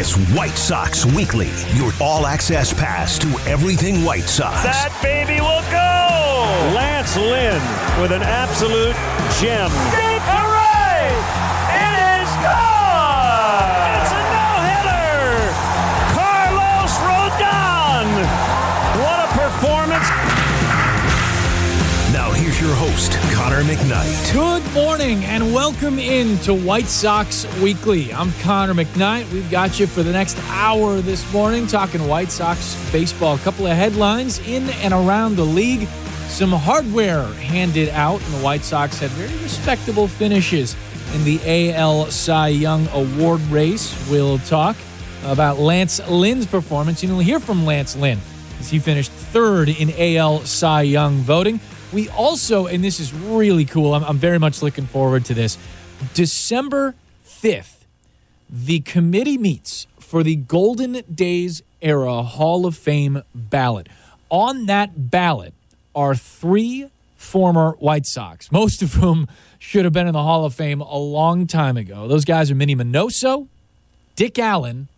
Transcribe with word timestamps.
It's 0.00 0.16
White 0.34 0.56
Sox 0.56 1.04
Weekly, 1.04 1.50
your 1.74 1.92
all 2.00 2.26
access 2.26 2.72
pass 2.72 3.18
to 3.18 3.28
everything 3.46 4.02
White 4.02 4.30
Sox. 4.30 4.62
That 4.62 4.98
baby 5.02 5.42
will 5.42 5.60
go! 5.68 6.74
Lance 6.74 7.16
Lynn 7.18 7.60
with 8.00 8.10
an 8.10 8.22
absolute 8.22 8.96
gem. 9.38 10.09
Connor 23.60 23.74
McKnight. 23.74 24.32
Good 24.32 24.72
morning 24.72 25.22
and 25.24 25.52
welcome 25.52 25.98
into 25.98 26.54
White 26.54 26.86
Sox 26.86 27.44
Weekly. 27.60 28.10
I'm 28.10 28.32
Connor 28.40 28.72
McKnight. 28.72 29.30
We've 29.32 29.50
got 29.50 29.78
you 29.78 29.86
for 29.86 30.02
the 30.02 30.12
next 30.12 30.38
hour 30.48 31.02
this 31.02 31.30
morning 31.30 31.66
talking 31.66 32.08
White 32.08 32.30
Sox 32.30 32.74
baseball. 32.90 33.34
A 33.34 33.38
couple 33.40 33.66
of 33.66 33.76
headlines 33.76 34.38
in 34.48 34.70
and 34.82 34.94
around 34.94 35.36
the 35.36 35.44
league. 35.44 35.86
Some 36.28 36.52
hardware 36.52 37.26
handed 37.34 37.90
out, 37.90 38.22
and 38.22 38.34
the 38.34 38.38
White 38.38 38.62
Sox 38.62 38.98
had 38.98 39.10
very 39.10 39.42
respectable 39.42 40.08
finishes 40.08 40.74
in 41.14 41.24
the 41.24 41.74
AL 41.74 42.06
Cy 42.06 42.48
Young 42.48 42.88
Award 42.94 43.42
race. 43.42 43.94
We'll 44.10 44.38
talk 44.38 44.74
about 45.24 45.58
Lance 45.58 46.00
Lynn's 46.08 46.46
performance. 46.46 47.02
and 47.02 47.12
You'll 47.12 47.20
hear 47.20 47.40
from 47.40 47.66
Lance 47.66 47.94
Lynn 47.94 48.20
as 48.58 48.70
he 48.70 48.78
finished 48.78 49.10
third 49.10 49.68
in 49.68 49.92
AL 49.98 50.46
Cy 50.46 50.82
Young 50.82 51.16
voting. 51.16 51.60
We 51.92 52.08
also, 52.08 52.66
and 52.66 52.84
this 52.84 53.00
is 53.00 53.12
really 53.12 53.64
cool, 53.64 53.94
I'm, 53.94 54.04
I'm 54.04 54.18
very 54.18 54.38
much 54.38 54.62
looking 54.62 54.86
forward 54.86 55.24
to 55.26 55.34
this. 55.34 55.58
December 56.14 56.94
5th, 57.26 57.84
the 58.48 58.80
committee 58.80 59.38
meets 59.38 59.86
for 59.98 60.22
the 60.22 60.36
Golden 60.36 61.02
Days 61.12 61.62
Era 61.82 62.22
Hall 62.22 62.66
of 62.66 62.76
Fame 62.76 63.22
ballot. 63.34 63.88
On 64.28 64.66
that 64.66 65.10
ballot 65.10 65.54
are 65.94 66.14
three 66.14 66.90
former 67.16 67.72
White 67.72 68.06
Sox, 68.06 68.50
most 68.50 68.82
of 68.82 68.94
whom 68.94 69.28
should 69.58 69.84
have 69.84 69.92
been 69.92 70.06
in 70.06 70.12
the 70.12 70.22
Hall 70.22 70.44
of 70.44 70.54
Fame 70.54 70.80
a 70.80 70.96
long 70.96 71.46
time 71.46 71.76
ago. 71.76 72.08
Those 72.08 72.24
guys 72.24 72.50
are 72.50 72.54
Minnie 72.54 72.76
Minoso, 72.76 73.48
Dick 74.16 74.38
Allen, 74.38 74.88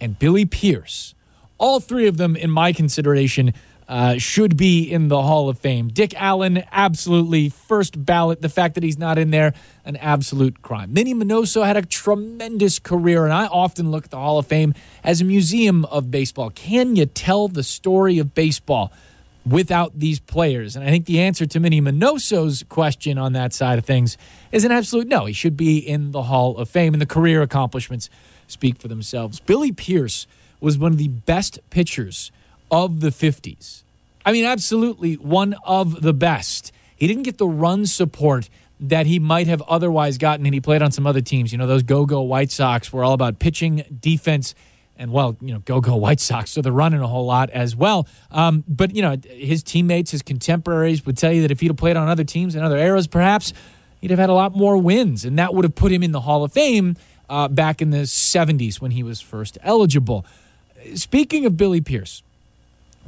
and 0.00 0.18
Billy 0.18 0.44
Pierce. 0.44 1.14
All 1.58 1.78
three 1.78 2.06
of 2.06 2.16
them, 2.16 2.36
in 2.36 2.50
my 2.50 2.72
consideration, 2.72 3.52
uh, 3.90 4.18
should 4.18 4.56
be 4.56 4.84
in 4.84 5.08
the 5.08 5.20
Hall 5.20 5.48
of 5.48 5.58
Fame. 5.58 5.88
Dick 5.88 6.14
Allen, 6.16 6.62
absolutely 6.70 7.48
first 7.48 8.02
ballot. 8.06 8.40
The 8.40 8.48
fact 8.48 8.76
that 8.76 8.84
he's 8.84 8.96
not 8.96 9.18
in 9.18 9.32
there, 9.32 9.52
an 9.84 9.96
absolute 9.96 10.62
crime. 10.62 10.92
Minnie 10.92 11.12
Minoso 11.12 11.66
had 11.66 11.76
a 11.76 11.82
tremendous 11.82 12.78
career, 12.78 13.24
and 13.24 13.34
I 13.34 13.46
often 13.46 13.90
look 13.90 14.04
at 14.04 14.10
the 14.12 14.16
Hall 14.16 14.38
of 14.38 14.46
Fame 14.46 14.74
as 15.02 15.20
a 15.20 15.24
museum 15.24 15.84
of 15.86 16.08
baseball. 16.08 16.50
Can 16.50 16.94
you 16.94 17.04
tell 17.04 17.48
the 17.48 17.64
story 17.64 18.20
of 18.20 18.32
baseball 18.32 18.92
without 19.44 19.98
these 19.98 20.20
players? 20.20 20.76
And 20.76 20.84
I 20.84 20.88
think 20.90 21.06
the 21.06 21.18
answer 21.18 21.44
to 21.46 21.58
Minnie 21.58 21.80
Minoso's 21.80 22.62
question 22.68 23.18
on 23.18 23.32
that 23.32 23.52
side 23.52 23.76
of 23.76 23.84
things 23.84 24.16
is 24.52 24.64
an 24.64 24.70
absolute 24.70 25.08
no. 25.08 25.24
He 25.24 25.32
should 25.32 25.56
be 25.56 25.78
in 25.78 26.12
the 26.12 26.22
Hall 26.22 26.56
of 26.58 26.70
Fame, 26.70 26.94
and 26.94 27.02
the 27.02 27.06
career 27.06 27.42
accomplishments 27.42 28.08
speak 28.46 28.78
for 28.78 28.86
themselves. 28.86 29.40
Billy 29.40 29.72
Pierce 29.72 30.28
was 30.60 30.78
one 30.78 30.92
of 30.92 30.98
the 30.98 31.08
best 31.08 31.58
pitchers 31.70 32.30
of 32.70 33.00
the 33.00 33.10
50s. 33.10 33.82
I 34.24 34.32
mean, 34.32 34.44
absolutely 34.44 35.14
one 35.14 35.54
of 35.64 36.02
the 36.02 36.12
best. 36.12 36.72
He 36.96 37.06
didn't 37.06 37.22
get 37.22 37.38
the 37.38 37.48
run 37.48 37.86
support 37.86 38.48
that 38.80 39.06
he 39.06 39.18
might 39.18 39.46
have 39.46 39.62
otherwise 39.62 40.18
gotten, 40.18 40.46
and 40.46 40.54
he 40.54 40.60
played 40.60 40.82
on 40.82 40.90
some 40.90 41.06
other 41.06 41.20
teams. 41.20 41.52
You 41.52 41.58
know, 41.58 41.66
those 41.66 41.82
go 41.82 42.06
go 42.06 42.22
White 42.22 42.50
Sox 42.50 42.92
were 42.92 43.04
all 43.04 43.12
about 43.12 43.38
pitching, 43.38 43.84
defense, 44.00 44.54
and 44.96 45.12
well, 45.12 45.36
you 45.40 45.52
know, 45.52 45.60
go 45.60 45.80
go 45.80 45.96
White 46.06 46.20
Sox, 46.20 46.50
so 46.50 46.62
they're 46.62 46.72
running 46.72 47.00
a 47.00 47.06
whole 47.06 47.26
lot 47.26 47.50
as 47.50 47.76
well. 47.76 48.06
Um, 48.30 48.64
but 48.66 48.94
you 48.94 49.02
know, 49.02 49.16
his 49.30 49.62
teammates, 49.62 50.10
his 50.10 50.22
contemporaries 50.22 51.04
would 51.06 51.16
tell 51.16 51.32
you 51.32 51.42
that 51.42 51.50
if 51.50 51.60
he'd 51.60 51.68
have 51.68 51.76
played 51.76 51.96
on 51.96 52.08
other 52.08 52.24
teams 52.24 52.54
in 52.54 52.62
other 52.62 52.78
eras, 52.78 53.06
perhaps 53.06 53.52
he'd 54.00 54.10
have 54.10 54.20
had 54.20 54.30
a 54.30 54.34
lot 54.34 54.56
more 54.56 54.76
wins, 54.78 55.24
and 55.24 55.38
that 55.38 55.54
would 55.54 55.64
have 55.64 55.74
put 55.74 55.92
him 55.92 56.02
in 56.02 56.12
the 56.12 56.20
Hall 56.20 56.42
of 56.42 56.52
Fame 56.52 56.96
uh, 57.28 57.48
back 57.48 57.82
in 57.82 57.90
the 57.90 58.02
'70s 58.02 58.80
when 58.80 58.92
he 58.92 59.02
was 59.02 59.20
first 59.20 59.58
eligible. 59.62 60.24
Speaking 60.94 61.44
of 61.44 61.58
Billy 61.58 61.82
Pierce, 61.82 62.22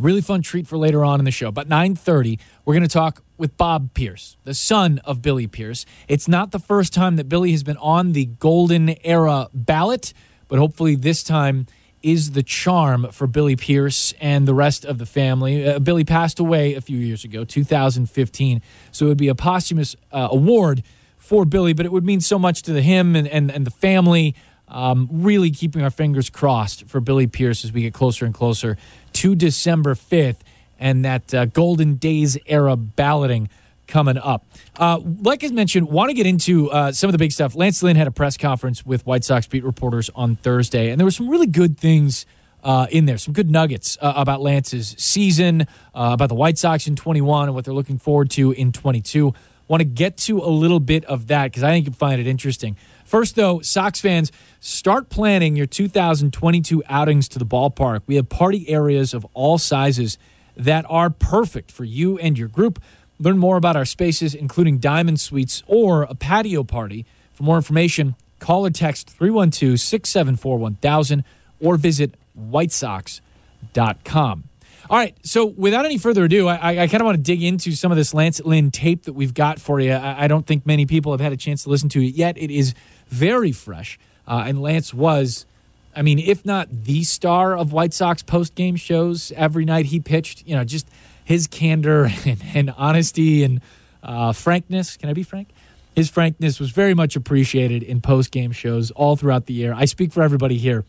really 0.02 0.20
fun 0.20 0.42
treat 0.42 0.66
for 0.66 0.76
later 0.76 1.04
on 1.04 1.20
in 1.20 1.24
the 1.24 1.30
show. 1.30 1.48
About 1.48 1.68
9:30, 1.68 2.38
we're 2.64 2.74
going 2.74 2.82
to 2.82 2.88
talk 2.88 3.22
with 3.38 3.56
Bob 3.56 3.94
Pierce, 3.94 4.36
the 4.44 4.54
son 4.54 5.00
of 5.04 5.22
Billy 5.22 5.46
Pierce. 5.46 5.86
It's 6.08 6.28
not 6.28 6.50
the 6.50 6.58
first 6.58 6.92
time 6.92 7.16
that 7.16 7.28
Billy 7.28 7.52
has 7.52 7.62
been 7.62 7.76
on 7.78 8.12
the 8.12 8.26
golden 8.26 8.96
era 9.04 9.48
ballot, 9.54 10.12
but 10.48 10.58
hopefully 10.58 10.94
this 10.94 11.22
time 11.22 11.66
is 12.02 12.32
the 12.32 12.42
charm 12.42 13.08
for 13.12 13.26
Billy 13.26 13.56
Pierce 13.56 14.12
and 14.20 14.46
the 14.46 14.54
rest 14.54 14.84
of 14.84 14.98
the 14.98 15.06
family. 15.06 15.66
Uh, 15.66 15.78
Billy 15.78 16.04
passed 16.04 16.40
away 16.40 16.74
a 16.74 16.80
few 16.80 16.98
years 16.98 17.24
ago, 17.24 17.44
2015, 17.44 18.60
so 18.90 19.06
it 19.06 19.08
would 19.08 19.18
be 19.18 19.28
a 19.28 19.34
posthumous 19.34 19.94
uh, 20.10 20.28
award 20.30 20.82
for 21.16 21.44
Billy, 21.44 21.72
but 21.72 21.86
it 21.86 21.92
would 21.92 22.04
mean 22.04 22.20
so 22.20 22.38
much 22.38 22.62
to 22.62 22.82
him 22.82 23.14
and, 23.14 23.28
and, 23.28 23.50
and 23.50 23.64
the 23.64 23.70
family. 23.70 24.34
Um, 24.72 25.08
really 25.12 25.50
keeping 25.50 25.82
our 25.82 25.90
fingers 25.90 26.30
crossed 26.30 26.88
for 26.88 26.98
Billy 26.98 27.26
Pierce 27.26 27.64
as 27.64 27.72
we 27.72 27.82
get 27.82 27.94
closer 27.94 28.24
and 28.24 28.34
closer 28.34 28.78
to 29.12 29.34
December 29.34 29.94
5th 29.94 30.38
and 30.82 31.04
that 31.04 31.32
uh, 31.32 31.44
Golden 31.44 31.94
Days 31.94 32.36
era 32.46 32.74
balloting 32.74 33.48
coming 33.86 34.18
up. 34.18 34.44
Uh, 34.76 34.98
like 35.20 35.44
I 35.44 35.48
mentioned, 35.48 35.88
want 35.88 36.10
to 36.10 36.14
get 36.14 36.26
into 36.26 36.70
uh, 36.70 36.92
some 36.92 37.08
of 37.08 37.12
the 37.12 37.18
big 37.18 37.30
stuff. 37.30 37.54
Lance 37.54 37.82
Lynn 37.82 37.96
had 37.96 38.06
a 38.06 38.10
press 38.10 38.36
conference 38.36 38.84
with 38.84 39.06
White 39.06 39.22
Sox 39.22 39.46
beat 39.46 39.64
reporters 39.64 40.10
on 40.14 40.36
Thursday, 40.36 40.90
and 40.90 40.98
there 40.98 41.04
were 41.04 41.12
some 41.12 41.28
really 41.28 41.46
good 41.46 41.78
things 41.78 42.26
uh, 42.64 42.86
in 42.90 43.06
there, 43.06 43.18
some 43.18 43.34
good 43.34 43.50
nuggets 43.50 43.98
uh, 44.00 44.12
about 44.16 44.40
Lance's 44.40 44.94
season, 44.98 45.62
uh, 45.94 46.10
about 46.14 46.28
the 46.28 46.34
White 46.34 46.58
Sox 46.58 46.86
in 46.86 46.96
21 46.96 47.48
and 47.48 47.54
what 47.54 47.64
they're 47.64 47.74
looking 47.74 47.98
forward 47.98 48.30
to 48.30 48.52
in 48.52 48.72
22. 48.72 49.34
Want 49.68 49.80
to 49.80 49.84
get 49.84 50.16
to 50.18 50.38
a 50.38 50.50
little 50.50 50.80
bit 50.80 51.04
of 51.04 51.28
that 51.28 51.44
because 51.44 51.62
I 51.62 51.70
think 51.70 51.86
you'll 51.86 51.94
find 51.94 52.20
it 52.20 52.26
interesting. 52.26 52.76
First, 53.12 53.36
though, 53.36 53.60
Sox 53.60 54.00
fans, 54.00 54.32
start 54.58 55.10
planning 55.10 55.54
your 55.54 55.66
2022 55.66 56.82
outings 56.88 57.28
to 57.28 57.38
the 57.38 57.44
ballpark. 57.44 58.00
We 58.06 58.16
have 58.16 58.30
party 58.30 58.66
areas 58.70 59.12
of 59.12 59.26
all 59.34 59.58
sizes 59.58 60.16
that 60.56 60.86
are 60.88 61.10
perfect 61.10 61.70
for 61.70 61.84
you 61.84 62.18
and 62.18 62.38
your 62.38 62.48
group. 62.48 62.82
Learn 63.18 63.36
more 63.36 63.58
about 63.58 63.76
our 63.76 63.84
spaces, 63.84 64.34
including 64.34 64.78
diamond 64.78 65.20
suites 65.20 65.62
or 65.66 66.04
a 66.04 66.14
patio 66.14 66.64
party. 66.64 67.04
For 67.34 67.42
more 67.42 67.56
information, 67.56 68.14
call 68.38 68.64
or 68.64 68.70
text 68.70 69.10
312 69.10 69.78
674 69.78 70.56
1000 70.56 71.22
or 71.60 71.76
visit 71.76 72.14
whitesox.com. 72.34 74.44
All 74.90 74.98
right, 74.98 75.16
so 75.22 75.46
without 75.46 75.84
any 75.84 75.96
further 75.96 76.24
ado, 76.24 76.48
I, 76.48 76.82
I 76.82 76.86
kind 76.86 77.00
of 77.00 77.04
want 77.04 77.16
to 77.16 77.22
dig 77.22 77.42
into 77.42 77.72
some 77.72 77.92
of 77.92 77.96
this 77.96 78.12
Lance 78.12 78.40
Lynn 78.40 78.70
tape 78.70 79.04
that 79.04 79.12
we've 79.12 79.32
got 79.32 79.60
for 79.60 79.80
you. 79.80 79.92
I, 79.92 80.24
I, 80.24 80.28
don't 80.28 80.46
think 80.46 80.66
many 80.66 80.86
people 80.86 81.12
have 81.12 81.20
had 81.20 81.32
a 81.32 81.36
chance 81.36 81.62
to 81.64 81.70
listen 81.70 81.88
to 81.90 82.04
it 82.04 82.14
yet. 82.14 82.36
It 82.36 82.50
is 82.50 82.74
very 83.12 83.52
fresh, 83.52 83.98
uh, 84.26 84.44
and 84.46 84.60
Lance 84.60 84.92
was, 84.94 85.46
I 85.94 86.02
mean, 86.02 86.18
if 86.18 86.44
not 86.44 86.68
the 86.70 87.04
star 87.04 87.56
of 87.56 87.72
White 87.72 87.92
Sox 87.92 88.22
post 88.22 88.54
game 88.54 88.76
shows 88.76 89.32
every 89.36 89.64
night 89.64 89.86
he 89.86 90.00
pitched, 90.00 90.46
you 90.46 90.56
know, 90.56 90.64
just 90.64 90.88
his 91.24 91.46
candor 91.46 92.10
and, 92.24 92.42
and 92.54 92.74
honesty 92.76 93.44
and 93.44 93.60
uh, 94.02 94.32
frankness. 94.32 94.96
Can 94.96 95.08
I 95.08 95.12
be 95.12 95.22
frank? 95.22 95.48
His 95.94 96.08
frankness 96.08 96.58
was 96.58 96.70
very 96.70 96.94
much 96.94 97.16
appreciated 97.16 97.82
in 97.82 98.00
post 98.00 98.30
game 98.30 98.52
shows 98.52 98.90
all 98.92 99.16
throughout 99.16 99.46
the 99.46 99.52
year. 99.52 99.74
I 99.74 99.84
speak 99.84 100.12
for 100.12 100.22
everybody 100.22 100.56
here 100.56 100.84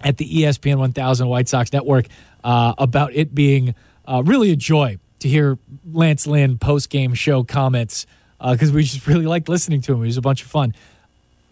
at 0.00 0.16
the 0.18 0.42
ESPN 0.42 0.78
1000 0.78 1.26
White 1.26 1.48
Sox 1.48 1.72
Network 1.72 2.06
uh, 2.44 2.74
about 2.78 3.12
it 3.12 3.34
being 3.34 3.74
uh, 4.06 4.22
really 4.24 4.52
a 4.52 4.56
joy 4.56 4.98
to 5.18 5.28
hear 5.28 5.58
Lance 5.92 6.26
Lynn 6.26 6.58
post 6.58 6.90
game 6.90 7.12
show 7.14 7.42
comments 7.42 8.06
because 8.40 8.70
uh, 8.70 8.74
we 8.74 8.84
just 8.84 9.06
really 9.08 9.26
liked 9.26 9.48
listening 9.48 9.80
to 9.82 9.92
him. 9.92 10.00
He 10.00 10.06
was 10.06 10.16
a 10.16 10.22
bunch 10.22 10.42
of 10.42 10.48
fun. 10.48 10.74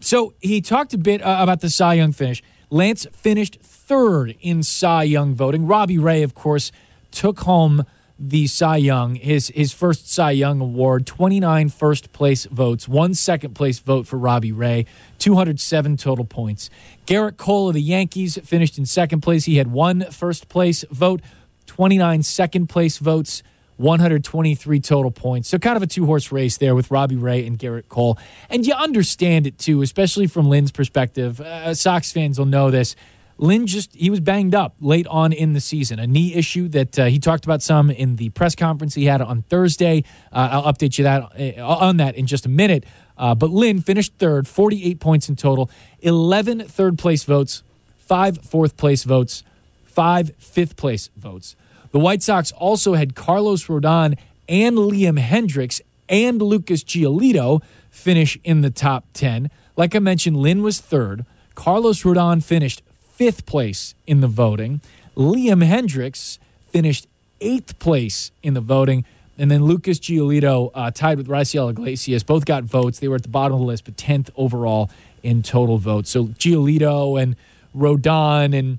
So 0.01 0.35
he 0.41 0.61
talked 0.61 0.95
a 0.95 0.99
bit 0.99 1.23
uh, 1.23 1.39
about 1.41 1.61
the 1.61 1.71
Cy 1.71 1.95
Young 1.95 2.13
finish. 2.13 2.43
Lance 2.71 3.07
finished 3.13 3.59
third 3.61 4.37
in 4.41 4.63
Cy 4.63 5.05
Young 5.05 5.35
voting. 5.35 5.67
Robbie 5.67 5.99
Ray, 5.99 6.23
of 6.23 6.35
course, 6.35 6.71
took 7.11 7.41
home 7.41 7.85
the 8.19 8.49
Cy 8.49 8.77
Young, 8.79 9.15
his 9.15 9.49
his 9.55 9.73
first 9.73 10.11
Cy 10.11 10.33
Young 10.33 10.61
award, 10.61 11.07
29 11.07 11.69
first 11.69 12.13
place 12.13 12.47
votes, 12.47 12.89
one 12.89 13.15
second 13.15 13.55
place 13.55 13.79
vote 13.79 14.09
for 14.09 14.19
Robbie 14.19 14.51
Ray, 14.51 14.87
207 15.19 15.97
total 15.97 16.25
points. 16.25 16.69
Gerrit 17.07 17.37
Cole 17.37 17.69
of 17.69 17.75
the 17.75 17.83
Yankees 17.83 18.37
finished 18.39 18.77
in 18.77 18.87
second 18.87 19.21
place. 19.21 19.45
He 19.45 19.57
had 19.57 19.71
one 19.71 20.05
first 20.11 20.49
place 20.49 20.85
vote, 20.91 21.21
29 21.67 22.25
second 22.25 22.67
place 22.67 22.99
votes, 22.99 23.43
123 23.79 24.81
total 24.81 25.11
points. 25.11 25.49
So 25.49 25.59
kind 25.59 25.77
of 25.77 25.83
a 25.83 25.87
two 25.87 26.05
horse 26.05 26.31
race 26.31 26.59
there 26.59 26.75
with 26.75 26.91
Robbie 26.91 27.17
Ray 27.17 27.47
and 27.47 27.59
Gerrit 27.59 27.89
Cole. 27.89 28.19
And 28.51 28.67
you 28.67 28.75
understand 28.75 29.47
it 29.47 29.59
too, 29.59 29.83
especially 29.83 30.27
from 30.27 30.49
Lynn's 30.49 30.73
perspective. 30.73 31.41
Uh, 31.41 31.75
Sox 31.75 32.13
fans 32.13 32.39
will 32.39 32.47
know 32.47 32.71
this. 32.71 32.95
Lynn 33.39 33.69
just 33.69 33.95
he 33.95 34.11
was 34.11 34.19
banged 34.19 34.55
up 34.55 34.75
late 34.81 35.07
on 35.07 35.33
in 35.33 35.53
the 35.53 35.61
season, 35.61 36.01
a 36.01 36.07
knee 36.07 36.35
issue 36.35 36.67
that 36.69 36.99
uh, 36.99 37.05
he 37.07 37.21
talked 37.21 37.45
about 37.45 37.63
some 37.63 37.89
in 37.89 38.17
the 38.17 38.31
press 38.31 38.57
conference 38.57 38.95
he 38.95 39.05
had 39.05 39.21
on 39.21 39.43
Thursday. 39.43 40.03
Uh, 40.33 40.49
I'll 40.53 40.73
update 40.73 40.99
you 40.99 41.05
that 41.05 41.59
uh, 41.59 41.65
on 41.65 41.99
that 41.99 42.17
in 42.17 42.27
just 42.27 42.47
a 42.47 42.49
minute. 42.49 42.85
Uh, 43.17 43.35
but 43.35 43.51
Lynn 43.51 43.81
finished 43.81 44.13
third, 44.19 44.47
48 44.47 45.01
points 45.01 45.29
in 45.29 45.37
total, 45.37 45.71
11 46.01 46.67
third 46.67 46.99
place 46.99 47.25
votes, 47.25 47.63
five 47.97 48.39
fourth 48.39 48.77
place 48.77 49.05
votes, 49.05 49.45
five 49.85 50.33
fifth 50.39 50.77
place 50.77 51.11
votes. 51.17 51.55
The 51.91 51.99
White 51.99 52.23
Sox 52.23 52.53
also 52.53 52.95
had 52.95 53.15
Carlos 53.15 53.67
Rodon 53.67 54.19
and 54.49 54.77
Liam 54.77 55.19
Hendriks 55.19 55.81
and 56.09 56.41
Lucas 56.41 56.85
Giolito 56.85 57.63
finish 57.91 58.39
in 58.45 58.63
the 58.63 58.71
top 58.71 59.05
10. 59.15 59.51
Like 59.77 59.95
I 59.95 59.99
mentioned, 59.99 60.37
Lynn 60.37 60.63
was 60.63 60.81
third. 60.81 61.25
Carlos 61.55 62.03
Rodon 62.03 62.43
finished 62.43 62.83
fifth 63.13 63.47
place 63.47 63.95
in 64.07 64.21
the 64.21 64.29
voting. 64.29 64.81
Liam 65.17 65.65
Hendriks 65.65 66.39
finished 66.71 67.07
eighth 67.41 67.79
place 67.79 68.31
in 68.43 68.55
the 68.55 68.61
voting. 68.61 69.05
And 69.37 69.51
then 69.51 69.65
Lucas 69.65 69.99
Giolito 70.01 70.71
uh, 70.75 70.91
tied 70.91 71.17
with 71.19 71.29
Raisel 71.29 71.71
Iglesias. 71.71 72.25
Both 72.25 72.45
got 72.45 72.65
votes. 72.65 72.99
They 72.99 73.09
were 73.09 73.17
at 73.17 73.23
the 73.23 73.29
bottom 73.29 73.55
of 73.55 73.61
the 73.61 73.67
list, 73.67 73.85
but 73.85 73.97
10th 73.97 74.31
overall 74.37 74.91
in 75.23 75.43
total 75.43 75.79
votes. 75.79 76.11
So 76.11 76.27
Giolito 76.27 77.21
and 77.21 77.37
Rodon 77.77 78.57
and 78.59 78.79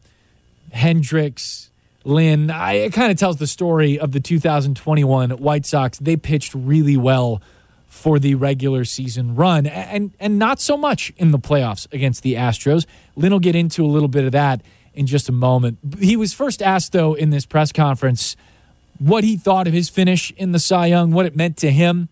Hendriks, 0.74 1.69
Lynn, 2.06 2.50
I, 2.50 2.74
it 2.74 2.94
kind 2.94 3.12
of 3.12 3.18
tells 3.18 3.38
the 3.38 3.48
story 3.48 4.00
of 4.00 4.12
the 4.14 4.20
2021 4.20 5.32
White 5.32 5.66
Sox. 5.66 5.98
They 6.00 6.16
pitched 6.16 6.54
really 6.54 6.98
well 6.98 7.42
for 7.88 8.20
the 8.20 8.36
regular 8.36 8.86
season 8.86 9.36
run 9.36 9.66
and, 9.66 10.12
and 10.20 10.40
not 10.40 10.62
so 10.62 10.78
much 10.78 11.12
in 11.18 11.32
the 11.32 11.40
playoffs 11.40 11.92
against 11.92 12.24
the 12.24 12.36
Astros. 12.36 12.86
Lynn 13.16 13.32
will 13.32 13.40
get 13.40 13.56
into 13.56 13.84
a 13.84 13.88
little 13.88 14.08
bit 14.08 14.24
of 14.24 14.32
that 14.32 14.62
in 14.94 15.06
just 15.08 15.28
a 15.28 15.32
moment. 15.32 15.80
He 16.00 16.16
was 16.16 16.34
first 16.34 16.62
asked, 16.62 16.94
though, 16.94 17.14
in 17.14 17.32
this 17.32 17.46
press 17.46 17.72
conference 17.72 18.36
what 19.00 19.24
he 19.24 19.38
thought 19.38 19.68
of 19.68 19.74
his 19.74 19.90
finish 19.90 20.32
in 20.32 20.52
the 20.52 20.60
Cy 20.60 20.88
Young, 20.88 21.12
what 21.12 21.26
it 21.26 21.36
meant 21.36 21.58
to 21.58 21.72
him 21.72 22.10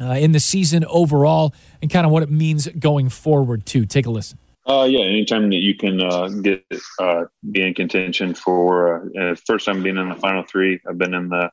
uh, 0.00 0.12
in 0.12 0.32
the 0.32 0.40
season 0.40 0.84
overall, 0.86 1.54
and 1.80 1.90
kind 1.90 2.06
of 2.06 2.12
what 2.12 2.22
it 2.22 2.30
means 2.30 2.68
going 2.78 3.08
forward, 3.08 3.66
too. 3.66 3.86
Take 3.86 4.06
a 4.06 4.10
listen. 4.10 4.38
Uh, 4.68 4.84
yeah, 4.84 5.00
anytime 5.00 5.48
that 5.48 5.56
you 5.56 5.74
can 5.74 6.02
uh, 6.02 6.28
get 6.28 6.62
uh, 6.98 7.24
be 7.50 7.62
in 7.62 7.72
contention 7.72 8.34
for 8.34 9.10
uh, 9.18 9.34
first 9.46 9.64
time 9.64 9.82
being 9.82 9.96
in 9.96 10.10
the 10.10 10.14
final 10.14 10.42
three, 10.42 10.78
I've 10.86 10.98
been 10.98 11.14
in 11.14 11.30
the 11.30 11.50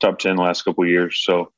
top 0.00 0.18
ten 0.18 0.36
the 0.36 0.42
last 0.42 0.66
couple 0.66 0.84
years, 0.86 1.18
so 1.24 1.50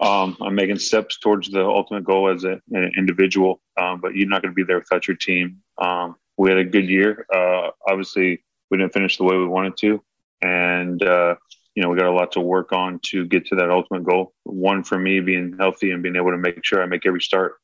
um, 0.00 0.36
I'm 0.42 0.54
making 0.54 0.78
steps 0.78 1.18
towards 1.20 1.48
the 1.48 1.64
ultimate 1.64 2.04
goal 2.04 2.28
as 2.28 2.44
a, 2.44 2.60
an 2.72 2.92
individual. 2.98 3.62
Um, 3.80 4.02
but 4.02 4.14
you're 4.14 4.28
not 4.28 4.42
going 4.42 4.52
to 4.52 4.54
be 4.54 4.62
there 4.62 4.78
without 4.78 5.08
your 5.08 5.16
team. 5.16 5.62
Um, 5.78 6.16
we 6.36 6.50
had 6.50 6.58
a 6.58 6.64
good 6.64 6.90
year. 6.90 7.24
Uh, 7.34 7.70
obviously, 7.88 8.44
we 8.70 8.76
didn't 8.76 8.92
finish 8.92 9.16
the 9.16 9.24
way 9.24 9.38
we 9.38 9.46
wanted 9.46 9.78
to, 9.78 10.04
and 10.42 11.02
uh, 11.02 11.36
you 11.76 11.82
know 11.82 11.88
we 11.88 11.96
got 11.96 12.08
a 12.08 12.12
lot 12.12 12.32
to 12.32 12.40
work 12.40 12.74
on 12.74 13.00
to 13.06 13.24
get 13.24 13.46
to 13.46 13.54
that 13.54 13.70
ultimate 13.70 14.04
goal. 14.04 14.34
One 14.42 14.84
for 14.84 14.98
me 14.98 15.20
being 15.20 15.56
healthy 15.58 15.92
and 15.92 16.02
being 16.02 16.16
able 16.16 16.32
to 16.32 16.36
make 16.36 16.62
sure 16.62 16.82
I 16.82 16.86
make 16.86 17.06
every 17.06 17.22
start 17.22 17.54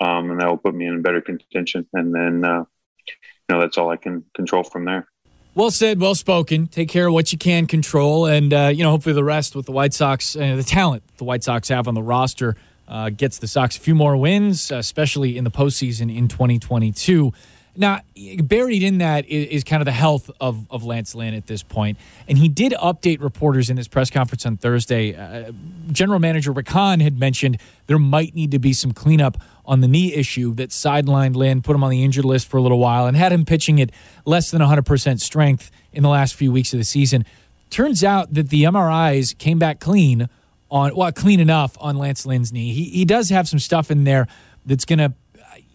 um, 0.00 0.30
and 0.30 0.40
that 0.40 0.48
will 0.48 0.56
put 0.56 0.74
me 0.74 0.86
in 0.86 1.02
better 1.02 1.20
contention. 1.20 1.86
And 1.92 2.14
then, 2.14 2.44
uh, 2.44 2.64
you 3.06 3.54
know, 3.54 3.60
that's 3.60 3.78
all 3.78 3.90
I 3.90 3.96
can 3.96 4.24
control 4.34 4.64
from 4.64 4.84
there. 4.84 5.08
Well 5.54 5.70
said, 5.70 6.00
well 6.00 6.14
spoken. 6.14 6.68
Take 6.68 6.88
care 6.88 7.08
of 7.08 7.14
what 7.14 7.32
you 7.32 7.38
can 7.38 7.66
control, 7.66 8.26
and 8.26 8.54
uh, 8.54 8.70
you 8.72 8.84
know, 8.84 8.90
hopefully, 8.90 9.14
the 9.14 9.24
rest 9.24 9.56
with 9.56 9.66
the 9.66 9.72
White 9.72 9.92
Sox, 9.92 10.36
uh, 10.36 10.54
the 10.54 10.62
talent 10.62 11.02
the 11.16 11.24
White 11.24 11.42
Sox 11.42 11.68
have 11.68 11.88
on 11.88 11.94
the 11.94 12.02
roster, 12.02 12.54
uh, 12.86 13.10
gets 13.10 13.38
the 13.38 13.48
Sox 13.48 13.76
a 13.76 13.80
few 13.80 13.96
more 13.96 14.16
wins, 14.16 14.70
especially 14.70 15.36
in 15.36 15.42
the 15.42 15.50
postseason 15.50 16.16
in 16.16 16.28
2022. 16.28 17.32
Now, 17.78 18.00
buried 18.42 18.82
in 18.82 18.98
that 18.98 19.24
is, 19.26 19.46
is, 19.48 19.64
kind 19.64 19.80
of 19.80 19.86
the 19.86 19.92
health 19.92 20.32
of, 20.40 20.66
of 20.68 20.82
Lance 20.82 21.14
Lynn 21.14 21.32
at 21.32 21.46
this 21.46 21.62
point. 21.62 21.96
And 22.26 22.36
he 22.36 22.48
did 22.48 22.72
update 22.72 23.20
reporters 23.20 23.70
in 23.70 23.76
his 23.76 23.86
press 23.86 24.10
conference 24.10 24.44
on 24.44 24.56
Thursday. 24.56 25.14
Uh, 25.14 25.52
General 25.92 26.18
Manager 26.18 26.50
Rick 26.50 26.70
Hahn 26.70 26.98
had 26.98 27.20
mentioned 27.20 27.58
there 27.86 27.98
might 27.98 28.34
need 28.34 28.50
to 28.50 28.58
be 28.58 28.72
some 28.72 28.92
cleanup 28.92 29.40
on 29.64 29.80
the 29.80 29.86
knee 29.86 30.12
issue 30.12 30.54
that 30.54 30.70
sidelined 30.70 31.36
Lynn, 31.36 31.62
put 31.62 31.76
him 31.76 31.84
on 31.84 31.90
the 31.90 32.02
injured 32.02 32.24
list 32.24 32.48
for 32.48 32.56
a 32.56 32.60
little 32.60 32.80
while, 32.80 33.06
and 33.06 33.16
had 33.16 33.32
him 33.32 33.44
pitching 33.44 33.80
at 33.80 33.90
less 34.24 34.50
than 34.50 34.60
100% 34.60 35.20
strength 35.20 35.70
in 35.92 36.02
the 36.02 36.08
last 36.08 36.34
few 36.34 36.50
weeks 36.50 36.72
of 36.72 36.80
the 36.80 36.84
season. 36.84 37.24
Turns 37.70 38.02
out 38.02 38.34
that 38.34 38.48
the 38.48 38.64
MRIs 38.64 39.38
came 39.38 39.60
back 39.60 39.78
clean 39.78 40.28
on, 40.68 40.96
well, 40.96 41.12
clean 41.12 41.38
enough 41.38 41.76
on 41.80 41.96
Lance 41.96 42.26
Lynn's 42.26 42.52
knee. 42.52 42.72
He, 42.72 42.84
he 42.86 43.04
does 43.04 43.30
have 43.30 43.46
some 43.46 43.60
stuff 43.60 43.90
in 43.90 44.02
there 44.02 44.26
that's 44.66 44.84
going 44.84 44.98
to 44.98 45.12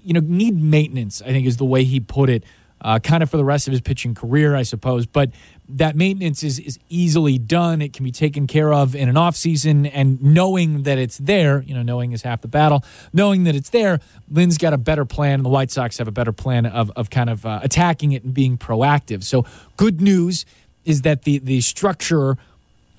you 0.03 0.13
know, 0.13 0.21
need 0.21 0.61
maintenance, 0.61 1.21
I 1.21 1.27
think 1.27 1.47
is 1.47 1.57
the 1.57 1.65
way 1.65 1.83
he 1.83 1.99
put 1.99 2.29
it, 2.29 2.43
uh, 2.81 2.99
kind 2.99 3.23
of 3.23 3.29
for 3.29 3.37
the 3.37 3.45
rest 3.45 3.67
of 3.67 3.71
his 3.71 3.81
pitching 3.81 4.13
career, 4.13 4.55
I 4.55 4.63
suppose. 4.63 5.05
But 5.05 5.31
that 5.69 5.95
maintenance 5.95 6.43
is, 6.43 6.59
is 6.59 6.79
easily 6.89 7.37
done. 7.37 7.81
It 7.81 7.93
can 7.93 8.03
be 8.03 8.11
taken 8.11 8.47
care 8.47 8.73
of 8.73 8.95
in 8.95 9.07
an 9.07 9.17
off 9.17 9.35
season, 9.35 9.85
and 9.85 10.21
knowing 10.21 10.83
that 10.83 10.97
it's 10.97 11.17
there, 11.17 11.61
you 11.61 11.73
know, 11.73 11.81
knowing 11.81 12.11
is 12.11 12.21
half 12.23 12.41
the 12.41 12.47
battle. 12.47 12.83
Knowing 13.13 13.45
that 13.45 13.55
it's 13.55 13.69
there, 13.69 13.99
Lynn's 14.29 14.57
got 14.57 14.73
a 14.73 14.77
better 14.77 15.05
plan, 15.05 15.35
and 15.35 15.45
the 15.45 15.49
White 15.49 15.71
Sox 15.71 15.97
have 15.97 16.07
a 16.07 16.11
better 16.11 16.33
plan 16.33 16.65
of, 16.65 16.91
of 16.95 17.09
kind 17.09 17.29
of 17.29 17.45
uh, 17.45 17.59
attacking 17.63 18.11
it 18.11 18.23
and 18.23 18.33
being 18.33 18.57
proactive. 18.57 19.23
So, 19.23 19.45
good 19.77 20.01
news 20.01 20.45
is 20.83 21.03
that 21.03 21.23
the 21.23 21.39
the 21.39 21.61
structure 21.61 22.37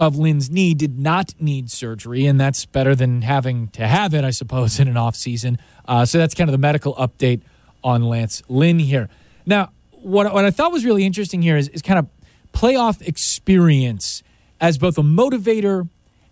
of 0.00 0.16
Lynn's 0.16 0.50
knee 0.50 0.74
did 0.74 0.98
not 0.98 1.34
need 1.38 1.70
surgery, 1.70 2.26
and 2.26 2.40
that's 2.40 2.66
better 2.66 2.94
than 2.94 3.22
having 3.22 3.68
to 3.68 3.86
have 3.86 4.12
it, 4.14 4.24
I 4.24 4.30
suppose, 4.30 4.80
in 4.80 4.88
an 4.88 4.96
off 4.96 5.14
season. 5.16 5.58
Uh, 5.86 6.04
so 6.04 6.18
that's 6.18 6.34
kind 6.34 6.48
of 6.48 6.52
the 6.52 6.58
medical 6.58 6.94
update 6.94 7.42
on 7.82 8.02
Lance 8.02 8.42
Lynn 8.48 8.78
here. 8.78 9.08
Now, 9.46 9.70
what, 9.90 10.32
what 10.32 10.44
I 10.44 10.50
thought 10.50 10.72
was 10.72 10.84
really 10.84 11.04
interesting 11.04 11.42
here 11.42 11.56
is, 11.56 11.68
is 11.68 11.82
kind 11.82 11.98
of 11.98 12.08
playoff 12.52 13.06
experience 13.06 14.22
as 14.60 14.78
both 14.78 14.98
a 14.98 15.02
motivator 15.02 15.88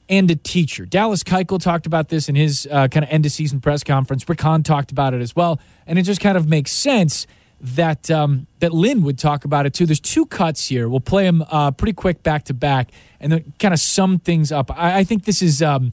and 0.08 0.30
a 0.30 0.36
teacher. 0.36 0.84
Dallas 0.84 1.22
Keuchel 1.22 1.60
talked 1.60 1.86
about 1.86 2.08
this 2.08 2.28
in 2.28 2.34
his 2.34 2.66
uh, 2.70 2.88
kind 2.88 3.04
of 3.04 3.10
end 3.10 3.24
of 3.26 3.32
season 3.32 3.60
press 3.60 3.84
conference. 3.84 4.28
Rick 4.28 4.40
Hahn 4.40 4.62
talked 4.62 4.90
about 4.90 5.14
it 5.14 5.20
as 5.20 5.36
well, 5.36 5.60
and 5.86 5.98
it 5.98 6.02
just 6.02 6.20
kind 6.20 6.36
of 6.36 6.48
makes 6.48 6.72
sense 6.72 7.26
that 7.62 8.10
um, 8.10 8.48
that 8.58 8.72
Lynn 8.72 9.02
would 9.02 9.18
talk 9.18 9.44
about 9.44 9.66
it 9.66 9.72
too. 9.72 9.86
There's 9.86 10.00
two 10.00 10.26
cuts 10.26 10.68
here. 10.68 10.88
We'll 10.88 11.00
play 11.00 11.24
them 11.24 11.44
uh, 11.48 11.70
pretty 11.70 11.92
quick 11.92 12.22
back 12.22 12.44
to 12.44 12.54
back, 12.54 12.90
and 13.20 13.32
then 13.32 13.52
kind 13.58 13.72
of 13.72 13.80
sum 13.80 14.18
things 14.18 14.50
up. 14.50 14.70
I, 14.76 14.98
I 14.98 15.04
think 15.04 15.24
this 15.24 15.42
is 15.42 15.62
um, 15.62 15.92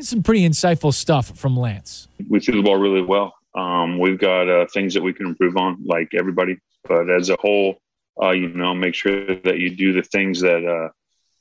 some 0.00 0.22
pretty 0.22 0.48
insightful 0.48 0.94
stuff 0.94 1.36
from 1.36 1.56
Lance. 1.56 2.08
We 2.28 2.38
threw 2.40 2.56
the 2.56 2.62
ball 2.62 2.76
really 2.76 3.02
well. 3.02 3.34
Um, 3.54 3.98
we've 3.98 4.18
got 4.18 4.48
uh, 4.48 4.66
things 4.72 4.94
that 4.94 5.02
we 5.02 5.12
can 5.12 5.26
improve 5.26 5.56
on, 5.56 5.82
like 5.84 6.14
everybody. 6.14 6.58
But 6.84 7.10
as 7.10 7.30
a 7.30 7.36
whole, 7.40 7.80
uh, 8.22 8.30
you 8.30 8.48
know, 8.48 8.72
make 8.74 8.94
sure 8.94 9.34
that 9.40 9.58
you 9.58 9.74
do 9.74 9.92
the 9.92 10.02
things 10.02 10.40
that 10.40 10.64
uh, 10.64 10.90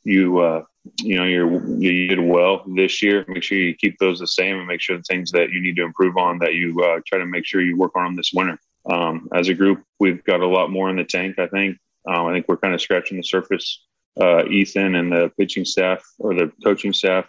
you 0.04 0.40
uh, 0.40 0.64
you 1.02 1.18
know 1.18 1.26
you're, 1.26 1.80
you 1.80 2.08
did 2.08 2.20
well 2.20 2.64
this 2.76 3.04
year. 3.04 3.26
Make 3.28 3.44
sure 3.44 3.60
you 3.60 3.76
keep 3.76 4.00
those 4.00 4.20
the 4.20 4.28
same, 4.28 4.58
and 4.58 4.68
make 4.68 4.82
sure 4.82 4.98
the 4.98 5.04
things 5.04 5.32
that 5.34 5.52
you 5.52 5.62
need 5.62 5.76
to 5.76 5.84
improve 5.84 6.18
on 6.18 6.40
that 6.40 6.56
you 6.56 6.82
uh, 6.82 7.00
try 7.06 7.20
to 7.20 7.28
make 7.28 7.46
sure 7.46 7.62
you 7.62 7.78
work 7.78 7.96
on 7.96 8.06
them 8.06 8.16
this 8.16 8.32
winter. 8.34 8.58
Um, 8.90 9.30
as 9.34 9.50
a 9.50 9.54
group, 9.54 9.84
we've 10.00 10.24
got 10.24 10.42
a 10.42 10.48
lot 10.48 10.72
more 10.72 10.90
in 10.90 10.96
the 10.96 11.04
tank. 11.04 11.40
I 11.40 11.48
think. 11.48 11.78
Um, 12.08 12.28
I 12.28 12.34
think 12.34 12.48
we're 12.48 12.58
kind 12.58 12.74
of 12.74 12.82
scratching 12.82 13.18
the 13.18 13.24
surface. 13.24 13.84
Uh, 14.20 14.46
Ethan 14.46 14.96
and 14.96 15.12
the 15.12 15.32
pitching 15.38 15.66
staff 15.66 16.04
or 16.20 16.34
the 16.34 16.52
coaching 16.64 16.94
staff 16.94 17.28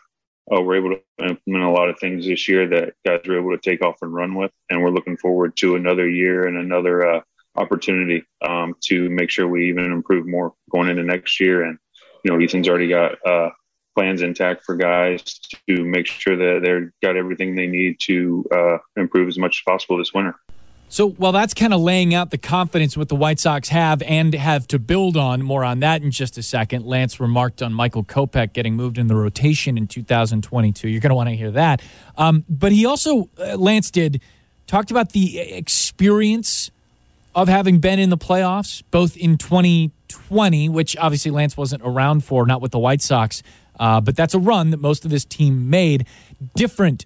uh, 0.51 0.61
we're 0.61 0.77
able 0.77 0.91
to 0.91 1.25
implement 1.25 1.65
a 1.65 1.71
lot 1.71 1.89
of 1.89 1.99
things 1.99 2.27
this 2.27 2.49
year 2.49 2.67
that 2.69 2.95
guys 3.05 3.21
were 3.27 3.39
able 3.39 3.57
to 3.57 3.71
take 3.71 3.83
off 3.83 3.97
and 4.03 4.13
run 4.13 4.35
with, 4.35 4.51
and 4.71 4.83
we're 4.83 4.91
looking 4.91 5.17
forward 5.17 5.57
to 5.57 5.77
another 5.77 6.09
year 6.09 6.47
and 6.47 6.57
another 6.57 7.07
uh, 7.07 7.21
opportunity 7.57 8.25
um, 8.43 8.75
to 8.85 9.11
make 9.11 9.31
sure 9.31 9.47
we 9.47 9.69
even 9.69 9.85
improve 9.93 10.27
more 10.27 10.55
going 10.71 10.89
into 10.89 11.03
next 11.03 11.39
year. 11.41 11.65
And 11.65 11.79
you 12.25 12.31
know, 12.31 12.43
Ethan's 12.43 12.69
already 12.69 12.89
got 12.89 13.15
uh, 13.27 13.51
plans 13.95 14.23
intact 14.23 14.65
for 14.65 14.77
guys 14.77 15.23
to 15.69 15.85
make 15.85 16.07
sure 16.07 16.37
that 16.37 16.63
they've 16.65 16.91
got 17.03 17.17
everything 17.17 17.55
they 17.55 17.67
need 17.67 17.99
to 18.01 18.45
uh, 18.53 18.79
improve 18.97 19.29
as 19.29 19.39
much 19.39 19.61
as 19.61 19.73
possible 19.73 19.99
this 19.99 20.15
winter. 20.15 20.35
So, 20.91 21.11
while 21.11 21.33
that's 21.33 21.53
kind 21.53 21.75
of 21.75 21.83
laying 21.83 22.15
out 22.15 22.31
the 22.31 22.39
confidence 22.39 22.97
what 22.97 23.11
the 23.11 23.15
White 23.15 23.39
Sox 23.39 23.69
have 23.69 24.01
and 24.03 24.33
have 24.33 24.67
to 24.69 24.79
build 24.79 25.19
on, 25.19 25.43
more 25.43 25.63
on 25.63 25.81
that 25.81 26.03
in 26.03 26.11
just 26.11 26.39
a 26.39 26.43
second. 26.43 26.87
Lance 26.87 27.21
remarked 27.21 27.61
on 27.61 27.75
Michael 27.75 28.05
Kopech 28.05 28.55
getting 28.55 28.75
moved 28.75 28.97
in 28.97 29.07
the 29.07 29.15
rotation 29.15 29.77
in 29.77 29.87
2022. 29.87 30.89
You're 30.89 31.01
going 31.03 31.11
to 31.11 31.15
want 31.15 31.29
to 31.29 31.37
hear 31.37 31.51
that. 31.51 31.83
Um, 32.17 32.47
but 32.49 32.73
he 32.73 32.87
also, 32.87 33.29
uh, 33.39 33.57
Lance 33.57 33.91
did, 33.91 34.23
talked 34.67 34.91
about 34.91 35.13
the 35.13 35.39
experience 35.39 36.71
of 37.35 37.49
having 37.49 37.81
been 37.81 37.99
in 37.99 38.09
the 38.09 38.17
playoffs, 38.17 38.83
both 38.91 39.15
in 39.15 39.37
2020, 39.37 40.71
which 40.71 40.97
obviously 40.97 41.31
Lance 41.31 41.55
wasn't 41.55 41.83
around 41.85 42.25
for, 42.25 42.47
not 42.47 42.63
with 42.63 42.73
the 42.73 42.79
White 42.79 43.03
Sox, 43.03 43.43
uh, 43.79 44.01
but 44.01 44.17
that's 44.17 44.33
a 44.33 44.39
run 44.39 44.71
that 44.71 44.81
most 44.81 45.05
of 45.05 45.11
this 45.11 45.27
team 45.27 45.69
made, 45.69 46.07
different 46.57 47.05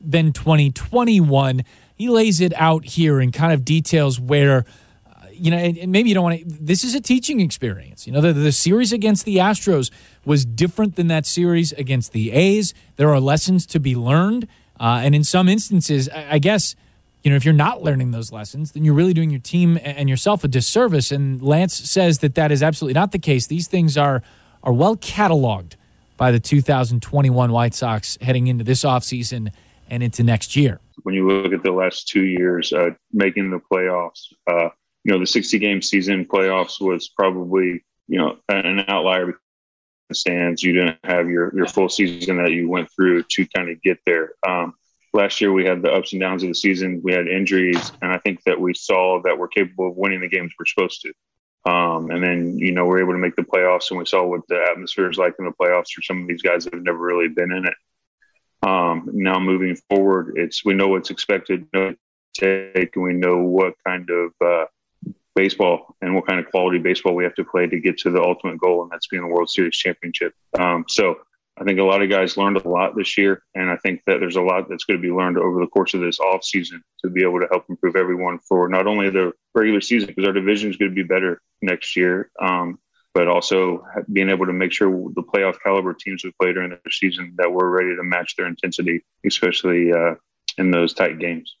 than 0.00 0.32
2021 0.32 1.64
he 1.96 2.08
lays 2.10 2.40
it 2.40 2.52
out 2.56 2.84
here 2.84 3.18
and 3.20 3.32
kind 3.32 3.52
of 3.52 3.64
details 3.64 4.20
where 4.20 4.64
uh, 5.06 5.26
you 5.32 5.50
know, 5.50 5.56
and, 5.56 5.90
maybe 5.90 6.10
you 6.10 6.14
don't 6.14 6.24
want 6.24 6.38
to. 6.38 6.44
This 6.46 6.84
is 6.84 6.94
a 6.94 7.00
teaching 7.00 7.40
experience. 7.40 8.06
You 8.06 8.12
know, 8.12 8.20
the, 8.20 8.32
the 8.32 8.52
series 8.52 8.92
against 8.92 9.24
the 9.24 9.36
Astros 9.36 9.90
was 10.24 10.44
different 10.44 10.96
than 10.96 11.08
that 11.08 11.26
series 11.26 11.72
against 11.72 12.12
the 12.12 12.32
A's. 12.32 12.74
There 12.96 13.10
are 13.10 13.18
lessons 13.18 13.66
to 13.66 13.80
be 13.80 13.96
learned, 13.96 14.46
uh, 14.78 15.00
and 15.02 15.14
in 15.14 15.24
some 15.24 15.48
instances, 15.48 16.08
I, 16.10 16.34
I, 16.34 16.38
guess, 16.38 16.76
you 17.24 17.30
know, 17.30 17.36
if 17.36 17.44
you're 17.44 17.54
not 17.54 17.82
learning 17.82 18.10
those 18.10 18.30
lessons, 18.30 18.72
then 18.72 18.84
you're 18.84 18.94
really 18.94 19.14
doing 19.14 19.30
your 19.30 19.40
team 19.40 19.78
and 19.82 20.08
yourself 20.08 20.44
a 20.44 20.48
disservice. 20.48 21.10
And 21.10 21.42
Lance 21.42 21.74
says 21.74 22.18
that 22.18 22.34
that 22.34 22.52
is 22.52 22.62
absolutely 22.62 22.94
not 22.94 23.12
the 23.12 23.18
case. 23.18 23.46
These 23.46 23.68
things 23.68 23.96
are 23.96 24.22
are 24.62 24.72
well 24.72 24.96
cataloged 24.96 25.74
by 26.16 26.32
the 26.32 26.40
2021 26.40 27.52
White 27.52 27.74
Sox 27.74 28.18
heading 28.20 28.46
into 28.48 28.64
this 28.64 28.82
offseason 28.84 29.50
and 29.88 30.02
into 30.02 30.22
next 30.22 30.56
year 30.56 30.80
when 31.06 31.14
you 31.14 31.28
look 31.28 31.52
at 31.52 31.62
the 31.62 31.70
last 31.70 32.08
two 32.08 32.24
years, 32.24 32.72
uh, 32.72 32.90
making 33.12 33.48
the 33.48 33.60
playoffs, 33.72 34.32
uh, 34.50 34.70
you 35.04 35.12
know, 35.12 35.20
the 35.20 35.26
60 35.26 35.56
game 35.60 35.80
season 35.80 36.24
playoffs 36.24 36.80
was 36.80 37.08
probably, 37.10 37.84
you 38.08 38.18
know, 38.18 38.36
an 38.48 38.84
outlier 38.88 39.38
the 40.08 40.14
stands. 40.16 40.64
You 40.64 40.72
didn't 40.72 40.98
have 41.04 41.28
your, 41.28 41.54
your 41.54 41.66
full 41.66 41.88
season 41.88 42.38
that 42.38 42.50
you 42.50 42.68
went 42.68 42.90
through 42.90 43.22
to 43.22 43.46
kind 43.54 43.70
of 43.70 43.80
get 43.82 43.98
there. 44.04 44.32
Um, 44.44 44.74
last 45.12 45.40
year 45.40 45.52
we 45.52 45.64
had 45.64 45.80
the 45.80 45.92
ups 45.92 46.12
and 46.12 46.20
downs 46.20 46.42
of 46.42 46.48
the 46.48 46.54
season. 46.54 47.00
We 47.04 47.12
had 47.12 47.28
injuries, 47.28 47.92
and 48.02 48.12
I 48.12 48.18
think 48.18 48.42
that 48.44 48.60
we 48.60 48.74
saw 48.74 49.22
that 49.22 49.38
we're 49.38 49.46
capable 49.46 49.90
of 49.90 49.96
winning 49.96 50.20
the 50.20 50.28
games 50.28 50.52
we're 50.58 50.66
supposed 50.66 51.02
to. 51.02 51.70
Um, 51.70 52.10
and 52.10 52.20
then, 52.20 52.58
you 52.58 52.72
know, 52.72 52.84
we're 52.84 53.00
able 53.00 53.12
to 53.12 53.18
make 53.18 53.36
the 53.36 53.42
playoffs, 53.42 53.90
and 53.90 53.98
we 53.98 54.06
saw 54.06 54.24
what 54.24 54.42
the 54.48 54.60
atmosphere 54.72 55.08
is 55.08 55.18
like 55.18 55.34
in 55.38 55.44
the 55.44 55.52
playoffs 55.52 55.92
for 55.94 56.02
some 56.02 56.22
of 56.22 56.26
these 56.26 56.42
guys 56.42 56.64
that 56.64 56.74
have 56.74 56.82
never 56.82 56.98
really 56.98 57.28
been 57.28 57.52
in 57.52 57.64
it. 57.64 57.74
Um, 58.62 59.08
now 59.12 59.38
moving 59.38 59.76
forward, 59.90 60.34
it's 60.36 60.64
we 60.64 60.74
know 60.74 60.88
what's 60.88 61.10
expected, 61.10 61.66
know 61.72 61.94
take, 62.34 62.94
and 62.96 63.04
we 63.04 63.12
know 63.12 63.38
what 63.38 63.74
kind 63.86 64.08
of 64.10 64.32
uh, 64.44 64.64
baseball 65.34 65.94
and 66.00 66.14
what 66.14 66.26
kind 66.26 66.40
of 66.40 66.50
quality 66.50 66.78
baseball 66.78 67.14
we 67.14 67.24
have 67.24 67.34
to 67.34 67.44
play 67.44 67.66
to 67.66 67.80
get 67.80 67.98
to 67.98 68.10
the 68.10 68.20
ultimate 68.20 68.58
goal, 68.58 68.82
and 68.82 68.90
that's 68.90 69.06
being 69.06 69.22
the 69.22 69.28
World 69.28 69.50
Series 69.50 69.76
championship. 69.76 70.34
Um, 70.58 70.84
so 70.88 71.16
I 71.58 71.64
think 71.64 71.78
a 71.78 71.84
lot 71.84 72.02
of 72.02 72.10
guys 72.10 72.36
learned 72.36 72.58
a 72.58 72.68
lot 72.68 72.96
this 72.96 73.16
year, 73.16 73.42
and 73.54 73.70
I 73.70 73.76
think 73.76 74.02
that 74.06 74.20
there's 74.20 74.36
a 74.36 74.42
lot 74.42 74.68
that's 74.68 74.84
going 74.84 75.00
to 75.00 75.02
be 75.02 75.12
learned 75.12 75.38
over 75.38 75.60
the 75.60 75.68
course 75.68 75.94
of 75.94 76.00
this 76.00 76.20
off 76.20 76.44
season 76.44 76.82
to 77.02 77.10
be 77.10 77.22
able 77.22 77.40
to 77.40 77.46
help 77.50 77.64
improve 77.68 77.96
everyone 77.96 78.38
for 78.40 78.68
not 78.68 78.86
only 78.86 79.10
the 79.10 79.32
regular 79.54 79.80
season 79.80 80.08
because 80.08 80.26
our 80.26 80.32
division 80.32 80.70
is 80.70 80.76
going 80.76 80.90
to 80.90 80.94
be 80.94 81.02
better 81.02 81.40
next 81.62 81.96
year, 81.96 82.30
um, 82.40 82.78
but 83.16 83.28
also 83.28 83.82
being 84.12 84.28
able 84.28 84.44
to 84.44 84.52
make 84.52 84.74
sure 84.74 84.90
the 85.14 85.22
playoff 85.22 85.56
caliber 85.64 85.94
teams 85.94 86.22
we 86.22 86.30
play 86.38 86.52
during 86.52 86.68
the 86.68 86.90
season 86.90 87.32
that 87.38 87.50
we're 87.50 87.70
ready 87.70 87.96
to 87.96 88.02
match 88.02 88.36
their 88.36 88.46
intensity, 88.46 89.02
especially 89.24 89.90
uh, 89.90 90.16
in 90.58 90.70
those 90.70 90.92
tight 90.92 91.18
games. 91.18 91.56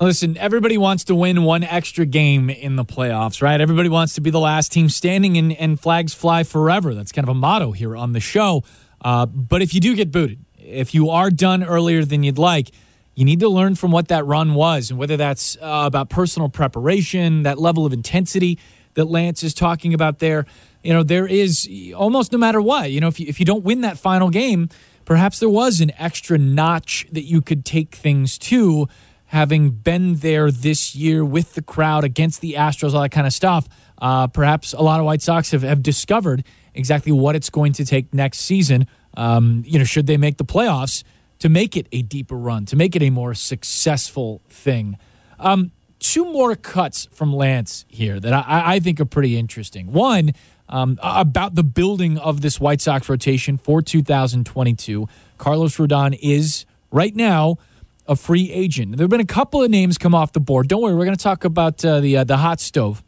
Listen, 0.00 0.36
everybody 0.36 0.76
wants 0.76 1.04
to 1.04 1.14
win 1.14 1.44
one 1.44 1.62
extra 1.62 2.04
game 2.04 2.50
in 2.50 2.74
the 2.74 2.84
playoffs, 2.84 3.40
right? 3.40 3.60
Everybody 3.60 3.88
wants 3.88 4.14
to 4.14 4.20
be 4.20 4.30
the 4.30 4.40
last 4.40 4.72
team 4.72 4.88
standing 4.88 5.38
and, 5.38 5.52
and 5.52 5.78
flags 5.78 6.12
fly 6.12 6.42
forever. 6.42 6.92
That's 6.92 7.12
kind 7.12 7.24
of 7.24 7.28
a 7.28 7.38
motto 7.38 7.70
here 7.70 7.96
on 7.96 8.12
the 8.12 8.18
show. 8.18 8.64
Uh, 9.00 9.26
but 9.26 9.62
if 9.62 9.72
you 9.72 9.80
do 9.80 9.94
get 9.94 10.10
booted, 10.10 10.44
if 10.58 10.92
you 10.92 11.10
are 11.10 11.30
done 11.30 11.62
earlier 11.62 12.04
than 12.04 12.24
you'd 12.24 12.36
like, 12.36 12.72
you 13.14 13.24
need 13.24 13.38
to 13.38 13.48
learn 13.48 13.76
from 13.76 13.92
what 13.92 14.08
that 14.08 14.26
run 14.26 14.54
was 14.54 14.90
and 14.90 14.98
whether 14.98 15.16
that's 15.16 15.56
uh, 15.58 15.84
about 15.86 16.10
personal 16.10 16.48
preparation, 16.48 17.44
that 17.44 17.60
level 17.60 17.86
of 17.86 17.92
intensity 17.92 18.58
that 18.94 19.06
Lance 19.06 19.42
is 19.42 19.54
talking 19.54 19.94
about 19.94 20.18
there. 20.18 20.46
You 20.82 20.92
know, 20.92 21.02
there 21.02 21.26
is 21.26 21.68
almost 21.96 22.32
no 22.32 22.38
matter 22.38 22.60
what, 22.60 22.90
you 22.90 23.00
know, 23.00 23.08
if 23.08 23.20
you, 23.20 23.26
if 23.28 23.38
you 23.38 23.46
don't 23.46 23.64
win 23.64 23.82
that 23.82 23.98
final 23.98 24.30
game, 24.30 24.68
perhaps 25.04 25.38
there 25.38 25.48
was 25.48 25.80
an 25.80 25.92
extra 25.98 26.38
notch 26.38 27.06
that 27.12 27.24
you 27.24 27.42
could 27.42 27.64
take 27.64 27.94
things 27.94 28.38
to, 28.38 28.88
having 29.26 29.70
been 29.70 30.16
there 30.16 30.50
this 30.50 30.94
year 30.94 31.24
with 31.24 31.54
the 31.54 31.62
crowd 31.62 32.04
against 32.04 32.40
the 32.40 32.54
Astros, 32.54 32.94
all 32.94 33.02
that 33.02 33.10
kind 33.10 33.26
of 33.26 33.32
stuff. 33.32 33.68
Uh, 34.00 34.26
perhaps 34.26 34.72
a 34.72 34.80
lot 34.80 34.98
of 34.98 35.06
White 35.06 35.22
Sox 35.22 35.50
have, 35.50 35.62
have 35.62 35.82
discovered 35.82 36.44
exactly 36.74 37.12
what 37.12 37.36
it's 37.36 37.50
going 37.50 37.72
to 37.74 37.84
take 37.84 38.12
next 38.14 38.38
season. 38.38 38.86
Um, 39.16 39.62
you 39.66 39.78
know, 39.78 39.84
should 39.84 40.06
they 40.06 40.16
make 40.16 40.38
the 40.38 40.44
playoffs 40.44 41.04
to 41.40 41.48
make 41.48 41.76
it 41.76 41.86
a 41.90 42.02
deeper 42.02 42.36
run, 42.36 42.64
to 42.66 42.76
make 42.76 42.94
it 42.94 43.02
a 43.02 43.10
more 43.10 43.34
successful 43.34 44.40
thing. 44.48 44.96
Um, 45.38 45.72
two 46.00 46.24
more 46.24 46.56
cuts 46.56 47.06
from 47.12 47.32
Lance 47.32 47.84
here 47.88 48.18
that 48.18 48.32
I, 48.32 48.74
I 48.74 48.80
think 48.80 49.00
are 49.00 49.04
pretty 49.04 49.38
interesting. 49.38 49.92
One 49.92 50.32
um, 50.68 50.98
about 51.02 51.54
the 51.54 51.62
building 51.62 52.18
of 52.18 52.40
this 52.40 52.58
White 52.60 52.80
Sox 52.80 53.08
rotation 53.08 53.58
for 53.58 53.82
2022. 53.82 55.08
Carlos 55.38 55.76
Rodon 55.76 56.18
is 56.20 56.64
right 56.90 57.14
now 57.14 57.58
a 58.06 58.16
free 58.16 58.50
agent. 58.50 58.96
There 58.96 59.04
have 59.04 59.10
been 59.10 59.20
a 59.20 59.24
couple 59.24 59.62
of 59.62 59.70
names 59.70 59.98
come 59.98 60.14
off 60.14 60.32
the 60.32 60.40
board. 60.40 60.68
Don't 60.68 60.82
worry, 60.82 60.94
we're 60.94 61.04
going 61.04 61.16
to 61.16 61.22
talk 61.22 61.44
about 61.44 61.84
uh, 61.84 62.00
the 62.00 62.18
uh, 62.18 62.24
the 62.24 62.38
hot 62.38 62.60
stove 62.60 63.02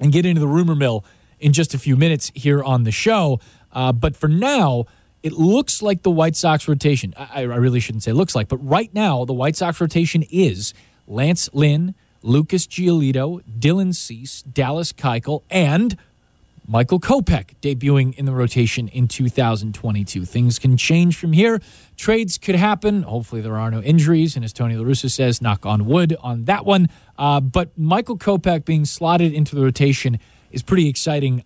and 0.00 0.12
get 0.12 0.24
into 0.24 0.40
the 0.40 0.48
rumor 0.48 0.74
mill 0.74 1.04
in 1.40 1.52
just 1.52 1.74
a 1.74 1.78
few 1.78 1.96
minutes 1.96 2.32
here 2.34 2.62
on 2.62 2.84
the 2.84 2.92
show. 2.92 3.40
Uh, 3.72 3.92
but 3.92 4.16
for 4.16 4.28
now, 4.28 4.86
it 5.22 5.32
looks 5.32 5.82
like 5.82 6.02
the 6.02 6.10
White 6.10 6.36
Sox 6.36 6.68
rotation. 6.68 7.14
I, 7.16 7.40
I, 7.40 7.42
really 7.42 7.80
shouldn't 7.80 8.02
say 8.02 8.12
looks 8.12 8.34
like, 8.34 8.48
but 8.48 8.58
right 8.58 8.92
now, 8.94 9.24
the 9.24 9.32
White 9.32 9.56
Sox 9.56 9.80
rotation 9.80 10.22
is 10.30 10.74
Lance 11.06 11.48
Lynn, 11.52 11.94
Lucas 12.24 12.66
Giolito, 12.66 13.42
Dylan 13.58 13.94
Cease, 13.94 14.42
Dallas 14.42 14.92
Keuchel, 14.92 15.42
and 15.50 15.96
Michael 16.66 16.98
Kopech 16.98 17.50
debuting 17.60 18.14
in 18.16 18.24
the 18.24 18.32
rotation 18.32 18.88
in 18.88 19.06
2022. 19.06 20.24
Things 20.24 20.58
can 20.58 20.78
change 20.78 21.18
from 21.18 21.34
here. 21.34 21.60
Trades 21.98 22.38
could 22.38 22.54
happen. 22.54 23.02
Hopefully, 23.02 23.42
there 23.42 23.58
are 23.58 23.70
no 23.70 23.82
injuries. 23.82 24.36
And 24.36 24.44
as 24.44 24.54
Tony 24.54 24.74
La 24.74 24.84
Russa 24.84 25.10
says, 25.10 25.42
knock 25.42 25.66
on 25.66 25.84
wood 25.84 26.16
on 26.20 26.46
that 26.46 26.64
one. 26.64 26.88
Uh, 27.18 27.40
but 27.40 27.76
Michael 27.76 28.16
Kopech 28.16 28.64
being 28.64 28.86
slotted 28.86 29.34
into 29.34 29.54
the 29.54 29.62
rotation 29.62 30.18
is 30.50 30.62
pretty 30.62 30.88
exciting 30.88 31.44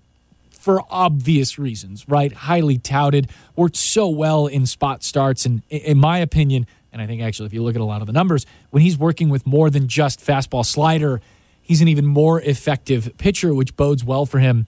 for 0.50 0.82
obvious 0.90 1.58
reasons, 1.58 2.08
right? 2.08 2.32
Highly 2.32 2.78
touted, 2.78 3.30
worked 3.56 3.76
so 3.76 4.08
well 4.08 4.46
in 4.46 4.66
spot 4.66 5.02
starts. 5.02 5.44
And 5.44 5.62
in 5.70 5.98
my 5.98 6.18
opinion, 6.18 6.66
and 6.92 7.02
I 7.02 7.06
think 7.06 7.22
actually, 7.22 7.46
if 7.46 7.52
you 7.52 7.62
look 7.62 7.74
at 7.74 7.80
a 7.80 7.84
lot 7.84 8.00
of 8.00 8.06
the 8.06 8.12
numbers, 8.12 8.46
when 8.70 8.82
he's 8.82 8.98
working 8.98 9.28
with 9.28 9.46
more 9.46 9.70
than 9.70 9.88
just 9.88 10.20
fastball 10.20 10.64
slider, 10.64 11.20
he's 11.60 11.80
an 11.80 11.88
even 11.88 12.06
more 12.06 12.40
effective 12.40 13.12
pitcher, 13.18 13.54
which 13.54 13.76
bodes 13.76 14.04
well 14.04 14.26
for 14.26 14.38
him 14.38 14.66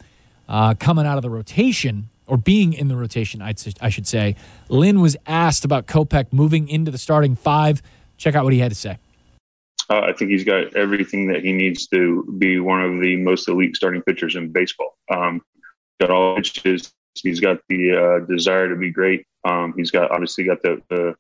uh, 0.48 0.74
coming 0.74 1.06
out 1.06 1.16
of 1.16 1.22
the 1.22 1.30
rotation 1.30 2.10
or 2.26 2.36
being 2.36 2.72
in 2.72 2.88
the 2.88 2.96
rotation, 2.96 3.42
I'd, 3.42 3.60
I 3.80 3.88
should 3.88 4.06
say. 4.06 4.36
Lynn 4.68 5.00
was 5.00 5.16
asked 5.26 5.64
about 5.64 5.86
Kopech 5.86 6.32
moving 6.32 6.68
into 6.68 6.90
the 6.90 6.98
starting 6.98 7.34
five. 7.34 7.82
Check 8.18 8.34
out 8.34 8.44
what 8.44 8.52
he 8.52 8.60
had 8.60 8.70
to 8.70 8.76
say. 8.76 8.98
Uh, 9.88 10.02
I 10.02 10.12
think 10.12 10.30
he's 10.30 10.44
got 10.44 10.76
everything 10.76 11.26
that 11.26 11.42
he 11.42 11.52
needs 11.52 11.88
to 11.88 12.22
be 12.38 12.60
one 12.60 12.82
of 12.82 13.00
the 13.00 13.16
most 13.16 13.48
elite 13.48 13.74
starting 13.74 14.02
pitchers 14.02 14.36
in 14.36 14.52
baseball. 14.52 14.96
Um, 15.12 15.42
got 16.00 16.10
all 16.10 16.36
pitches. 16.36 16.92
He's 17.20 17.40
got 17.40 17.58
the 17.68 17.96
uh, 18.22 18.26
desire 18.26 18.68
to 18.68 18.76
be 18.76 18.90
great. 18.90 19.26
Um, 19.44 19.74
he's 19.76 19.90
got 19.90 20.12
obviously 20.12 20.44
got 20.44 20.62
the, 20.62 20.80
the 20.90 21.16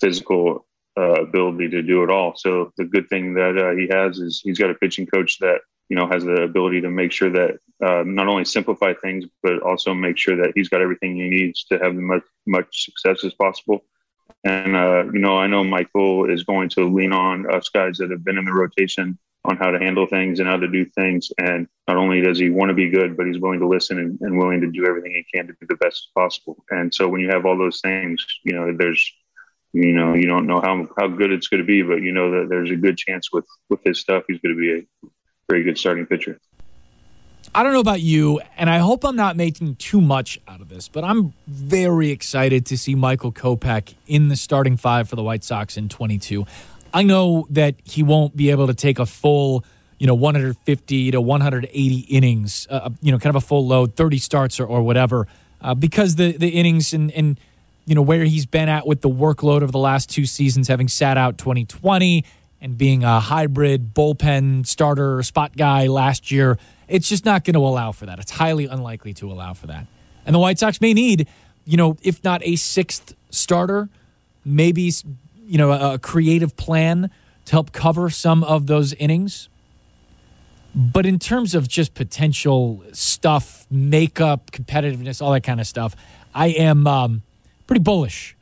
physical 0.00 0.66
uh, 0.96 1.22
ability 1.22 1.68
to 1.70 1.82
do 1.82 2.02
it 2.02 2.10
all. 2.10 2.34
So 2.36 2.72
the 2.76 2.84
good 2.84 3.08
thing 3.08 3.34
that 3.34 3.56
uh, 3.56 3.76
he 3.76 3.88
has 3.90 4.18
is 4.18 4.40
he's 4.42 4.58
got 4.58 4.70
a 4.70 4.74
pitching 4.74 5.06
coach 5.06 5.38
that 5.38 5.60
you 5.88 5.96
know 5.96 6.08
has 6.08 6.24
the 6.24 6.42
ability 6.42 6.80
to 6.82 6.90
make 6.90 7.12
sure 7.12 7.30
that 7.30 7.58
uh, 7.84 8.02
not 8.04 8.28
only 8.28 8.44
simplify 8.44 8.92
things 8.94 9.24
but 9.42 9.62
also 9.62 9.94
make 9.94 10.18
sure 10.18 10.36
that 10.36 10.52
he's 10.54 10.68
got 10.68 10.82
everything 10.82 11.16
he 11.16 11.28
needs 11.28 11.64
to 11.64 11.78
have 11.78 11.92
as 11.92 12.00
much, 12.00 12.22
much 12.46 12.84
success 12.84 13.24
as 13.24 13.34
possible. 13.34 13.84
And, 14.44 14.76
uh, 14.76 15.04
you 15.12 15.18
know, 15.18 15.36
I 15.36 15.46
know 15.46 15.64
Michael 15.64 16.30
is 16.30 16.44
going 16.44 16.68
to 16.70 16.88
lean 16.88 17.12
on 17.12 17.52
us 17.52 17.68
guys 17.68 17.98
that 17.98 18.10
have 18.10 18.24
been 18.24 18.38
in 18.38 18.44
the 18.44 18.52
rotation 18.52 19.18
on 19.44 19.56
how 19.56 19.70
to 19.70 19.78
handle 19.78 20.06
things 20.06 20.38
and 20.38 20.48
how 20.48 20.56
to 20.56 20.68
do 20.68 20.84
things. 20.84 21.30
And 21.38 21.66
not 21.86 21.96
only 21.96 22.20
does 22.20 22.38
he 22.38 22.50
want 22.50 22.68
to 22.68 22.74
be 22.74 22.90
good, 22.90 23.16
but 23.16 23.26
he's 23.26 23.40
willing 23.40 23.60
to 23.60 23.68
listen 23.68 23.98
and, 23.98 24.18
and 24.20 24.38
willing 24.38 24.60
to 24.60 24.70
do 24.70 24.86
everything 24.86 25.12
he 25.12 25.24
can 25.34 25.46
to 25.46 25.54
do 25.60 25.66
the 25.68 25.76
best 25.76 26.08
possible. 26.14 26.64
And 26.70 26.94
so 26.94 27.08
when 27.08 27.20
you 27.20 27.28
have 27.30 27.46
all 27.46 27.58
those 27.58 27.80
things, 27.80 28.24
you 28.44 28.52
know, 28.52 28.72
there's, 28.76 29.12
you 29.72 29.92
know, 29.92 30.14
you 30.14 30.26
don't 30.26 30.46
know 30.46 30.60
how, 30.60 30.88
how 30.96 31.08
good 31.08 31.30
it's 31.30 31.48
going 31.48 31.60
to 31.60 31.66
be, 31.66 31.82
but 31.82 32.02
you 32.02 32.12
know 32.12 32.30
that 32.30 32.48
there's 32.48 32.70
a 32.70 32.76
good 32.76 32.96
chance 32.96 33.30
with, 33.32 33.44
with 33.68 33.80
his 33.84 34.00
stuff, 34.00 34.24
he's 34.28 34.38
going 34.40 34.54
to 34.54 34.60
be 34.60 34.72
a 34.72 35.08
very 35.48 35.64
good 35.64 35.78
starting 35.78 36.06
pitcher. 36.06 36.38
I 37.54 37.62
don't 37.62 37.72
know 37.72 37.80
about 37.80 38.00
you, 38.00 38.40
and 38.56 38.68
I 38.68 38.78
hope 38.78 39.04
I'm 39.04 39.16
not 39.16 39.36
making 39.36 39.76
too 39.76 40.00
much 40.00 40.38
out 40.46 40.60
of 40.60 40.68
this, 40.68 40.88
but 40.88 41.02
I'm 41.02 41.32
very 41.46 42.10
excited 42.10 42.66
to 42.66 42.78
see 42.78 42.94
Michael 42.94 43.32
Kopech 43.32 43.94
in 44.06 44.28
the 44.28 44.36
starting 44.36 44.76
five 44.76 45.08
for 45.08 45.16
the 45.16 45.22
White 45.22 45.44
Sox 45.44 45.76
in 45.76 45.88
22. 45.88 46.46
I 46.92 47.02
know 47.02 47.46
that 47.50 47.76
he 47.84 48.02
won't 48.02 48.36
be 48.36 48.50
able 48.50 48.66
to 48.66 48.74
take 48.74 48.98
a 48.98 49.06
full, 49.06 49.64
you 49.98 50.06
know, 50.06 50.14
150 50.14 51.10
to 51.12 51.20
180 51.20 51.98
innings, 52.00 52.66
uh, 52.70 52.74
uh, 52.74 52.90
you 53.00 53.12
know, 53.12 53.18
kind 53.18 53.34
of 53.34 53.42
a 53.42 53.46
full 53.46 53.66
load, 53.66 53.96
30 53.96 54.18
starts 54.18 54.60
or, 54.60 54.66
or 54.66 54.82
whatever, 54.82 55.26
uh, 55.60 55.74
because 55.74 56.16
the 56.16 56.32
the 56.32 56.48
innings 56.48 56.92
and 56.92 57.10
and 57.12 57.40
you 57.88 57.94
know 57.94 58.02
where 58.02 58.24
he's 58.24 58.46
been 58.46 58.68
at 58.68 58.86
with 58.86 59.00
the 59.00 59.08
workload 59.08 59.62
of 59.62 59.72
the 59.72 59.78
last 59.78 60.10
two 60.10 60.26
seasons, 60.26 60.68
having 60.68 60.88
sat 60.88 61.16
out 61.16 61.38
2020 61.38 62.24
and 62.60 62.76
being 62.76 63.02
a 63.04 63.18
hybrid 63.18 63.94
bullpen 63.94 64.66
starter 64.66 65.22
spot 65.22 65.56
guy 65.56 65.86
last 65.86 66.30
year 66.30 66.58
it's 66.88 67.08
just 67.08 67.24
not 67.24 67.44
going 67.44 67.54
to 67.54 67.60
allow 67.60 67.92
for 67.92 68.06
that. 68.06 68.18
It's 68.18 68.32
highly 68.32 68.66
unlikely 68.66 69.14
to 69.14 69.30
allow 69.30 69.52
for 69.52 69.66
that. 69.68 69.86
And 70.26 70.34
the 70.34 70.38
White 70.38 70.58
Sox 70.58 70.80
may 70.80 70.94
need, 70.94 71.28
you 71.64 71.76
know, 71.76 71.96
if 72.02 72.24
not 72.24 72.40
a 72.44 72.56
sixth 72.56 73.14
starter, 73.30 73.88
maybe, 74.44 74.90
you 75.46 75.58
know, 75.58 75.70
a 75.72 75.98
creative 75.98 76.56
plan 76.56 77.10
to 77.44 77.52
help 77.52 77.72
cover 77.72 78.10
some 78.10 78.42
of 78.42 78.66
those 78.66 78.94
innings. 78.94 79.48
But 80.74 81.06
in 81.06 81.18
terms 81.18 81.54
of 81.54 81.68
just 81.68 81.94
potential 81.94 82.82
stuff, 82.92 83.66
makeup, 83.70 84.50
competitiveness, 84.50 85.20
all 85.22 85.32
that 85.32 85.42
kind 85.42 85.60
of 85.60 85.66
stuff, 85.66 85.94
I 86.34 86.48
am 86.48 86.86
um, 86.86 87.22
pretty 87.68 87.82
bullish 87.82 88.36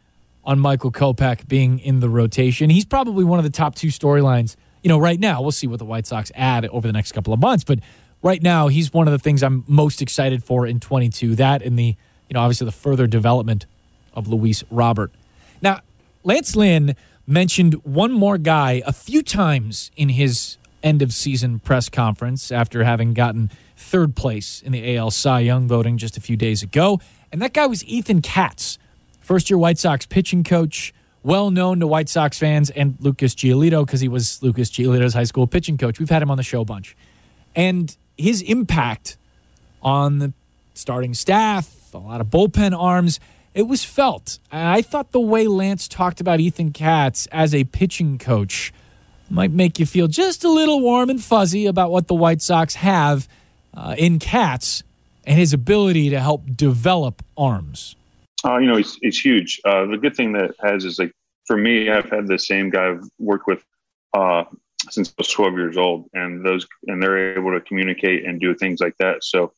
on 0.45 0.59
Michael 0.59 0.91
Kopech 0.91 1.47
being 1.47 1.79
in 1.81 2.01
the 2.01 2.09
rotation. 2.09 2.71
He's 2.71 2.87
probably 2.87 3.25
one 3.25 3.39
of 3.39 3.45
the 3.45 3.51
top 3.51 3.75
two 3.75 3.89
storylines, 3.89 4.57
you 4.83 4.89
know, 4.89 4.97
right 4.97 5.21
now. 5.21 5.43
We'll 5.43 5.53
see 5.53 5.67
what 5.67 5.81
the 5.81 5.85
White 5.85 6.07
Sox 6.07 6.33
add 6.35 6.65
over 6.67 6.87
the 6.87 6.93
next 6.93 7.13
couple 7.13 7.35
of 7.35 7.41
months, 7.41 7.65
but 7.65 7.81
right 8.23 8.43
now 8.43 8.69
he's 8.69 8.95
one 8.95 9.07
of 9.07 9.13
the 9.13 9.19
things 9.19 9.43
I'm 9.43 9.65
most 9.67 10.01
excited 10.01 10.43
for 10.43 10.67
in 10.67 10.81
22. 10.81 11.35
That 11.35 11.61
and 11.61 11.79
the 11.79 11.97
you 12.29 12.35
know 12.35 12.41
obviously 12.41 12.65
the 12.65 12.73
further 12.73 13.07
development 13.07 13.67
of 14.15 14.29
Luis 14.29 14.65
Robert. 14.71 15.13
Now 15.61 15.81
Lance 16.25 16.57
Lynn 16.57 16.97
mentioned 17.27 17.75
one 17.85 18.13
more 18.13 18.39
guy 18.39 18.83
a 18.87 18.93
few 18.93 19.23
times 19.23 19.91
in 19.97 20.11
his 20.11 20.57
end 20.83 21.03
of 21.03 21.13
season 21.13 21.59
press 21.59 21.89
conference 21.89 22.53
after 22.53 22.85
having 22.85 23.13
gotten 23.13 23.51
third 23.77 24.15
place 24.15 24.63
in 24.63 24.73
the 24.73 24.97
AL 24.97 25.11
Cy 25.11 25.41
Young 25.41 25.67
voting 25.67 25.99
just 25.99 26.17
a 26.17 26.21
few 26.21 26.37
days 26.37 26.63
ago. 26.63 27.01
And 27.33 27.43
that 27.43 27.53
guy 27.53 27.67
was 27.67 27.85
Ethan 27.85 28.23
Katz, 28.23 28.79
first 29.27 29.51
year 29.51 29.59
White 29.59 29.79
Sox 29.79 30.07
pitching 30.07 30.45
coach, 30.45 30.95
well 31.25 31.51
known 31.51 31.81
to 31.81 31.87
White 31.87 32.09
Sox 32.09 32.39
fans 32.39 32.71
and 32.71 32.97
Lucas 33.01 33.35
Giolito 33.35 33.85
because 33.85 34.01
he 34.01 34.09
was 34.09 34.41
Lucas 34.43 34.71
Giolito's 34.71 35.15
high 35.15 35.25
school 35.25 35.49
pitching 35.49 35.77
coach. 35.77 35.99
We've 35.99 36.09
had 36.09 36.23
him 36.23 36.31
on 36.31 36.37
the 36.37 36.45
show 36.45 36.61
a 36.61 36.65
bunch. 36.65 36.97
And 37.55 37.95
his 38.17 38.41
impact 38.43 39.17
on 39.83 40.21
the 40.21 40.33
starting 40.75 41.13
staff, 41.13 41.93
a 41.93 41.99
lot 41.99 42.21
of 42.21 42.29
bullpen 42.29 42.79
arms, 42.79 43.19
it 43.53 43.63
was 43.63 43.85
felt. 43.85 44.39
I 44.53 44.83
thought 44.83 45.11
the 45.11 45.21
way 45.21 45.47
Lance 45.49 45.89
talked 45.89 46.21
about 46.21 46.39
Ethan 46.39 46.73
Katz 46.73 47.27
as 47.33 47.55
a 47.55 47.65
pitching 47.65 48.19
coach 48.19 48.73
might 49.29 49.51
make 49.51 49.81
you 49.81 49.87
feel 49.87 50.07
just 50.07 50.45
a 50.45 50.49
little 50.49 50.81
warm 50.81 51.11
and 51.11 51.21
fuzzy 51.21 51.67
about 51.67 51.91
what 51.91 52.07
the 52.07 52.15
White 52.15 52.43
Sox 52.43 52.77
have 52.77 53.27
uh, 53.75 53.97
in 53.99 54.21
Katz 54.21 54.85
and 55.25 55.37
his 55.37 55.53
ability 55.53 56.11
to 56.11 56.21
help 56.21 56.45
develop 56.55 57.25
arms. 57.37 57.97
Uh, 58.45 58.59
you 58.59 58.67
know, 58.67 58.77
it's, 58.77 58.99
it's 59.03 59.19
huge. 59.19 59.61
Uh, 59.65 59.87
the 59.87 59.97
good 59.97 60.15
thing 60.15 60.33
that 60.33 60.55
has 60.61 60.85
is 60.85 60.99
like 60.99 61.13
for 61.47 61.57
me, 61.57 61.91
I've 61.91 62.11
had 62.11 62.27
the 62.27 62.39
same 62.39 62.71
guy 62.71 62.91
I've 62.91 63.09
worked 63.19 63.47
with 63.47 63.65
uh, 64.13 64.45
since 64.91 65.09
I 65.09 65.13
was 65.19 65.29
12 65.29 65.55
years 65.55 65.77
old, 65.77 66.09
and 66.13 66.45
those 66.45 66.67
and 66.87 67.03
they're 67.03 67.39
able 67.39 67.53
to 67.53 67.61
communicate 67.61 68.27
and 68.27 68.41
do 68.41 68.55
things 68.55 68.81
like 68.81 68.97
that. 68.99 69.25
So 69.25 69.53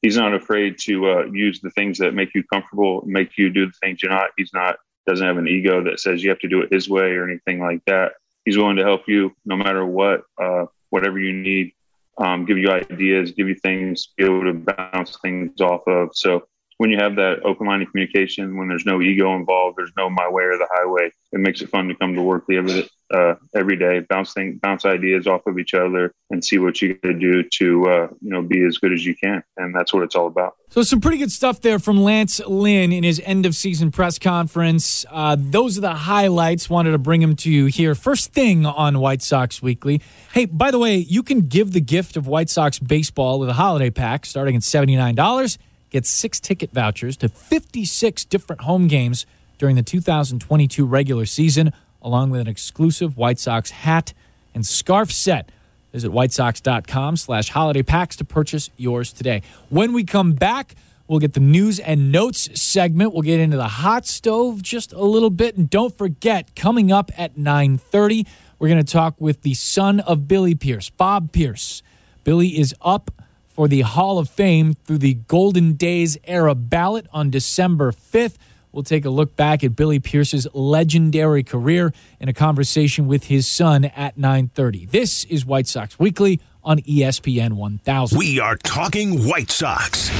he's 0.00 0.16
not 0.16 0.34
afraid 0.34 0.78
to 0.80 1.10
uh, 1.10 1.24
use 1.26 1.60
the 1.60 1.70
things 1.70 1.98
that 1.98 2.14
make 2.14 2.34
you 2.34 2.42
comfortable, 2.44 3.02
make 3.06 3.36
you 3.36 3.50
do 3.50 3.66
the 3.66 3.72
things 3.82 4.02
you're 4.02 4.12
not. 4.12 4.30
He's 4.36 4.52
not 4.52 4.76
doesn't 5.06 5.26
have 5.26 5.36
an 5.38 5.48
ego 5.48 5.82
that 5.82 5.98
says 5.98 6.22
you 6.22 6.30
have 6.30 6.38
to 6.38 6.48
do 6.48 6.60
it 6.60 6.72
his 6.72 6.88
way 6.88 7.12
or 7.12 7.28
anything 7.28 7.60
like 7.60 7.84
that. 7.86 8.12
He's 8.44 8.56
willing 8.56 8.76
to 8.76 8.84
help 8.84 9.08
you 9.08 9.34
no 9.44 9.56
matter 9.56 9.84
what, 9.84 10.22
uh, 10.40 10.66
whatever 10.90 11.18
you 11.18 11.32
need, 11.32 11.72
um, 12.18 12.44
give 12.44 12.58
you 12.58 12.70
ideas, 12.70 13.32
give 13.32 13.48
you 13.48 13.56
things, 13.56 14.12
be 14.16 14.24
able 14.24 14.44
to 14.44 14.52
bounce 14.52 15.18
things 15.18 15.60
off 15.60 15.82
of. 15.88 16.10
So 16.12 16.44
when 16.82 16.90
you 16.90 16.98
have 16.98 17.14
that 17.14 17.44
open 17.44 17.68
line 17.68 17.80
of 17.80 17.88
communication, 17.92 18.56
when 18.56 18.66
there's 18.66 18.84
no 18.84 19.00
ego 19.00 19.36
involved, 19.36 19.78
there's 19.78 19.92
no 19.96 20.10
my 20.10 20.28
way 20.28 20.42
or 20.42 20.58
the 20.58 20.66
highway. 20.68 21.12
It 21.30 21.38
makes 21.38 21.62
it 21.62 21.68
fun 21.68 21.86
to 21.86 21.94
come 21.94 22.16
to 22.16 22.22
work 22.22 22.42
every 22.50 22.90
uh, 23.14 23.34
every 23.54 23.76
day, 23.76 24.00
bounce 24.00 24.32
things, 24.32 24.58
bounce 24.60 24.84
ideas 24.84 25.28
off 25.28 25.46
of 25.46 25.60
each 25.60 25.74
other, 25.74 26.12
and 26.30 26.44
see 26.44 26.58
what 26.58 26.82
you 26.82 26.96
can 26.96 27.20
do 27.20 27.44
to 27.44 27.86
uh, 27.88 28.08
you 28.20 28.30
know 28.30 28.42
be 28.42 28.64
as 28.64 28.78
good 28.78 28.92
as 28.92 29.06
you 29.06 29.14
can. 29.14 29.44
And 29.56 29.72
that's 29.72 29.94
what 29.94 30.02
it's 30.02 30.16
all 30.16 30.26
about. 30.26 30.54
So 30.70 30.82
some 30.82 31.00
pretty 31.00 31.18
good 31.18 31.30
stuff 31.30 31.60
there 31.60 31.78
from 31.78 32.02
Lance 32.02 32.40
Lynn 32.40 32.90
in 32.90 33.04
his 33.04 33.22
end 33.24 33.46
of 33.46 33.54
season 33.54 33.92
press 33.92 34.18
conference. 34.18 35.06
Uh, 35.08 35.36
those 35.38 35.78
are 35.78 35.82
the 35.82 35.94
highlights. 35.94 36.68
Wanted 36.68 36.90
to 36.90 36.98
bring 36.98 37.20
them 37.20 37.36
to 37.36 37.50
you 37.50 37.66
here. 37.66 37.94
First 37.94 38.32
thing 38.32 38.66
on 38.66 38.98
White 38.98 39.22
Sox 39.22 39.62
Weekly. 39.62 40.02
Hey, 40.32 40.46
by 40.46 40.72
the 40.72 40.80
way, 40.80 40.96
you 40.96 41.22
can 41.22 41.42
give 41.42 41.74
the 41.74 41.80
gift 41.80 42.16
of 42.16 42.26
White 42.26 42.50
Sox 42.50 42.80
baseball 42.80 43.38
with 43.38 43.50
a 43.50 43.54
holiday 43.54 43.90
pack 43.90 44.26
starting 44.26 44.56
at 44.56 44.64
seventy 44.64 44.96
nine 44.96 45.14
dollars. 45.14 45.58
Get 45.92 46.06
six 46.06 46.40
ticket 46.40 46.72
vouchers 46.72 47.18
to 47.18 47.28
56 47.28 48.24
different 48.24 48.62
home 48.62 48.88
games 48.88 49.26
during 49.58 49.76
the 49.76 49.82
2022 49.82 50.86
regular 50.86 51.26
season, 51.26 51.70
along 52.00 52.30
with 52.30 52.40
an 52.40 52.48
exclusive 52.48 53.18
White 53.18 53.38
Sox 53.38 53.70
hat 53.70 54.14
and 54.54 54.66
scarf 54.66 55.12
set. 55.12 55.52
Visit 55.92 56.10
whitesox.com 56.10 57.18
slash 57.18 57.50
holiday 57.50 57.82
packs 57.82 58.16
to 58.16 58.24
purchase 58.24 58.70
yours 58.78 59.12
today. 59.12 59.42
When 59.68 59.92
we 59.92 60.04
come 60.04 60.32
back, 60.32 60.76
we'll 61.06 61.18
get 61.18 61.34
the 61.34 61.40
news 61.40 61.78
and 61.78 62.10
notes 62.10 62.48
segment. 62.58 63.12
We'll 63.12 63.20
get 63.20 63.38
into 63.38 63.58
the 63.58 63.68
hot 63.68 64.06
stove 64.06 64.62
just 64.62 64.94
a 64.94 65.04
little 65.04 65.28
bit. 65.28 65.58
And 65.58 65.68
don't 65.68 65.96
forget, 65.96 66.56
coming 66.56 66.90
up 66.90 67.10
at 67.18 67.36
9.30, 67.36 68.26
we're 68.58 68.68
going 68.68 68.82
to 68.82 68.90
talk 68.90 69.20
with 69.20 69.42
the 69.42 69.52
son 69.52 70.00
of 70.00 70.26
Billy 70.26 70.54
Pierce, 70.54 70.88
Bob 70.88 71.32
Pierce. 71.32 71.82
Billy 72.24 72.58
is 72.58 72.74
up 72.80 73.10
for 73.54 73.68
the 73.68 73.82
Hall 73.82 74.18
of 74.18 74.28
Fame 74.28 74.74
through 74.84 74.98
the 74.98 75.14
Golden 75.14 75.74
Days 75.74 76.16
era 76.24 76.54
ballot 76.54 77.06
on 77.12 77.30
December 77.30 77.92
5th. 77.92 78.36
We'll 78.72 78.82
take 78.82 79.04
a 79.04 79.10
look 79.10 79.36
back 79.36 79.62
at 79.62 79.76
Billy 79.76 80.00
Pierce's 80.00 80.46
legendary 80.54 81.42
career 81.42 81.92
in 82.18 82.28
a 82.28 82.32
conversation 82.32 83.06
with 83.06 83.24
his 83.24 83.46
son 83.46 83.84
at 83.84 84.16
9:30. 84.16 84.86
This 84.90 85.24
is 85.24 85.44
White 85.44 85.66
Sox 85.66 85.98
Weekly 85.98 86.40
on 86.64 86.78
ESPN 86.80 87.54
1000. 87.54 88.18
We 88.18 88.40
are 88.40 88.56
talking 88.56 89.26
White 89.26 89.50
Sox. 89.50 90.10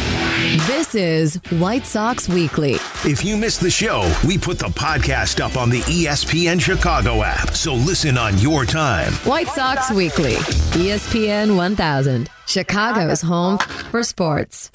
This 0.43 0.97
is 0.97 1.37
White 1.51 1.87
Sox 1.87 2.29
Weekly. 2.29 2.73
If 3.05 3.25
you 3.25 3.37
missed 3.37 3.61
the 3.61 3.71
show, 3.71 4.13
we 4.27 4.37
put 4.37 4.59
the 4.59 4.67
podcast 4.67 5.41
up 5.41 5.57
on 5.57 5.71
the 5.71 5.83
ESPN 5.83 6.61
Chicago 6.61 7.23
app. 7.23 7.51
So 7.51 7.75
listen 7.75 8.19
on 8.19 8.37
your 8.39 8.65
time. 8.65 9.13
White 9.25 9.47
Sox 9.47 9.93
Weekly, 9.93 10.35
ESPN 10.75 11.57
1000, 11.57 12.29
Chicago's 12.47 13.21
home 13.23 13.59
for 13.93 14.03
sports. 14.03 14.69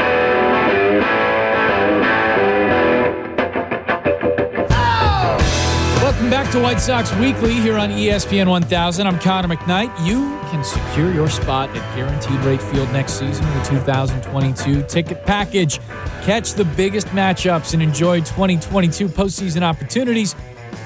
Welcome 6.17 6.32
back 6.32 6.51
to 6.53 6.60
White 6.60 6.80
Sox 6.80 7.13
Weekly 7.17 7.53
here 7.53 7.77
on 7.77 7.91
ESPN 7.91 8.47
1000. 8.47 9.06
I'm 9.06 9.19
Connor 9.19 9.56
McKnight. 9.56 10.03
You 10.03 10.36
can 10.49 10.63
secure 10.63 11.13
your 11.13 11.30
spot 11.30 11.69
at 11.77 11.95
Guaranteed 11.95 12.39
Rate 12.39 12.60
Field 12.60 12.91
next 12.91 13.19
season 13.19 13.45
with 13.45 13.69
the 13.69 13.75
2022 13.75 14.82
ticket 14.88 15.23
package. 15.27 15.80
Catch 16.23 16.56
the 16.56 16.65
biggest 16.65 17.06
matchups 17.10 17.75
and 17.75 17.84
enjoy 17.84 18.21
2022 18.21 19.08
postseason 19.10 19.62
opportunities, 19.62 20.36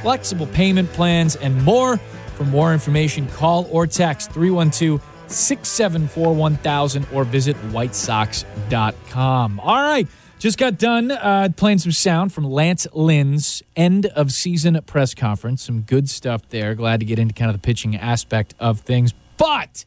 flexible 0.02 0.48
payment 0.48 0.92
plans, 0.92 1.38
and 1.38 1.64
more. 1.64 1.96
For 2.36 2.44
more 2.44 2.74
information, 2.74 3.26
call 3.30 3.70
or 3.72 3.88
text 3.88 4.34
312 4.34 5.02
674 5.28 6.36
1000 6.36 7.08
or 7.14 7.24
visit 7.24 7.56
whitesox.com. 7.72 9.60
All 9.62 9.82
right. 9.82 10.10
Just 10.42 10.58
got 10.58 10.80
done 10.80 11.12
uh, 11.12 11.50
playing 11.56 11.78
some 11.78 11.92
sound 11.92 12.34
from 12.34 12.46
Lance 12.46 12.88
Lynn's 12.94 13.62
end 13.76 14.08
of 14.08 14.32
season 14.32 14.82
press 14.88 15.14
conference. 15.14 15.62
Some 15.62 15.82
good 15.82 16.10
stuff 16.10 16.50
there. 16.50 16.74
Glad 16.74 17.00
to 17.02 17.06
get 17.06 17.20
into 17.20 17.32
kind 17.36 17.52
of 17.52 17.56
the 17.56 17.64
pitching 17.64 17.96
aspect 17.96 18.56
of 18.60 18.80
things. 18.80 19.14
But 19.38 19.86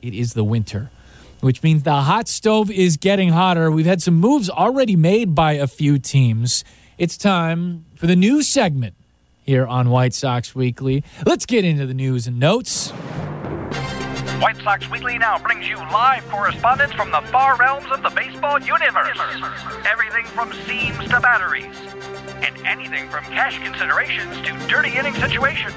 it 0.00 0.14
is 0.14 0.34
the 0.34 0.44
winter, 0.44 0.92
which 1.40 1.64
means 1.64 1.82
the 1.82 2.02
hot 2.02 2.28
stove 2.28 2.70
is 2.70 2.96
getting 2.96 3.30
hotter. 3.30 3.72
We've 3.72 3.84
had 3.84 4.00
some 4.00 4.14
moves 4.14 4.48
already 4.48 4.94
made 4.94 5.34
by 5.34 5.54
a 5.54 5.66
few 5.66 5.98
teams. 5.98 6.62
It's 6.96 7.16
time 7.16 7.84
for 7.96 8.06
the 8.06 8.14
news 8.14 8.46
segment 8.46 8.94
here 9.42 9.66
on 9.66 9.90
White 9.90 10.14
Sox 10.14 10.54
Weekly. 10.54 11.02
Let's 11.26 11.44
get 11.44 11.64
into 11.64 11.86
the 11.86 11.94
news 11.94 12.28
and 12.28 12.38
notes. 12.38 12.92
White 14.42 14.56
Sox 14.64 14.90
Weekly 14.90 15.18
now 15.18 15.38
brings 15.38 15.68
you 15.68 15.76
live 15.76 16.28
correspondence 16.28 16.92
from 16.94 17.12
the 17.12 17.20
far 17.30 17.56
realms 17.56 17.86
of 17.92 18.02
the 18.02 18.10
baseball 18.10 18.41
universe. 18.66 19.18
Everything 19.84 20.24
from 20.26 20.52
seams 20.66 21.08
to 21.08 21.20
batteries, 21.20 21.76
and 22.42 22.56
anything 22.66 23.08
from 23.08 23.24
cash 23.24 23.58
considerations 23.62 24.36
to 24.42 24.68
dirty 24.68 24.96
inning 24.96 25.14
situations. 25.14 25.74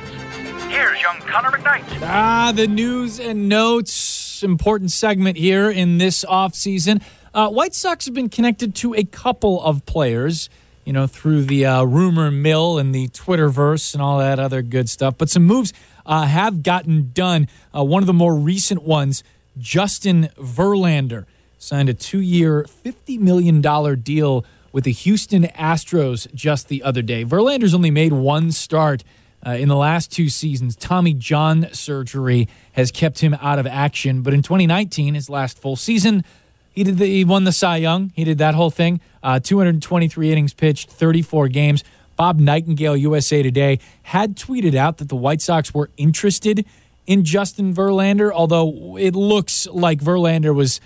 Here's 0.70 1.02
young 1.02 1.18
Connor 1.20 1.52
McKnight. 1.52 1.84
Ah, 2.02 2.52
the 2.56 2.68
news 2.68 3.20
and 3.20 3.48
notes, 3.48 4.44
important 4.44 4.92
segment 4.92 5.38
here 5.38 5.70
in 5.70 5.98
this 5.98 6.26
offseason. 6.26 7.02
Uh, 7.34 7.50
White 7.50 7.74
Sox 7.76 8.06
have 8.06 8.14
been 8.14 8.30
connected 8.30 8.74
to 8.76 8.94
a 8.96 9.04
couple 9.04 9.62
of 9.62 9.86
players, 9.86 10.50
you 10.86 10.94
know, 10.94 11.06
through 11.06 11.44
the 11.44 11.66
uh, 11.66 11.84
rumor 11.84 12.32
mill 12.32 12.78
and 12.78 12.96
the 12.96 13.08
Twitterverse 13.10 13.94
and 13.94 14.02
all 14.02 14.20
that 14.20 14.40
other 14.40 14.62
good 14.62 14.90
stuff. 14.90 15.18
But 15.18 15.30
some 15.30 15.44
moves 15.44 15.74
uh, 16.06 16.26
have 16.26 16.64
gotten 16.64 17.12
done. 17.14 17.48
Uh, 17.76 17.84
one 17.84 18.02
of 18.02 18.08
the 18.08 18.14
more 18.14 18.36
recent 18.36 18.84
ones, 18.84 19.24
Justin 19.58 20.30
Verlander, 20.38 21.26
signed 21.66 21.90
a 21.90 21.94
two 21.94 22.22
year, 22.22 22.64
$50 22.86 23.20
million 23.20 23.60
deal 24.02 24.46
with 24.72 24.84
the 24.84 24.92
Houston 24.92 25.44
Astros 25.44 26.32
just 26.34 26.68
the 26.68 26.84
other 26.84 27.02
day. 27.02 27.26
Verlander's 27.26 27.74
only 27.74 27.92
made 27.92 28.14
one 28.14 28.52
start. 28.52 29.04
Uh, 29.46 29.52
in 29.52 29.68
the 29.68 29.76
last 29.76 30.12
two 30.12 30.28
seasons, 30.28 30.76
Tommy 30.76 31.14
John 31.14 31.68
surgery 31.72 32.48
has 32.74 32.92
kept 32.92 33.20
him 33.20 33.36
out 33.36 33.60
of 33.60 33.68
action. 33.68 34.22
But 34.22 34.34
in 34.34 34.42
2019, 34.42 35.14
his 35.14 35.30
last 35.30 35.60
full 35.60 35.76
season, 35.76 36.24
he 36.72 36.84
did 36.84 36.98
the, 36.98 37.06
he 37.06 37.24
won 37.24 37.44
the 37.44 37.52
Cy 37.52 37.78
Young. 37.78 38.12
He 38.16 38.24
did 38.24 38.40
that 38.40 38.56
whole 38.56 38.72
thing. 38.72 39.02
Uh, 39.22 39.40
223 39.40 40.32
innings 40.32 40.54
pitched, 40.54 40.90
34 40.90 41.48
games. 41.50 41.84
Bob 42.16 42.40
Nightingale, 42.40 42.98
USA 42.98 43.44
Today, 43.44 43.80
had 44.04 44.36
tweeted 44.36 44.74
out 44.74 44.98
that 44.98 45.10
the 45.10 45.16
White 45.16 45.42
Sox 45.42 45.74
were 45.74 45.90
interested 45.98 46.66
in 47.06 47.24
Justin 47.24 47.74
Verlander, 47.74 48.32
although 48.32 48.98
it 48.98 49.16
looks 49.16 49.68
like 49.68 50.00
Verlander 50.00 50.56
was 50.56 50.82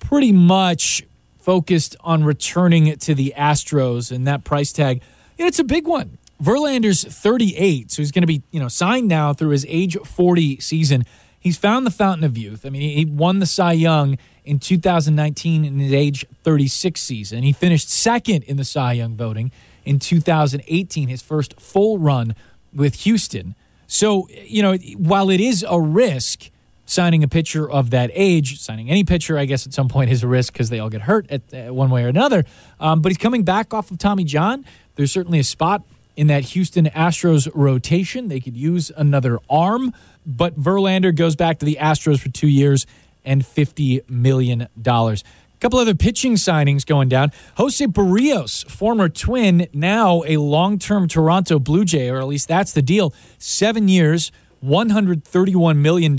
pretty 0.00 0.32
much 0.32 1.04
focused 1.38 1.96
on 2.00 2.24
returning 2.24 2.96
to 2.98 3.14
the 3.14 3.32
Astros 3.36 4.12
and 4.12 4.26
that 4.26 4.44
price 4.44 4.72
tag. 4.72 5.02
You 5.38 5.44
know, 5.44 5.48
it's 5.48 5.58
a 5.58 5.64
big 5.64 5.86
one. 5.86 6.18
Verlander's 6.42 7.04
38, 7.04 7.90
so 7.90 8.02
he's 8.02 8.12
going 8.12 8.22
to 8.22 8.26
be, 8.26 8.42
you 8.50 8.60
know, 8.60 8.68
signed 8.68 9.08
now 9.08 9.32
through 9.32 9.50
his 9.50 9.66
age 9.68 9.96
40 9.96 10.58
season. 10.60 11.04
He's 11.38 11.56
found 11.56 11.86
the 11.86 11.90
fountain 11.90 12.24
of 12.24 12.36
youth. 12.36 12.64
I 12.64 12.70
mean, 12.70 12.82
he 12.82 13.04
won 13.04 13.38
the 13.38 13.46
Cy 13.46 13.72
Young 13.72 14.18
in 14.44 14.58
2019 14.58 15.64
in 15.64 15.78
his 15.78 15.92
age 15.92 16.26
36 16.44 17.00
season. 17.00 17.42
He 17.42 17.52
finished 17.52 17.90
second 17.90 18.44
in 18.44 18.56
the 18.56 18.64
Cy 18.64 18.94
Young 18.94 19.16
voting 19.16 19.50
in 19.84 19.98
2018, 19.98 21.08
his 21.08 21.22
first 21.22 21.58
full 21.60 21.98
run 21.98 22.34
with 22.74 22.94
Houston. 23.02 23.54
So, 23.86 24.28
you 24.44 24.62
know, 24.62 24.76
while 24.96 25.30
it 25.30 25.40
is 25.40 25.64
a 25.68 25.80
risk 25.80 26.50
signing 26.90 27.22
a 27.22 27.28
pitcher 27.28 27.70
of 27.70 27.90
that 27.90 28.10
age, 28.14 28.60
signing 28.60 28.90
any 28.90 29.04
pitcher, 29.04 29.38
I 29.38 29.44
guess 29.44 29.66
at 29.66 29.72
some 29.72 29.88
point 29.88 30.10
is 30.10 30.22
a 30.22 30.26
risk 30.26 30.52
because 30.52 30.70
they 30.70 30.80
all 30.80 30.90
get 30.90 31.02
hurt 31.02 31.30
at, 31.30 31.42
uh, 31.54 31.72
one 31.72 31.90
way 31.90 32.04
or 32.04 32.08
another. 32.08 32.44
Um, 32.80 33.00
but 33.00 33.10
he's 33.10 33.18
coming 33.18 33.44
back 33.44 33.72
off 33.72 33.90
of 33.90 33.98
Tommy 33.98 34.24
John. 34.24 34.64
There's 34.96 35.12
certainly 35.12 35.38
a 35.38 35.44
spot 35.44 35.82
in 36.16 36.26
that 36.26 36.44
Houston 36.46 36.86
Astros 36.86 37.48
rotation. 37.54 38.28
They 38.28 38.40
could 38.40 38.56
use 38.56 38.90
another 38.96 39.38
arm, 39.48 39.94
but 40.26 40.58
Verlander 40.58 41.14
goes 41.14 41.36
back 41.36 41.60
to 41.60 41.64
the 41.64 41.78
Astros 41.80 42.18
for 42.18 42.28
two 42.28 42.48
years 42.48 42.86
and 43.24 43.42
$50 43.42 44.08
million. 44.10 44.66
A 44.84 45.16
couple 45.60 45.78
other 45.78 45.94
pitching 45.94 46.34
signings 46.34 46.84
going 46.84 47.08
down. 47.08 47.30
Jose 47.56 47.86
Berrios, 47.86 48.68
former 48.68 49.08
twin, 49.08 49.68
now 49.72 50.22
a 50.26 50.38
long 50.38 50.78
term 50.78 51.06
Toronto 51.06 51.58
Blue 51.58 51.84
Jay, 51.84 52.08
or 52.08 52.18
at 52.18 52.26
least 52.26 52.48
that's 52.48 52.72
the 52.72 52.82
deal. 52.82 53.14
Seven 53.38 53.86
years, 53.86 54.32
$131 54.64 55.76
million. 55.76 56.16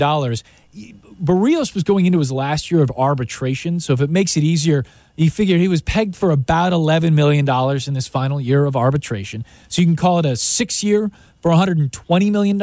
Berrios 1.22 1.72
was 1.72 1.84
going 1.84 2.06
into 2.06 2.18
his 2.18 2.32
last 2.32 2.70
year 2.70 2.82
of 2.82 2.90
arbitration, 2.96 3.78
so 3.78 3.92
if 3.92 4.00
it 4.00 4.10
makes 4.10 4.36
it 4.36 4.42
easier, 4.42 4.84
he 5.16 5.28
figured 5.28 5.60
he 5.60 5.68
was 5.68 5.80
pegged 5.80 6.16
for 6.16 6.30
about 6.30 6.72
$11 6.72 7.12
million 7.12 7.48
in 7.86 7.94
this 7.94 8.08
final 8.08 8.40
year 8.40 8.64
of 8.64 8.74
arbitration. 8.74 9.44
So 9.68 9.82
you 9.82 9.86
can 9.86 9.96
call 9.96 10.18
it 10.18 10.26
a 10.26 10.36
six 10.36 10.82
year 10.82 11.10
for 11.40 11.50
$120 11.52 12.30
million. 12.32 12.60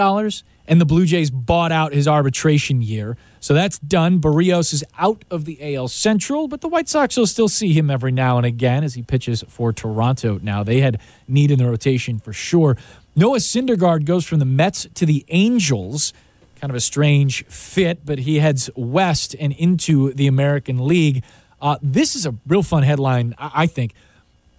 And 0.67 0.79
the 0.79 0.85
Blue 0.85 1.05
Jays 1.05 1.31
bought 1.31 1.71
out 1.71 1.93
his 1.93 2.07
arbitration 2.07 2.81
year. 2.81 3.17
So 3.39 3.55
that's 3.55 3.79
done. 3.79 4.19
Berrios 4.19 4.71
is 4.71 4.83
out 4.99 5.25
of 5.31 5.45
the 5.45 5.75
AL 5.75 5.87
Central, 5.87 6.47
but 6.47 6.61
the 6.61 6.67
White 6.67 6.87
Sox 6.87 7.17
will 7.17 7.25
still 7.25 7.47
see 7.47 7.73
him 7.73 7.89
every 7.89 8.11
now 8.11 8.37
and 8.37 8.45
again 8.45 8.83
as 8.83 8.93
he 8.93 9.01
pitches 9.01 9.43
for 9.47 9.73
Toronto 9.73 10.39
now. 10.43 10.63
They 10.63 10.81
had 10.81 10.99
need 11.27 11.49
in 11.49 11.57
the 11.57 11.65
rotation 11.65 12.19
for 12.19 12.33
sure. 12.33 12.77
Noah 13.15 13.39
Syndergaard 13.39 14.05
goes 14.05 14.25
from 14.25 14.39
the 14.39 14.45
Mets 14.45 14.85
to 14.93 15.05
the 15.07 15.25
Angels. 15.29 16.13
Kind 16.59 16.71
of 16.71 16.75
a 16.75 16.81
strange 16.81 17.45
fit, 17.45 18.05
but 18.05 18.19
he 18.19 18.39
heads 18.39 18.69
west 18.75 19.35
and 19.39 19.53
into 19.53 20.11
the 20.13 20.27
American 20.27 20.87
League. 20.87 21.23
Uh, 21.61 21.77
this 21.81 22.15
is 22.15 22.25
a 22.25 22.35
real 22.47 22.63
fun 22.63 22.83
headline, 22.83 23.33
I 23.37 23.65
think. 23.65 23.93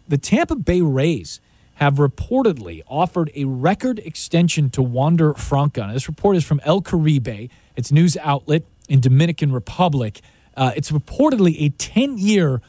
The 0.08 0.18
Tampa 0.18 0.56
Bay 0.56 0.80
Rays 0.80 1.40
have 1.74 1.94
reportedly 1.94 2.82
offered 2.88 3.30
a 3.34 3.44
record 3.44 3.98
extension 4.00 4.70
to 4.70 4.82
Wander 4.82 5.34
Franco. 5.34 5.86
Now, 5.86 5.92
this 5.92 6.08
report 6.08 6.36
is 6.36 6.44
from 6.44 6.60
El 6.64 6.82
Caribe, 6.82 7.50
it's 7.76 7.90
news 7.90 8.16
outlet 8.18 8.64
in 8.88 9.00
Dominican 9.00 9.52
Republic. 9.52 10.20
Uh, 10.56 10.72
it's 10.76 10.90
reportedly 10.90 11.56
a 11.60 11.68
10 11.70 12.18
year 12.18 12.60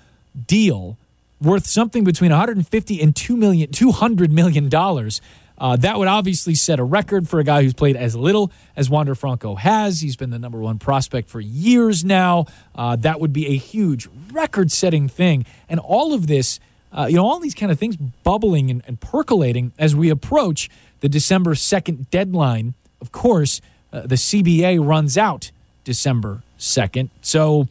deal 0.48 0.98
worth 1.42 1.66
something 1.66 2.04
between 2.04 2.32
150 2.32 3.02
and 3.02 3.16
2 3.16 3.36
million, 3.36 3.72
200 3.72 4.32
million 4.32 4.70
dollars. 4.70 5.22
Uh, 5.62 5.76
that 5.76 6.00
would 6.00 6.08
obviously 6.08 6.56
set 6.56 6.80
a 6.80 6.84
record 6.84 7.30
for 7.30 7.40
a 7.40 7.44
guy 7.44 7.62
who's 7.62 7.76
played 7.76 7.96
as 7.96 8.16
little 8.16 8.52
as 8.76 8.90
Wander 8.90 9.14
Franco 9.14 9.54
has. 9.54 10.02
He's 10.02 10.16
been 10.16 10.32
the 10.32 10.40
number 10.40 10.60
one 10.60 10.80
prospect 10.80 11.30
for 11.30 11.40
years 11.40 12.04
now. 12.04 12.48
Uh, 12.74 12.96
that 12.96 13.20
would 13.20 13.32
be 13.32 13.46
a 13.46 13.58
huge 13.58 14.10
record 14.34 14.72
setting 14.72 15.08
thing. 15.08 15.46
And 15.70 15.80
all 15.80 16.16
of 16.16 16.26
this, 16.26 16.60
uh, 16.92 17.06
you 17.08 17.16
know, 17.16 17.28
all 17.28 17.40
these 17.40 17.54
kind 17.54 17.72
of 17.72 17.78
things 17.78 17.96
bubbling 17.96 18.72
and, 18.72 18.82
and, 18.88 19.00
percolating 19.00 19.72
as 19.78 19.96
we 19.96 20.10
approach 20.10 20.68
the 21.02 21.08
December 21.08 21.54
2nd 21.54 22.10
deadline. 22.10 22.74
Of 23.00 23.12
course, 23.12 23.62
uh, 23.94 24.02
the 24.02 24.16
CBA 24.16 24.84
runs 24.84 25.16
out 25.16 25.52
December 25.84 26.42
2nd. 26.58 27.10
So, 27.22 27.68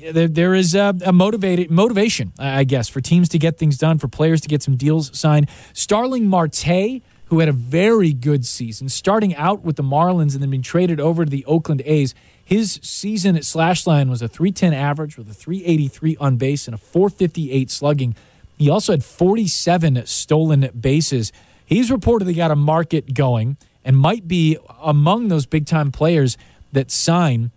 there, 0.00 0.28
there 0.28 0.54
is 0.54 0.74
a, 0.74 0.96
a, 1.04 1.12
motivated 1.12 1.70
motivation, 1.70 2.32
I 2.38 2.64
guess, 2.64 2.88
for 2.88 3.02
teams 3.02 3.28
to 3.28 3.38
get 3.38 3.58
things 3.58 3.76
done, 3.76 3.98
for 3.98 4.08
players 4.08 4.40
to 4.40 4.48
get 4.48 4.62
some 4.62 4.76
deals 4.76 5.16
signed. 5.16 5.50
Starling 5.74 6.26
Marte 6.26 7.02
who 7.30 7.38
had 7.38 7.48
a 7.48 7.52
very 7.52 8.12
good 8.12 8.44
season, 8.44 8.88
starting 8.88 9.34
out 9.36 9.62
with 9.62 9.76
the 9.76 9.84
Marlins 9.84 10.34
and 10.34 10.42
then 10.42 10.50
being 10.50 10.62
traded 10.62 10.98
over 10.98 11.24
to 11.24 11.30
the 11.30 11.44
Oakland 11.44 11.80
A's. 11.86 12.12
His 12.44 12.80
season 12.82 13.36
at 13.36 13.44
slash 13.44 13.86
line 13.86 14.10
was 14.10 14.20
a 14.20 14.26
310 14.26 14.74
average 14.74 15.16
with 15.16 15.30
a 15.30 15.34
383 15.34 16.16
on 16.16 16.36
base 16.36 16.66
and 16.66 16.74
a 16.74 16.78
458 16.78 17.70
slugging. 17.70 18.16
He 18.58 18.68
also 18.68 18.92
had 18.92 19.04
47 19.04 20.04
stolen 20.06 20.70
bases. 20.78 21.32
He's 21.64 21.88
reportedly 21.88 22.34
got 22.34 22.50
a 22.50 22.56
market 22.56 23.14
going 23.14 23.56
and 23.84 23.96
might 23.96 24.26
be 24.26 24.58
among 24.82 25.28
those 25.28 25.46
big 25.46 25.66
time 25.66 25.92
players 25.92 26.36
that 26.72 26.90
sign 26.90 27.52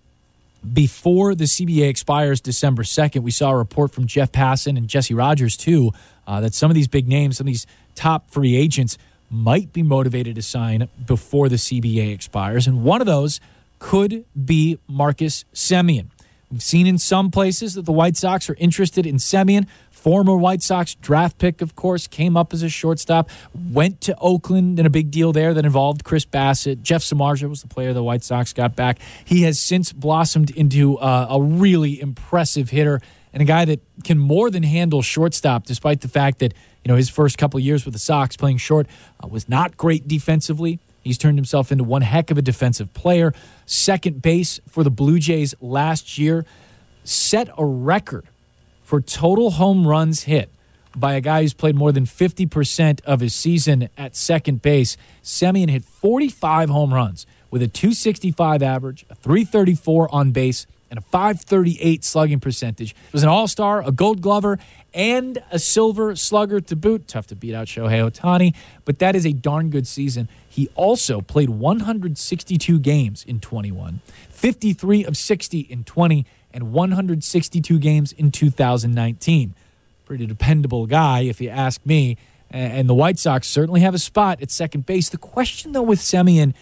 before 0.71 1.33
the 1.33 1.45
CBA 1.45 1.89
expires 1.89 2.39
December 2.39 2.83
2nd. 2.83 3.23
We 3.23 3.31
saw 3.31 3.49
a 3.49 3.57
report 3.57 3.91
from 3.91 4.05
Jeff 4.05 4.31
Passan 4.31 4.77
and 4.77 4.87
Jesse 4.87 5.15
Rogers, 5.15 5.57
too, 5.57 5.91
uh, 6.27 6.41
that 6.41 6.53
some 6.53 6.69
of 6.69 6.75
these 6.75 6.87
big 6.87 7.07
names, 7.07 7.37
some 7.37 7.47
of 7.47 7.51
these 7.51 7.65
top 7.95 8.29
free 8.29 8.55
agents 8.55 8.99
might 9.33 9.73
be 9.73 9.81
motivated 9.81 10.35
to 10.35 10.41
sign 10.41 10.87
before 11.05 11.49
the 11.49 11.55
CBA 11.55 12.13
expires. 12.13 12.67
And 12.67 12.83
one 12.83 13.01
of 13.01 13.07
those 13.07 13.39
could 13.79 14.25
be 14.45 14.79
Marcus 14.87 15.43
Semien. 15.53 16.07
We've 16.51 16.61
seen 16.61 16.85
in 16.85 16.99
some 16.99 17.31
places 17.31 17.73
that 17.73 17.85
the 17.85 17.91
White 17.91 18.15
Sox 18.15 18.47
are 18.47 18.55
interested 18.59 19.07
in 19.07 19.15
Semien. 19.15 19.67
Former 19.89 20.37
White 20.37 20.61
Sox 20.61 20.93
draft 20.93 21.39
pick, 21.39 21.61
of 21.61 21.75
course, 21.75 22.05
came 22.05 22.37
up 22.37 22.53
as 22.53 22.61
a 22.61 22.69
shortstop, 22.69 23.29
went 23.71 24.01
to 24.01 24.15
Oakland 24.19 24.79
in 24.79 24.85
a 24.85 24.89
big 24.91 25.09
deal 25.09 25.31
there 25.31 25.53
that 25.55 25.65
involved 25.65 26.03
Chris 26.03 26.25
Bassitt. 26.25 26.83
Jeff 26.83 27.01
Samardzija 27.01 27.49
was 27.49 27.63
the 27.63 27.67
player 27.67 27.91
the 27.91 28.03
White 28.03 28.23
Sox 28.23 28.53
got 28.53 28.75
back. 28.75 28.99
He 29.25 29.41
has 29.43 29.59
since 29.59 29.91
blossomed 29.91 30.51
into 30.51 30.97
a, 30.97 31.27
a 31.31 31.41
really 31.41 31.99
impressive 31.99 32.69
hitter 32.69 33.01
and 33.33 33.41
a 33.41 33.45
guy 33.45 33.65
that 33.65 33.81
can 34.03 34.19
more 34.19 34.51
than 34.51 34.61
handle 34.61 35.01
shortstop, 35.01 35.65
despite 35.65 36.01
the 36.01 36.07
fact 36.07 36.37
that 36.39 36.53
you 36.83 36.91
know 36.91 36.95
his 36.95 37.09
first 37.09 37.37
couple 37.37 37.59
years 37.59 37.85
with 37.85 37.93
the 37.93 37.99
Sox 37.99 38.35
playing 38.35 38.57
short 38.57 38.87
uh, 39.23 39.27
was 39.27 39.47
not 39.47 39.77
great 39.77 40.07
defensively. 40.07 40.79
He's 41.01 41.17
turned 41.17 41.37
himself 41.37 41.71
into 41.71 41.83
one 41.83 42.01
heck 42.01 42.31
of 42.31 42.37
a 42.37 42.41
defensive 42.41 42.93
player. 42.93 43.33
Second 43.65 44.21
base 44.21 44.59
for 44.67 44.83
the 44.83 44.91
Blue 44.91 45.19
Jays 45.19 45.53
last 45.59 46.17
year 46.17 46.45
set 47.03 47.49
a 47.57 47.65
record 47.65 48.25
for 48.83 49.01
total 49.01 49.51
home 49.51 49.85
runs 49.85 50.23
hit 50.23 50.49
by 50.95 51.13
a 51.13 51.21
guy 51.21 51.41
who's 51.41 51.53
played 51.53 51.75
more 51.75 51.91
than 51.91 52.05
50% 52.05 53.01
of 53.03 53.19
his 53.19 53.33
season 53.33 53.89
at 53.97 54.15
second 54.15 54.61
base. 54.61 54.95
Semien 55.23 55.69
hit 55.69 55.83
45 55.83 56.69
home 56.69 56.93
runs 56.93 57.25
with 57.49 57.61
a 57.61 57.67
265 57.67 58.61
average, 58.61 59.05
a 59.09 59.15
334 59.15 60.13
on 60.13 60.31
base, 60.31 60.67
and 60.93 60.99
a 60.99 61.01
538 61.01 62.03
slugging 62.03 62.39
percentage. 62.39 62.91
He 62.91 63.11
was 63.11 63.23
an 63.23 63.29
all 63.29 63.47
star, 63.47 63.83
a 63.83 63.91
gold 63.91 64.21
glover, 64.21 64.59
and 64.93 65.41
a 65.49 65.57
silver 65.57 66.15
slugger 66.15 66.61
to 66.61 66.75
boot. 66.75 67.07
Tough 67.07 67.25
to 67.27 67.35
beat 67.35 67.55
out 67.55 67.65
Shohei 67.65 68.07
Ohtani, 68.07 68.53
but 68.85 68.99
that 68.99 69.15
is 69.15 69.25
a 69.25 69.33
darn 69.33 69.71
good 69.71 69.87
season. 69.87 70.29
He 70.47 70.69
also 70.75 71.19
played 71.19 71.49
162 71.49 72.77
games 72.77 73.23
in 73.23 73.39
21, 73.39 74.01
53 74.29 75.03
of 75.03 75.17
60 75.17 75.61
in 75.61 75.83
20, 75.83 76.27
and 76.53 76.71
162 76.71 77.79
games 77.79 78.11
in 78.11 78.29
2019. 78.29 79.55
Pretty 80.05 80.27
dependable 80.27 80.85
guy, 80.85 81.21
if 81.21 81.41
you 81.41 81.49
ask 81.49 81.83
me. 81.87 82.17
And 82.51 82.87
the 82.87 82.93
White 82.93 83.17
Sox 83.17 83.47
certainly 83.47 83.81
have 83.81 83.95
a 83.95 83.99
spot 83.99 84.43
at 84.43 84.51
second 84.51 84.85
base. 84.85 85.09
The 85.09 85.17
question, 85.17 85.71
though, 85.71 85.81
with 85.81 85.97
Semien 85.97 86.53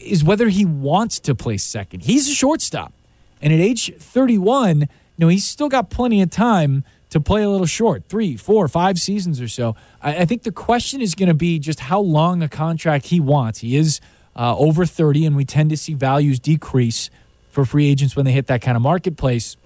is 0.00 0.22
whether 0.22 0.50
he 0.50 0.64
wants 0.64 1.18
to 1.18 1.34
play 1.34 1.56
second. 1.56 2.04
He's 2.04 2.28
a 2.28 2.32
shortstop. 2.32 2.92
And 3.40 3.52
at 3.52 3.60
age 3.60 3.94
31, 3.96 4.80
you 4.80 4.86
know, 5.18 5.28
he's 5.28 5.46
still 5.46 5.68
got 5.68 5.90
plenty 5.90 6.22
of 6.22 6.30
time 6.30 6.84
to 7.10 7.20
play 7.20 7.42
a 7.42 7.50
little 7.50 7.66
short 7.66 8.04
three, 8.08 8.36
four, 8.36 8.66
five 8.68 8.98
seasons 8.98 9.40
or 9.40 9.48
so. 9.48 9.74
I, 10.00 10.18
I 10.18 10.24
think 10.24 10.44
the 10.44 10.52
question 10.52 11.00
is 11.00 11.14
going 11.14 11.28
to 11.28 11.34
be 11.34 11.58
just 11.58 11.80
how 11.80 12.00
long 12.00 12.42
a 12.42 12.48
contract 12.48 13.06
he 13.06 13.20
wants. 13.20 13.60
He 13.60 13.76
is 13.76 14.00
uh, 14.36 14.56
over 14.56 14.86
30, 14.86 15.26
and 15.26 15.36
we 15.36 15.44
tend 15.44 15.70
to 15.70 15.76
see 15.76 15.94
values 15.94 16.38
decrease 16.38 17.10
for 17.50 17.64
free 17.64 17.88
agents 17.88 18.14
when 18.14 18.24
they 18.24 18.32
hit 18.32 18.46
that 18.46 18.62
kind 18.62 18.76
of 18.76 18.82
marketplace. 18.82 19.56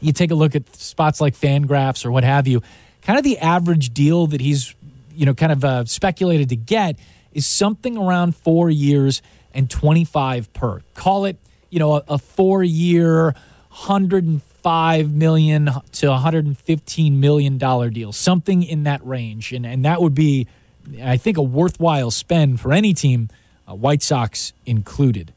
You 0.00 0.12
take 0.12 0.30
a 0.30 0.34
look 0.34 0.54
at 0.54 0.74
spots 0.76 1.20
like 1.20 1.34
Fangraphs 1.36 2.06
or 2.06 2.12
what 2.12 2.24
have 2.24 2.46
you, 2.46 2.62
kind 3.02 3.18
of 3.18 3.24
the 3.24 3.38
average 3.38 3.92
deal 3.92 4.28
that 4.28 4.40
he's, 4.40 4.74
you 5.12 5.26
know, 5.26 5.34
kind 5.34 5.52
of 5.52 5.64
uh, 5.64 5.84
speculated 5.84 6.48
to 6.50 6.56
get 6.56 6.96
is 7.32 7.46
something 7.46 7.96
around 7.96 8.36
four 8.36 8.70
years 8.70 9.22
and 9.52 9.68
25 9.68 10.52
per. 10.52 10.82
Call 10.94 11.24
it 11.24 11.36
you 11.70 11.78
know, 11.78 11.94
a, 11.94 12.04
a 12.08 12.18
four 12.18 12.62
year, 12.62 13.34
105 13.70 15.12
million 15.12 15.70
to 15.92 16.08
115 16.08 17.20
million 17.20 17.58
dollar 17.58 17.90
deal, 17.90 18.12
something 18.12 18.62
in 18.62 18.84
that 18.84 19.04
range, 19.06 19.52
and 19.52 19.64
and 19.64 19.84
that 19.84 20.02
would 20.02 20.14
be, 20.14 20.46
I 21.02 21.16
think, 21.16 21.38
a 21.38 21.42
worthwhile 21.42 22.10
spend 22.10 22.60
for 22.60 22.72
any 22.72 22.92
team, 22.92 23.28
uh, 23.68 23.74
White 23.74 24.02
Sox 24.02 24.52
included. 24.66 25.32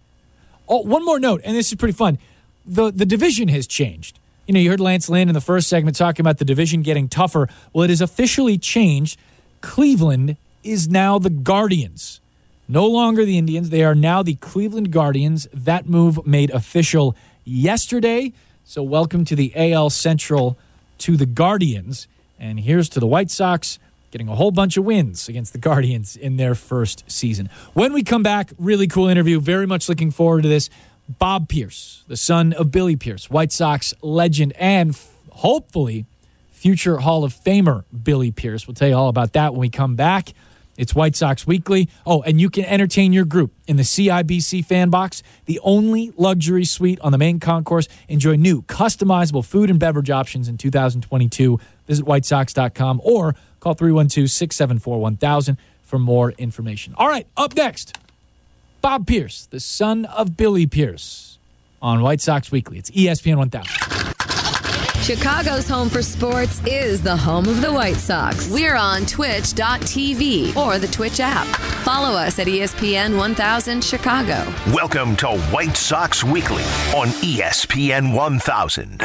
Oh, 0.68 0.82
one 0.82 1.06
more 1.06 1.20
note, 1.20 1.42
and 1.44 1.56
this 1.56 1.72
is 1.72 1.76
pretty 1.76 1.94
fun. 1.94 2.18
the 2.66 2.92
The 2.92 3.06
division 3.06 3.48
has 3.50 3.68
changed. 3.68 4.20
You 4.48 4.54
know, 4.54 4.60
you 4.60 4.70
heard 4.70 4.82
Lance 4.82 5.08
Lynn 5.08 5.30
in 5.30 5.34
the 5.34 5.42
first 5.42 5.70
segment 5.70 5.96
talking 5.96 6.22
about 6.22 6.38
the 6.38 6.46
division 6.46 6.82
getting 6.82 7.08
tougher. 7.08 7.48
Well, 7.72 7.84
it 7.84 7.90
has 7.90 8.02
officially 8.02 8.58
changed. 8.58 9.18
Cleveland 9.62 10.36
is 10.64 10.90
now 10.90 11.18
the 11.18 11.30
Guardians. 11.30 12.20
No 12.68 12.88
longer 12.88 13.26
the 13.26 13.38
Indians. 13.38 13.70
They 13.70 13.84
are 13.84 13.96
now 13.96 14.24
the 14.24 14.36
Cleveland 14.36 14.92
Guardians. 14.92 15.48
That 15.54 15.88
move 15.88 16.26
made 16.26 16.50
official 16.52 17.16
yesterday. 17.44 18.32
So, 18.64 18.82
welcome 18.82 19.26
to 19.26 19.36
the 19.36 19.52
AL 19.56 19.90
Central 19.90 20.58
to 21.00 21.18
the 21.18 21.26
Guardians. 21.26 22.08
And 22.40 22.60
here's 22.62 22.88
to 22.90 23.00
the 23.00 23.08
White 23.08 23.30
Sox 23.30 23.80
getting 24.12 24.30
a 24.30 24.36
whole 24.36 24.52
bunch 24.52 24.78
of 24.78 24.86
wins 24.86 25.28
against 25.28 25.54
the 25.54 25.60
Guardians 25.60 26.16
in 26.16 26.38
their 26.38 26.56
first 26.56 27.04
season. 27.08 27.50
When 27.74 27.94
we 27.94 28.04
come 28.04 28.24
back, 28.24 28.52
really 28.58 28.88
cool 28.88 29.08
interview. 29.08 29.40
Very 29.40 29.66
much 29.66 29.90
looking 29.90 30.12
forward 30.12 30.44
to 30.44 30.50
this. 30.50 30.70
Bob 31.10 31.50
Pierce, 31.50 32.04
the 32.08 32.16
son 32.16 32.54
of 32.54 32.72
Billy 32.72 32.96
Pierce, 32.96 33.30
White 33.30 33.52
Sox 33.52 33.94
legend, 34.02 34.54
and 34.58 34.92
f- 34.92 35.12
hopefully 35.32 36.06
future 36.52 36.98
Hall 36.98 37.26
of 37.26 37.34
Famer 37.34 37.84
Billy 38.04 38.32
Pierce. 38.32 38.68
We'll 38.68 38.76
tell 38.76 38.88
you 38.88 38.96
all 38.96 39.10
about 39.10 39.34
that 39.34 39.52
when 39.52 39.60
we 39.60 39.70
come 39.70 39.96
back. 39.96 40.30
It's 40.78 40.96
White 40.96 41.16
Sox 41.16 41.46
Weekly. 41.46 41.90
Oh, 42.06 42.22
and 42.24 42.42
you 42.42 42.50
can 42.50 42.66
entertain 42.66 43.14
your 43.14 43.26
group 43.26 43.54
in 43.68 43.78
the 43.78 43.84
CIBC 43.84 44.66
fan 44.66 44.90
box, 44.90 45.22
the 45.46 45.60
only 45.64 46.12
luxury 46.18 46.66
suite 46.66 47.00
on 47.02 47.12
the 47.12 47.18
main 47.18 47.40
concourse. 47.40 47.88
Enjoy 48.08 48.36
new 48.36 48.64
customizable 48.64 49.46
food 49.46 49.70
and 49.70 49.80
beverage 49.80 50.10
options 50.10 50.48
in 50.48 50.58
2022. 50.58 51.60
Visit 51.88 52.06
whitesox.com 52.06 53.02
or 53.04 53.36
call 53.60 53.74
312 53.74 54.30
674 54.30 55.00
1000 55.00 55.58
for 55.82 56.00
more 56.00 56.32
information. 56.32 56.94
All 56.98 57.08
right, 57.08 57.28
up 57.38 57.56
next, 57.56 57.98
Bob 58.82 59.06
Pierce, 59.06 59.46
the 59.46 59.60
son 59.60 60.06
of 60.06 60.36
Billy 60.36 60.66
Pierce, 60.66 61.38
on 61.82 62.02
White 62.02 62.22
Sox 62.22 62.52
Weekly. 62.52 62.80
It's 62.80 62.90
ESPN 62.92 63.38
1000. 63.38 64.13
Chicago's 65.04 65.68
home 65.68 65.90
for 65.90 66.02
sports 66.02 66.62
is 66.66 67.02
the 67.02 67.18
home 67.18 67.46
of 67.50 67.60
the 67.60 67.74
White 67.74 67.98
Sox. 67.98 68.50
We're 68.50 68.78
on 68.78 69.06
twitch.tv 69.06 70.56
or 70.56 70.80
the 70.80 70.88
Twitch 70.88 71.20
app. 71.20 71.46
Follow 71.84 72.18
us 72.18 72.40
at 72.40 72.48
ESPN 72.48 73.18
1000 73.18 73.84
Chicago. 73.84 74.46
Welcome 74.68 75.18
to 75.18 75.38
White 75.52 75.76
Sox 75.76 76.24
Weekly 76.24 76.64
on 76.96 77.10
ESPN 77.20 78.14
1000. 78.16 79.02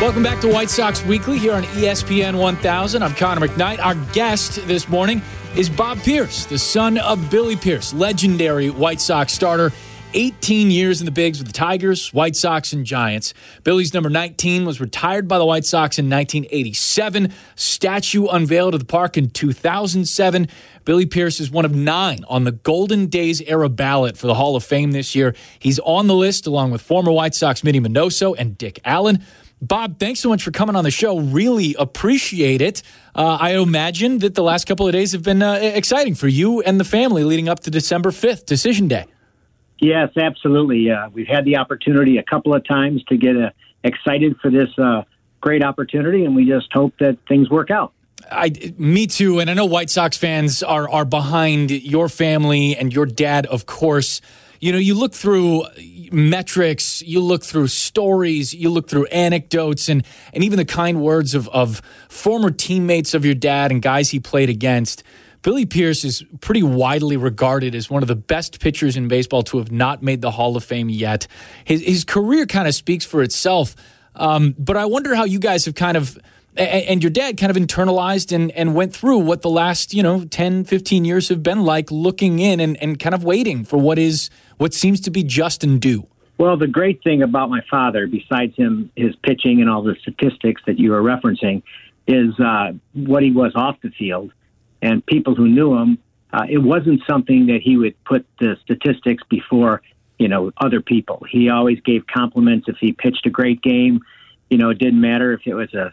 Welcome 0.00 0.24
back 0.24 0.40
to 0.40 0.48
White 0.48 0.68
Sox 0.68 1.04
Weekly 1.04 1.38
here 1.38 1.52
on 1.52 1.62
ESPN 1.62 2.36
1000. 2.36 3.04
I'm 3.04 3.14
Connor 3.14 3.46
McKnight. 3.46 3.78
Our 3.78 3.94
guest 4.12 4.66
this 4.66 4.88
morning 4.88 5.22
is 5.56 5.68
Bob 5.68 5.98
Pierce, 6.02 6.46
the 6.46 6.58
son 6.58 6.96
of 6.96 7.30
Billy 7.30 7.56
Pierce, 7.56 7.92
legendary 7.92 8.70
White 8.70 9.00
Sox 9.00 9.32
starter. 9.32 9.70
18 10.14 10.70
years 10.70 11.00
in 11.00 11.06
the 11.06 11.10
bigs 11.10 11.38
with 11.38 11.46
the 11.46 11.54
Tigers, 11.54 12.12
White 12.12 12.36
Sox, 12.36 12.72
and 12.72 12.84
Giants. 12.84 13.32
Billy's 13.64 13.94
number 13.94 14.10
19 14.10 14.66
was 14.66 14.78
retired 14.78 15.26
by 15.26 15.38
the 15.38 15.44
White 15.46 15.64
Sox 15.64 15.98
in 15.98 16.10
1987. 16.10 17.32
Statue 17.54 18.26
unveiled 18.26 18.74
at 18.74 18.80
the 18.80 18.86
park 18.86 19.16
in 19.16 19.30
2007. 19.30 20.48
Billy 20.84 21.06
Pierce 21.06 21.40
is 21.40 21.50
one 21.50 21.64
of 21.64 21.74
nine 21.74 22.24
on 22.28 22.44
the 22.44 22.52
Golden 22.52 23.06
Days 23.06 23.40
era 23.42 23.70
ballot 23.70 24.18
for 24.18 24.26
the 24.26 24.34
Hall 24.34 24.54
of 24.54 24.64
Fame 24.64 24.92
this 24.92 25.14
year. 25.14 25.34
He's 25.58 25.78
on 25.80 26.08
the 26.08 26.14
list 26.14 26.46
along 26.46 26.72
with 26.72 26.82
former 26.82 27.10
White 27.10 27.34
Sox 27.34 27.64
Minnie 27.64 27.80
Minoso 27.80 28.34
and 28.36 28.58
Dick 28.58 28.80
Allen. 28.84 29.24
Bob, 29.62 30.00
thanks 30.00 30.18
so 30.18 30.28
much 30.28 30.42
for 30.42 30.50
coming 30.50 30.74
on 30.74 30.82
the 30.82 30.90
show. 30.90 31.20
Really 31.20 31.76
appreciate 31.78 32.60
it. 32.60 32.82
Uh, 33.14 33.38
I 33.40 33.52
imagine 33.52 34.18
that 34.18 34.34
the 34.34 34.42
last 34.42 34.64
couple 34.64 34.88
of 34.88 34.92
days 34.92 35.12
have 35.12 35.22
been 35.22 35.40
uh, 35.40 35.52
exciting 35.62 36.16
for 36.16 36.26
you 36.26 36.60
and 36.62 36.80
the 36.80 36.84
family 36.84 37.22
leading 37.22 37.48
up 37.48 37.60
to 37.60 37.70
December 37.70 38.10
5th, 38.10 38.44
Decision 38.44 38.88
Day. 38.88 39.06
Yes, 39.78 40.10
absolutely. 40.16 40.90
Uh, 40.90 41.10
we've 41.10 41.28
had 41.28 41.44
the 41.44 41.58
opportunity 41.58 42.18
a 42.18 42.24
couple 42.24 42.54
of 42.56 42.66
times 42.66 43.04
to 43.04 43.16
get 43.16 43.36
uh, 43.36 43.50
excited 43.84 44.36
for 44.42 44.50
this 44.50 44.68
uh, 44.78 45.02
great 45.40 45.62
opportunity, 45.62 46.24
and 46.24 46.34
we 46.34 46.44
just 46.44 46.72
hope 46.72 46.94
that 46.98 47.18
things 47.28 47.48
work 47.48 47.70
out. 47.70 47.92
I, 48.30 48.52
me 48.78 49.06
too, 49.06 49.38
and 49.38 49.48
I 49.48 49.54
know 49.54 49.64
White 49.64 49.90
Sox 49.90 50.16
fans 50.16 50.62
are 50.62 50.88
are 50.88 51.04
behind 51.04 51.70
your 51.70 52.08
family 52.08 52.76
and 52.76 52.92
your 52.92 53.06
dad, 53.06 53.46
of 53.46 53.66
course. 53.66 54.20
You 54.62 54.70
know, 54.70 54.78
you 54.78 54.94
look 54.94 55.12
through 55.12 55.62
uh, 55.62 55.70
metrics, 56.12 57.02
you 57.02 57.18
look 57.18 57.42
through 57.42 57.66
stories, 57.66 58.54
you 58.54 58.70
look 58.70 58.88
through 58.88 59.06
anecdotes, 59.06 59.88
and 59.88 60.06
and 60.32 60.44
even 60.44 60.56
the 60.56 60.64
kind 60.64 61.00
words 61.00 61.34
of 61.34 61.48
of 61.48 61.82
former 62.08 62.52
teammates 62.52 63.12
of 63.12 63.24
your 63.24 63.34
dad 63.34 63.72
and 63.72 63.82
guys 63.82 64.10
he 64.10 64.20
played 64.20 64.48
against. 64.48 65.02
Billy 65.42 65.66
Pierce 65.66 66.04
is 66.04 66.24
pretty 66.40 66.62
widely 66.62 67.16
regarded 67.16 67.74
as 67.74 67.90
one 67.90 68.02
of 68.02 68.06
the 68.06 68.14
best 68.14 68.60
pitchers 68.60 68.96
in 68.96 69.08
baseball 69.08 69.42
to 69.42 69.58
have 69.58 69.72
not 69.72 70.00
made 70.00 70.20
the 70.20 70.30
Hall 70.30 70.56
of 70.56 70.62
Fame 70.62 70.88
yet. 70.88 71.26
His, 71.64 71.82
his 71.82 72.04
career 72.04 72.46
kind 72.46 72.68
of 72.68 72.74
speaks 72.76 73.04
for 73.04 73.20
itself. 73.20 73.74
Um, 74.14 74.54
but 74.58 74.76
I 74.76 74.84
wonder 74.84 75.14
how 75.14 75.24
you 75.24 75.38
guys 75.38 75.64
have 75.64 75.74
kind 75.74 75.96
of, 75.96 76.18
and 76.56 77.02
your 77.02 77.10
dad 77.10 77.38
kind 77.38 77.50
of 77.50 77.56
internalized 77.56 78.32
and, 78.32 78.50
and 78.52 78.74
went 78.74 78.94
through 78.94 79.18
what 79.18 79.42
the 79.42 79.50
last, 79.50 79.94
you 79.94 80.02
know, 80.02 80.24
10, 80.24 80.64
15 80.64 81.04
years 81.04 81.28
have 81.28 81.42
been 81.42 81.64
like 81.64 81.90
looking 81.90 82.38
in 82.38 82.60
and, 82.60 82.76
and 82.82 82.98
kind 82.98 83.14
of 83.14 83.24
waiting 83.24 83.64
for 83.64 83.78
what 83.78 83.98
is, 83.98 84.28
what 84.58 84.74
seems 84.74 85.00
to 85.00 85.10
be 85.10 85.22
just 85.22 85.64
and 85.64 85.80
due. 85.80 86.06
Well, 86.38 86.56
the 86.56 86.66
great 86.66 87.02
thing 87.02 87.22
about 87.22 87.50
my 87.50 87.60
father, 87.70 88.06
besides 88.06 88.56
him, 88.56 88.90
his 88.96 89.14
pitching 89.16 89.60
and 89.60 89.70
all 89.70 89.82
the 89.82 89.96
statistics 90.00 90.60
that 90.66 90.78
you 90.78 90.92
are 90.94 91.02
referencing, 91.02 91.62
is 92.06 92.38
uh, 92.40 92.72
what 92.94 93.22
he 93.22 93.30
was 93.30 93.52
off 93.54 93.76
the 93.82 93.90
field 93.90 94.32
and 94.82 95.06
people 95.06 95.34
who 95.34 95.48
knew 95.48 95.76
him, 95.78 95.98
uh, 96.32 96.44
it 96.48 96.58
wasn't 96.58 97.00
something 97.08 97.46
that 97.46 97.60
he 97.62 97.76
would 97.76 97.94
put 98.04 98.26
the 98.40 98.56
statistics 98.62 99.22
before, 99.28 99.82
you 100.22 100.28
know, 100.28 100.52
other 100.58 100.80
people. 100.80 101.26
He 101.28 101.48
always 101.48 101.80
gave 101.80 102.06
compliments 102.06 102.68
if 102.68 102.76
he 102.78 102.92
pitched 102.92 103.26
a 103.26 103.30
great 103.30 103.60
game. 103.60 104.02
You 104.50 104.58
know, 104.58 104.70
it 104.70 104.78
didn't 104.78 105.00
matter 105.00 105.32
if 105.32 105.40
it 105.46 105.54
was 105.54 105.74
a 105.74 105.92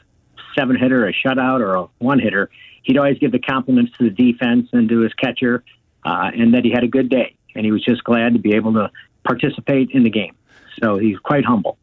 seven 0.55 0.77
hitter, 0.77 1.07
a 1.07 1.13
shutout, 1.13 1.61
or 1.61 1.75
a 1.75 1.87
one 1.97 2.19
hitter. 2.19 2.51
He'd 2.83 2.97
always 2.97 3.17
give 3.17 3.31
the 3.31 3.39
compliments 3.39 3.91
to 3.97 4.03
the 4.03 4.11
defense 4.11 4.69
and 4.71 4.87
to 4.87 4.99
his 4.99 5.13
catcher, 5.15 5.63
uh, 6.05 6.29
and 6.31 6.53
that 6.53 6.63
he 6.63 6.69
had 6.69 6.83
a 6.83 6.87
good 6.87 7.09
day. 7.09 7.35
And 7.55 7.65
he 7.65 7.71
was 7.71 7.83
just 7.83 8.03
glad 8.03 8.33
to 8.33 8.39
be 8.39 8.53
able 8.53 8.73
to 8.73 8.91
participate 9.23 9.89
in 9.91 10.03
the 10.03 10.11
game. 10.11 10.35
So 10.79 10.97
he's 10.97 11.17
quite 11.17 11.43
humble. 11.43 11.79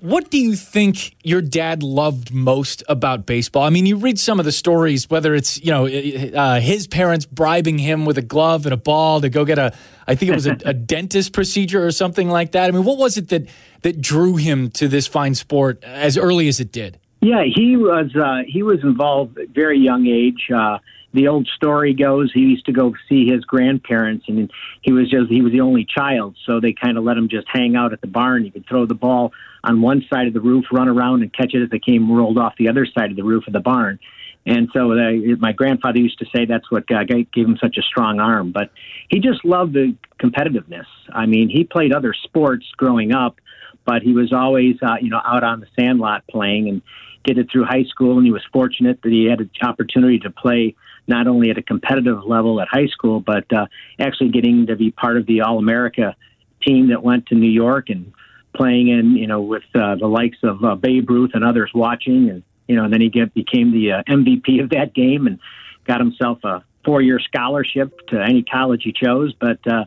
What 0.00 0.30
do 0.30 0.38
you 0.38 0.54
think 0.54 1.16
your 1.22 1.40
dad 1.40 1.82
loved 1.82 2.32
most 2.32 2.82
about 2.88 3.26
baseball? 3.26 3.62
I 3.62 3.70
mean, 3.70 3.86
you 3.86 3.96
read 3.96 4.18
some 4.18 4.38
of 4.38 4.44
the 4.44 4.52
stories, 4.52 5.08
whether 5.10 5.34
it's 5.34 5.62
you 5.62 5.70
know 5.70 5.86
uh, 5.86 6.60
his 6.60 6.86
parents 6.86 7.26
bribing 7.26 7.78
him 7.78 8.04
with 8.04 8.18
a 8.18 8.22
glove 8.22 8.66
and 8.66 8.72
a 8.72 8.76
ball 8.76 9.20
to 9.20 9.28
go 9.28 9.44
get 9.44 9.58
a, 9.58 9.72
I 10.06 10.14
think 10.14 10.30
it 10.30 10.34
was 10.34 10.46
a, 10.46 10.56
a 10.64 10.74
dentist 10.74 11.32
procedure 11.32 11.84
or 11.84 11.90
something 11.90 12.28
like 12.28 12.52
that. 12.52 12.68
I 12.68 12.70
mean, 12.70 12.84
what 12.84 12.98
was 12.98 13.16
it 13.16 13.28
that 13.28 13.46
that 13.82 14.00
drew 14.00 14.36
him 14.36 14.70
to 14.72 14.88
this 14.88 15.06
fine 15.06 15.34
sport 15.34 15.82
as 15.84 16.16
early 16.16 16.48
as 16.48 16.60
it 16.60 16.72
did? 16.72 16.98
Yeah, 17.20 17.44
he 17.44 17.76
was 17.76 18.14
uh, 18.14 18.42
he 18.46 18.62
was 18.62 18.80
involved 18.82 19.38
at 19.38 19.48
very 19.48 19.78
young 19.78 20.06
age. 20.06 20.50
Uh, 20.54 20.78
the 21.16 21.28
old 21.28 21.48
story 21.56 21.94
goes 21.94 22.30
he 22.32 22.40
used 22.40 22.66
to 22.66 22.72
go 22.72 22.94
see 23.08 23.26
his 23.26 23.44
grandparents, 23.44 24.26
and 24.28 24.52
he 24.82 24.92
was 24.92 25.10
just 25.10 25.30
he 25.30 25.42
was 25.42 25.50
the 25.50 25.62
only 25.62 25.84
child, 25.84 26.36
so 26.44 26.60
they 26.60 26.72
kind 26.72 26.98
of 26.98 27.04
let 27.04 27.16
him 27.16 27.28
just 27.28 27.46
hang 27.48 27.74
out 27.74 27.92
at 27.92 28.02
the 28.02 28.06
barn. 28.06 28.44
He 28.44 28.50
could 28.50 28.66
throw 28.68 28.86
the 28.86 28.94
ball 28.94 29.32
on 29.64 29.80
one 29.80 30.04
side 30.12 30.28
of 30.28 30.34
the 30.34 30.40
roof, 30.40 30.66
run 30.70 30.88
around, 30.88 31.22
and 31.22 31.32
catch 31.32 31.54
it 31.54 31.62
as 31.62 31.70
it 31.72 31.84
came 31.84 32.12
rolled 32.12 32.38
off 32.38 32.54
the 32.58 32.68
other 32.68 32.86
side 32.86 33.10
of 33.10 33.16
the 33.16 33.24
roof 33.24 33.46
of 33.46 33.54
the 33.54 33.60
barn. 33.60 33.98
And 34.44 34.68
so 34.72 34.92
uh, 34.92 35.36
my 35.40 35.52
grandfather 35.52 35.98
used 35.98 36.20
to 36.20 36.26
say 36.34 36.44
that's 36.44 36.70
what 36.70 36.84
uh, 36.92 37.02
gave 37.02 37.26
him 37.34 37.58
such 37.60 37.78
a 37.78 37.82
strong 37.82 38.20
arm. 38.20 38.52
But 38.52 38.70
he 39.08 39.18
just 39.18 39.44
loved 39.44 39.72
the 39.72 39.96
competitiveness. 40.20 40.86
I 41.12 41.26
mean, 41.26 41.48
he 41.48 41.64
played 41.64 41.92
other 41.92 42.14
sports 42.14 42.64
growing 42.76 43.12
up, 43.12 43.40
but 43.84 44.02
he 44.02 44.12
was 44.12 44.32
always, 44.32 44.76
uh, 44.82 44.96
you 45.00 45.10
know, 45.10 45.20
out 45.24 45.42
on 45.42 45.60
the 45.60 45.66
sandlot 45.76 46.22
playing 46.30 46.68
and 46.68 46.82
did 47.24 47.38
it 47.38 47.48
through 47.50 47.64
high 47.64 47.84
school. 47.88 48.18
And 48.18 48.24
he 48.24 48.30
was 48.30 48.44
fortunate 48.52 49.02
that 49.02 49.10
he 49.10 49.24
had 49.24 49.40
an 49.40 49.50
opportunity 49.62 50.20
to 50.20 50.30
play 50.30 50.76
not 51.06 51.26
only 51.26 51.50
at 51.50 51.58
a 51.58 51.62
competitive 51.62 52.24
level 52.24 52.60
at 52.60 52.68
high 52.68 52.86
school, 52.86 53.20
but 53.20 53.50
uh, 53.52 53.66
actually 53.98 54.30
getting 54.30 54.66
to 54.66 54.76
be 54.76 54.90
part 54.90 55.16
of 55.16 55.26
the 55.26 55.42
All 55.42 55.58
America 55.58 56.16
team 56.66 56.88
that 56.88 57.02
went 57.02 57.26
to 57.26 57.34
New 57.34 57.50
York 57.50 57.90
and 57.90 58.12
playing 58.54 58.88
in, 58.88 59.16
you 59.16 59.26
know, 59.26 59.40
with 59.40 59.64
uh, 59.74 59.96
the 59.96 60.06
likes 60.06 60.38
of 60.42 60.64
uh, 60.64 60.74
Babe 60.74 61.08
Ruth 61.08 61.32
and 61.34 61.44
others 61.44 61.70
watching. 61.74 62.30
And, 62.30 62.42
you 62.66 62.76
know, 62.76 62.84
and 62.84 62.92
then 62.92 63.00
he 63.00 63.08
get, 63.08 63.34
became 63.34 63.72
the 63.72 63.92
uh, 63.92 64.02
MVP 64.08 64.62
of 64.62 64.70
that 64.70 64.94
game 64.94 65.26
and 65.26 65.38
got 65.86 66.00
himself 66.00 66.42
a 66.44 66.64
four 66.84 67.02
year 67.02 67.20
scholarship 67.20 68.06
to 68.08 68.20
any 68.20 68.42
college 68.42 68.82
he 68.84 68.92
chose. 68.92 69.34
But 69.38 69.58
uh, 69.66 69.84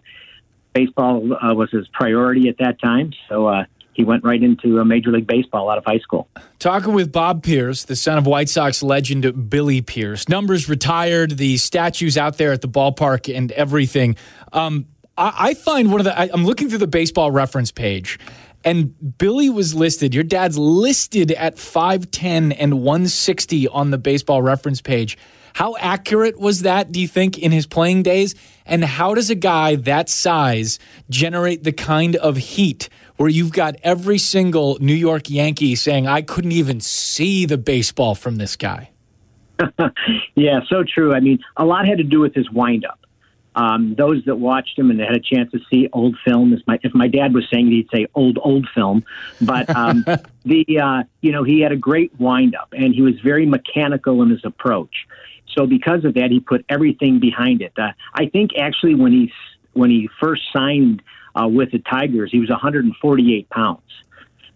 baseball 0.73 1.33
uh, 1.33 1.53
was 1.53 1.71
his 1.71 1.87
priority 1.89 2.47
at 2.49 2.57
that 2.59 2.79
time. 2.79 3.13
So, 3.27 3.47
uh, 3.47 3.65
he 3.99 4.05
went 4.05 4.23
right 4.23 4.41
into 4.41 4.79
uh, 4.79 4.85
Major 4.85 5.11
League 5.11 5.27
Baseball 5.27 5.69
out 5.69 5.77
of 5.77 5.83
high 5.83 5.99
school. 5.99 6.29
Talking 6.57 6.93
with 6.93 7.11
Bob 7.11 7.43
Pierce, 7.43 7.83
the 7.83 7.97
son 7.97 8.17
of 8.17 8.25
White 8.25 8.47
Sox 8.47 8.81
legend 8.81 9.49
Billy 9.49 9.81
Pierce. 9.81 10.29
Numbers 10.29 10.69
retired, 10.69 11.31
the 11.31 11.57
statues 11.57 12.17
out 12.17 12.37
there 12.37 12.53
at 12.53 12.61
the 12.61 12.69
ballpark 12.69 13.35
and 13.35 13.51
everything. 13.51 14.15
Um, 14.53 14.85
I, 15.17 15.33
I, 15.37 15.53
find 15.53 15.91
one 15.91 15.99
of 15.99 16.05
the, 16.05 16.17
I, 16.17 16.29
I'm 16.31 16.45
looking 16.45 16.69
through 16.69 16.77
the 16.77 16.87
baseball 16.87 17.29
reference 17.29 17.71
page, 17.71 18.17
and 18.63 19.17
Billy 19.17 19.49
was 19.49 19.75
listed, 19.75 20.15
your 20.15 20.23
dad's 20.23 20.57
listed 20.57 21.33
at 21.33 21.57
5'10 21.57 22.55
and 22.57 22.75
160 22.75 23.67
on 23.67 23.91
the 23.91 23.97
baseball 23.97 24.41
reference 24.41 24.79
page. 24.79 25.17
How 25.55 25.75
accurate 25.77 26.39
was 26.39 26.61
that, 26.61 26.93
do 26.93 27.01
you 27.01 27.07
think, 27.09 27.37
in 27.37 27.51
his 27.51 27.67
playing 27.67 28.03
days? 28.03 28.33
And 28.65 28.81
how 28.85 29.13
does 29.13 29.29
a 29.29 29.35
guy 29.35 29.75
that 29.75 30.07
size 30.07 30.79
generate 31.09 31.65
the 31.65 31.73
kind 31.73 32.15
of 32.15 32.37
heat 32.37 32.87
where 33.19 33.27
you've 33.27 33.51
got 33.51 33.75
every 33.83 34.17
single 34.17 34.77
New 34.79 34.93
York 34.93 35.29
Yankee 35.29 35.75
saying, 35.75 36.07
I 36.07 36.21
couldn't 36.21 36.53
even 36.53 36.79
see 36.79 37.45
the 37.45 37.57
baseball 37.57 38.15
from 38.15 38.37
this 38.37 38.55
guy? 38.55 38.91
yeah, 40.35 40.61
so 40.69 40.85
true. 40.87 41.13
I 41.13 41.19
mean, 41.19 41.39
a 41.57 41.65
lot 41.65 41.85
had 41.85 41.97
to 41.97 42.05
do 42.05 42.21
with 42.21 42.33
his 42.33 42.49
windup. 42.49 42.97
Um, 43.55 43.93
those 43.97 44.23
that 44.23 44.37
watched 44.37 44.79
him 44.79 44.89
and 44.89 45.01
had 45.01 45.17
a 45.17 45.19
chance 45.19 45.51
to 45.51 45.59
see 45.69 45.89
old 45.91 46.15
film, 46.25 46.53
as 46.53 46.61
my, 46.65 46.79
if 46.81 46.95
my 46.95 47.09
dad 47.09 47.33
was 47.33 47.45
saying, 47.51 47.67
he'd 47.67 47.89
say 47.93 48.07
old 48.15 48.39
old 48.41 48.69
film. 48.73 49.03
But 49.41 49.69
um, 49.75 50.05
the 50.45 50.79
uh, 50.81 51.03
you 51.19 51.33
know 51.33 51.43
he 51.43 51.59
had 51.59 51.73
a 51.73 51.77
great 51.77 52.17
windup, 52.19 52.69
and 52.71 52.95
he 52.95 53.01
was 53.01 53.19
very 53.19 53.45
mechanical 53.45 54.21
in 54.21 54.29
his 54.29 54.45
approach. 54.45 55.07
So 55.57 55.65
because 55.65 56.05
of 56.05 56.13
that, 56.13 56.31
he 56.31 56.39
put 56.39 56.63
everything 56.69 57.19
behind 57.19 57.61
it. 57.61 57.73
Uh, 57.77 57.91
I 58.13 58.27
think 58.27 58.51
actually 58.57 58.95
when 58.95 59.11
he 59.11 59.33
when 59.73 59.89
he 59.89 60.09
first 60.21 60.43
signed 60.53 61.01
uh, 61.35 61.47
with 61.47 61.71
the 61.71 61.79
Tigers, 61.79 62.31
he 62.31 62.39
was 62.39 62.49
148 62.49 63.49
pounds. 63.49 63.81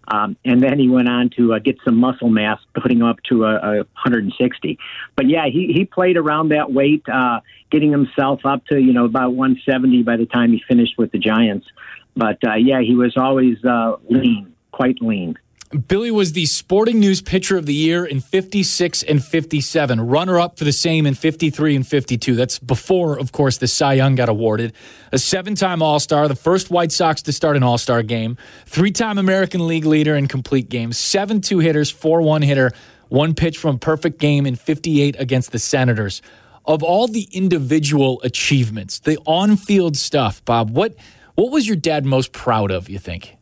Um, 0.08 0.36
and 0.44 0.62
then 0.62 0.80
he 0.80 0.90
went 0.90 1.08
on 1.08 1.30
to 1.38 1.54
uh, 1.54 1.60
get 1.60 1.78
some 1.86 1.96
muscle 1.96 2.30
mass, 2.30 2.60
putting 2.74 3.00
him 3.00 3.06
up 3.06 3.24
to 3.30 3.46
a, 3.46 3.56
a 3.56 3.76
160. 3.78 4.78
But 5.16 5.30
yeah, 5.30 5.46
he, 5.46 5.72
he 5.74 5.86
played 5.86 6.18
around 6.18 6.50
that 6.50 6.72
weight, 6.74 7.04
uh, 7.08 7.40
getting 7.72 7.92
himself 7.92 8.46
up 8.46 8.66
to 8.68 8.82
you 8.82 8.92
know 8.92 9.06
about 9.06 9.34
170 9.34 10.04
by 10.04 10.18
the 10.18 10.26
time 10.26 10.52
he 10.52 10.62
finished 10.68 10.98
with 10.98 11.12
the 11.12 11.20
Giants. 11.20 11.68
But 12.16 12.38
uh, 12.46 12.56
yeah, 12.56 12.82
he 12.82 12.96
was 12.96 13.16
always 13.16 13.64
uh, 13.64 13.96
lean, 14.10 14.54
quite 14.72 15.02
lean. 15.02 15.38
Billy 15.74 16.12
was 16.12 16.34
the 16.34 16.46
Sporting 16.46 17.00
News 17.00 17.20
Pitcher 17.20 17.58
of 17.58 17.66
the 17.66 17.74
Year 17.74 18.06
in 18.06 18.20
56 18.20 19.02
and 19.02 19.24
57, 19.24 20.02
runner 20.02 20.40
up 20.40 20.60
for 20.60 20.66
the 20.66 20.72
same 20.72 21.08
in 21.08 21.16
53 21.16 21.76
and 21.76 21.88
52. 21.88 22.36
That's 22.36 22.60
before, 22.60 23.18
of 23.18 23.32
course, 23.32 23.58
the 23.58 23.68
Cy 23.68 23.94
Young 23.94 24.14
got 24.14 24.30
awarded. 24.30 24.74
A 25.12 25.18
seven 25.18 25.56
time 25.56 25.82
All 25.82 26.00
Star, 26.00 26.28
the 26.28 26.36
first 26.36 26.70
White 26.70 26.92
Sox 26.92 27.24
to 27.24 27.34
start 27.34 27.58
an 27.58 27.64
All 27.64 27.80
Star 27.80 28.04
game, 28.04 28.38
three 28.68 28.92
time 28.92 29.18
American 29.18 29.66
League 29.66 29.86
leader 29.86 30.16
in 30.16 30.28
complete 30.28 30.70
games, 30.70 31.00
seven 31.00 31.42
two 31.42 31.58
hitters, 31.58 31.90
four 31.90 32.22
one 32.22 32.44
hitter, 32.44 32.72
one 33.10 33.34
pitch 33.34 33.58
from 33.58 33.78
a 33.78 33.80
perfect 33.80 34.20
game 34.20 34.46
in 34.46 34.56
58 34.56 35.16
against 35.18 35.52
the 35.52 35.60
Senators. 35.60 36.22
Of 36.66 36.84
all 36.84 37.08
the 37.08 37.28
individual 37.32 38.22
achievements, 38.24 39.00
the 39.00 39.18
on 39.26 39.58
field 39.58 39.98
stuff, 39.98 40.46
Bob, 40.46 40.70
what, 40.70 40.96
what 41.34 41.52
was 41.52 41.66
your 41.66 41.78
dad 41.78 42.06
most 42.06 42.32
proud 42.32 42.70
of, 42.70 42.90
you 42.92 43.00
think? 43.00 43.38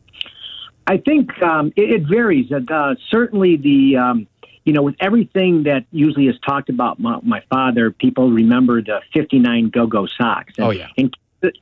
I 0.86 0.98
think 0.98 1.40
um, 1.42 1.72
it, 1.76 1.90
it, 1.90 2.02
varies. 2.08 2.50
Uh, 2.50 2.94
certainly, 3.08 3.56
the 3.56 3.96
um, 3.96 4.26
you 4.64 4.72
know 4.72 4.82
with 4.82 4.96
everything 5.00 5.64
that 5.64 5.84
usually 5.92 6.26
is 6.26 6.36
talked 6.46 6.68
about 6.68 6.98
my, 6.98 7.18
my 7.22 7.42
father, 7.50 7.90
people 7.90 8.30
remember 8.30 8.82
the 8.82 9.00
'59 9.14 9.70
Go 9.70 9.86
Go 9.86 10.06
Sox. 10.06 10.52
And, 10.56 10.66
oh 10.66 10.70
yeah. 10.70 10.88
And 10.98 11.16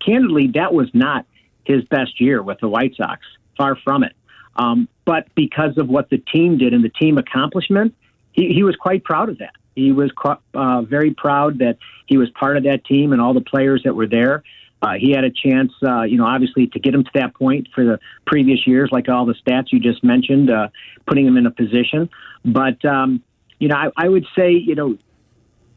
candidly, 0.05 0.49
that 0.55 0.73
was 0.73 0.89
not 0.95 1.27
his 1.65 1.85
best 1.85 2.21
year 2.21 2.43
with 2.43 2.61
the 2.61 2.69
White 2.69 2.95
Sox. 2.97 3.21
Far 3.57 3.77
from 3.77 4.05
it. 4.05 4.15
Um, 4.57 4.89
but 5.05 5.29
because 5.35 5.77
of 5.77 5.89
what 5.89 6.11
the 6.11 6.19
team 6.19 6.59
did 6.59 6.73
and 6.73 6.85
the 6.85 6.89
team 6.89 7.19
accomplishment, 7.19 7.95
he, 8.33 8.53
he 8.53 8.63
was 8.63 8.77
quite 8.77 9.05
proud 9.05 9.29
of 9.29 9.39
that. 9.39 9.53
He 9.75 9.93
was 9.93 10.11
uh, 10.55 10.83
very 10.83 11.15
proud 11.15 11.59
that 11.59 11.79
he 12.07 12.17
was 12.17 12.29
part 12.31 12.57
of 12.57 12.65
that 12.65 12.85
team 12.85 13.13
and 13.13 13.21
all 13.21 13.35
the 13.35 13.41
players 13.41 13.83
that 13.85 13.95
were 13.95 14.07
there. 14.07 14.43
Uh, 14.83 14.95
he 14.99 15.11
had 15.11 15.25
a 15.25 15.31
chance, 15.31 15.73
uh, 15.83 16.03
you 16.03 16.17
know, 16.17 16.25
obviously 16.25 16.67
to 16.69 16.79
get 16.79 16.95
him 16.95 17.05
to 17.05 17.11
that 17.15 17.35
point 17.35 17.69
for 17.75 17.85
the 17.85 17.99
previous 18.27 18.67
years, 18.67 18.89
like 18.91 19.09
all 19.09 19.27
the 19.27 19.35
stats 19.35 19.67
you 19.73 19.79
just 19.79 20.03
mentioned, 20.03 20.51
uh, 20.51 20.69
putting 21.07 21.27
him 21.27 21.37
in 21.37 21.47
a 21.47 21.51
position. 21.51 22.09
But, 22.45 22.83
um, 22.85 23.23
you 23.59 23.69
know, 23.69 23.77
I, 23.77 23.91
I 23.97 24.09
would 24.09 24.27
say, 24.37 24.53
you 24.53 24.75
know, 24.75 24.97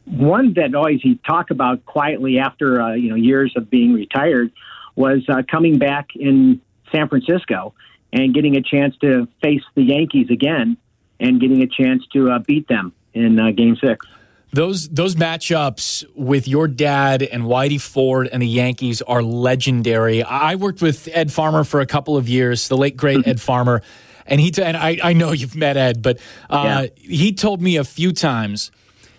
one 0.05 0.53
that 0.53 0.73
always 0.75 1.01
he 1.01 1.19
talked 1.27 1.51
about 1.51 1.85
quietly 1.85 2.39
after, 2.39 2.81
uh, 2.81 2.93
you 2.93 3.09
know, 3.09 3.15
years 3.15 3.53
of 3.57 3.69
being 3.69 3.93
retired 3.93 4.51
was 4.95 5.23
uh, 5.27 5.41
coming 5.49 5.79
back 5.79 6.09
in 6.15 6.61
San 6.91 7.09
Francisco 7.09 7.73
and 8.11 8.33
getting 8.33 8.55
a 8.55 8.61
chance 8.61 8.95
to 8.97 9.27
face 9.41 9.63
the 9.75 9.83
Yankees 9.83 10.27
again 10.29 10.77
and 11.19 11.41
getting 11.41 11.61
a 11.61 11.67
chance 11.67 12.03
to 12.13 12.29
uh, 12.29 12.39
beat 12.39 12.67
them 12.67 12.93
in 13.13 13.39
uh, 13.39 13.51
game 13.51 13.75
six. 13.83 14.05
Those 14.53 14.87
those 14.89 15.15
matchups 15.15 16.05
with 16.15 16.47
your 16.47 16.67
dad 16.67 17.23
and 17.23 17.43
Whitey 17.43 17.81
Ford 17.81 18.29
and 18.31 18.41
the 18.41 18.47
Yankees 18.47 19.01
are 19.01 19.23
legendary. 19.23 20.21
I 20.21 20.55
worked 20.55 20.81
with 20.81 21.09
Ed 21.11 21.31
Farmer 21.31 21.63
for 21.63 21.81
a 21.81 21.87
couple 21.87 22.17
of 22.17 22.29
years, 22.29 22.67
the 22.67 22.77
late 22.77 22.95
great 22.95 23.27
Ed 23.27 23.41
Farmer, 23.41 23.81
and 24.27 24.39
he 24.39 24.51
t- 24.51 24.61
and 24.61 24.77
I, 24.77 24.99
I 25.03 25.13
know 25.13 25.31
you've 25.31 25.55
met 25.55 25.75
Ed, 25.75 26.03
but 26.03 26.19
uh, 26.51 26.85
yeah. 26.85 27.07
he 27.09 27.33
told 27.33 27.63
me 27.63 27.77
a 27.77 27.83
few 27.83 28.11
times 28.11 28.69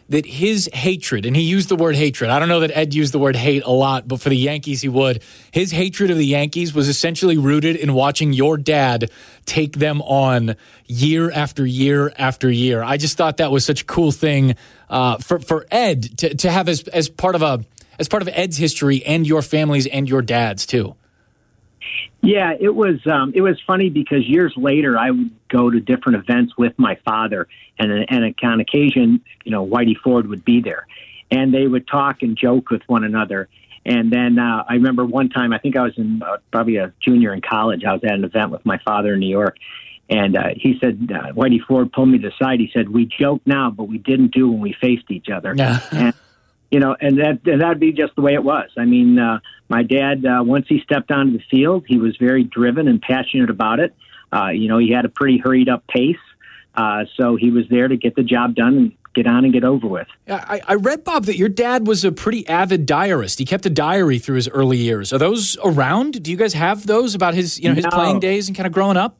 that 0.09 0.27
his 0.27 0.69
hatred, 0.73 1.25
and 1.25 1.35
he 1.35 1.43
used 1.43 1.69
the 1.69 1.77
word 1.77 1.97
hatred. 1.97 2.31
I 2.31 2.38
don't 2.38 2.49
know 2.49 2.61
that 2.61 2.77
Ed 2.77 2.95
used 2.95 3.14
the 3.14 3.19
word 3.19 3.37
hate 3.37 3.62
a 3.64 3.71
lot, 3.71 4.07
but 4.07 4.21
for 4.21 4.29
the 4.29 4.37
Yankees, 4.37 4.83
he 4.83 4.88
would. 4.88 5.23
His 5.51 5.71
hatred 5.71 6.11
of 6.11 6.19
the 6.19 6.27
Yankees 6.27 6.75
was 6.75 6.88
essentially 6.88 7.38
rooted 7.38 7.77
in 7.77 7.95
watching 7.95 8.33
your 8.33 8.57
dad 8.57 9.11
take 9.47 9.79
them 9.79 10.03
on 10.03 10.57
year 10.87 11.31
after 11.31 11.64
year 11.64 12.12
after 12.19 12.51
year. 12.51 12.83
I 12.83 12.97
just 12.97 13.17
thought 13.17 13.38
that 13.38 13.51
was 13.51 13.64
such 13.64 13.83
a 13.83 13.85
cool 13.85 14.12
thing 14.12 14.57
uh, 14.90 15.19
for 15.19 15.38
for 15.38 15.67
Ed 15.71 16.19
to, 16.19 16.35
to 16.35 16.51
have 16.51 16.69
as 16.69 16.83
as 16.88 17.09
part 17.09 17.35
of 17.35 17.43
a 17.43 17.64
as 17.99 18.09
part 18.09 18.23
of 18.23 18.29
Ed's 18.33 18.57
history 18.57 19.05
and 19.05 19.27
your 19.27 19.43
family's 19.43 19.87
and 19.87 20.09
your 20.09 20.23
dad's 20.23 20.67
too. 20.67 20.97
Yeah, 22.23 22.55
it 22.59 22.75
was 22.75 23.07
um, 23.07 23.33
it 23.35 23.42
was 23.42 23.61
funny 23.66 23.90
because 23.90 24.27
years 24.27 24.55
later 24.57 24.99
I 24.99 25.11
would 25.11 25.31
go 25.49 25.70
to 25.70 25.81
different 25.81 26.18
events 26.18 26.57
with 26.57 26.73
my 26.79 26.99
father, 27.05 27.49
and 27.79 27.92
and 28.09 28.35
on 28.42 28.61
occasion, 28.61 29.20
you 29.44 29.51
know, 29.51 29.66
Whitey 29.66 29.97
Ford 29.97 30.27
would 30.29 30.44
be 30.44 30.61
there, 30.61 30.87
and 31.31 31.53
they 31.53 31.66
would 31.66 31.87
talk 31.87 32.23
and 32.23 32.37
joke 32.37 32.70
with 32.70 32.83
one 32.87 33.05
another. 33.05 33.49
And 33.87 34.11
then 34.11 34.38
uh, 34.38 34.64
I 34.66 34.75
remember 34.75 35.05
one 35.05 35.29
time, 35.29 35.53
I 35.53 35.59
think 35.59 35.77
I 35.77 35.83
was 35.83 35.92
in 35.99 36.23
uh, 36.23 36.38
probably 36.51 36.77
a 36.77 36.92
junior 37.01 37.35
in 37.35 37.42
college. 37.42 37.85
I 37.85 37.92
was 37.92 38.03
at 38.03 38.12
an 38.12 38.25
event 38.25 38.51
with 38.51 38.64
my 38.64 38.79
father 38.79 39.12
in 39.12 39.20
New 39.20 39.29
York, 39.29 39.59
and 40.09 40.37
uh, 40.37 40.49
he 40.57 40.79
said, 40.81 41.11
uh, 41.14 41.33
Whitey 41.33 41.61
Ford 41.61 41.92
pulled 41.92 42.09
me 42.09 42.18
to 42.18 42.29
the 42.29 42.35
side. 42.42 42.61
He 42.61 42.70
said, 42.73 42.88
"We 42.88 43.05
joke 43.07 43.42
now, 43.44 43.70
but 43.70 43.85
we 43.85 43.99
didn't 43.99 44.33
do 44.33 44.51
when 44.51 44.61
we 44.61 44.75
faced 44.81 45.11
each 45.11 45.29
other." 45.29 45.55
Yeah. 45.55 45.81
and 45.92 46.14
you 46.70 46.81
know, 46.81 46.97
and 47.01 47.18
that 47.18 47.47
and 47.47 47.61
that'd 47.61 47.79
be 47.79 47.92
just 47.92 48.16
the 48.16 48.23
way 48.23 48.35
it 48.35 48.42
was. 48.42 48.70
I 48.77 48.85
mean, 48.85 49.18
uh, 49.18 49.38
my 49.68 49.83
dad, 49.83 50.24
uh, 50.24 50.42
once 50.44 50.66
he 50.68 50.81
stepped 50.81 51.11
onto 51.11 51.38
the 51.38 51.44
field, 51.50 51.85
he 51.87 51.98
was 51.98 52.16
very 52.16 52.44
driven 52.44 52.88
and 52.88 53.00
passionate 53.00 53.50
about 53.50 53.81
it. 53.81 53.94
Uh, 54.33 54.48
you 54.48 54.68
know, 54.68 54.79
he 54.79 54.90
had 54.90 55.05
a 55.05 55.09
pretty 55.09 55.38
hurried 55.38 55.68
up 55.68 55.87
pace, 55.87 56.16
uh, 56.74 57.05
so 57.16 57.37
he 57.37 57.50
was 57.50 57.64
there 57.68 57.88
to 57.88 57.96
get 57.96 58.16
the 58.16 58.22
job 58.22 58.55
done 58.55 58.77
and 58.77 58.92
get 59.14 59.27
on 59.27 59.44
and 59.44 59.53
get 59.53 59.64
over 59.64 59.87
with. 59.87 60.09
I, 60.29 60.61
I 60.66 60.74
read 60.74 61.05
Bob 61.05 61.24
that 61.27 61.37
your 61.37 61.48
dad 61.48 61.87
was 61.87 62.05
a 62.05 62.12
pretty 62.12 62.46
avid 62.48 62.85
diarist. 62.85 63.38
He 63.38 63.44
kept 63.44 63.64
a 63.64 63.70
diary 63.70 64.18
through 64.18 64.37
his 64.37 64.48
early 64.48 64.77
years. 64.77 65.12
Are 65.12 65.18
those 65.18 65.57
around? 65.64 66.22
Do 66.22 66.31
you 66.31 66.37
guys 66.37 66.53
have 66.55 66.87
those 66.87 67.14
about 67.14 67.35
his 67.35 67.59
you 67.61 67.68
know 67.68 67.74
his 67.74 67.85
no. 67.85 67.90
playing 67.90 68.20
days 68.20 68.48
and 68.48 68.57
kind 68.57 68.66
of 68.66 68.72
growing 68.72 68.96
up? 68.96 69.16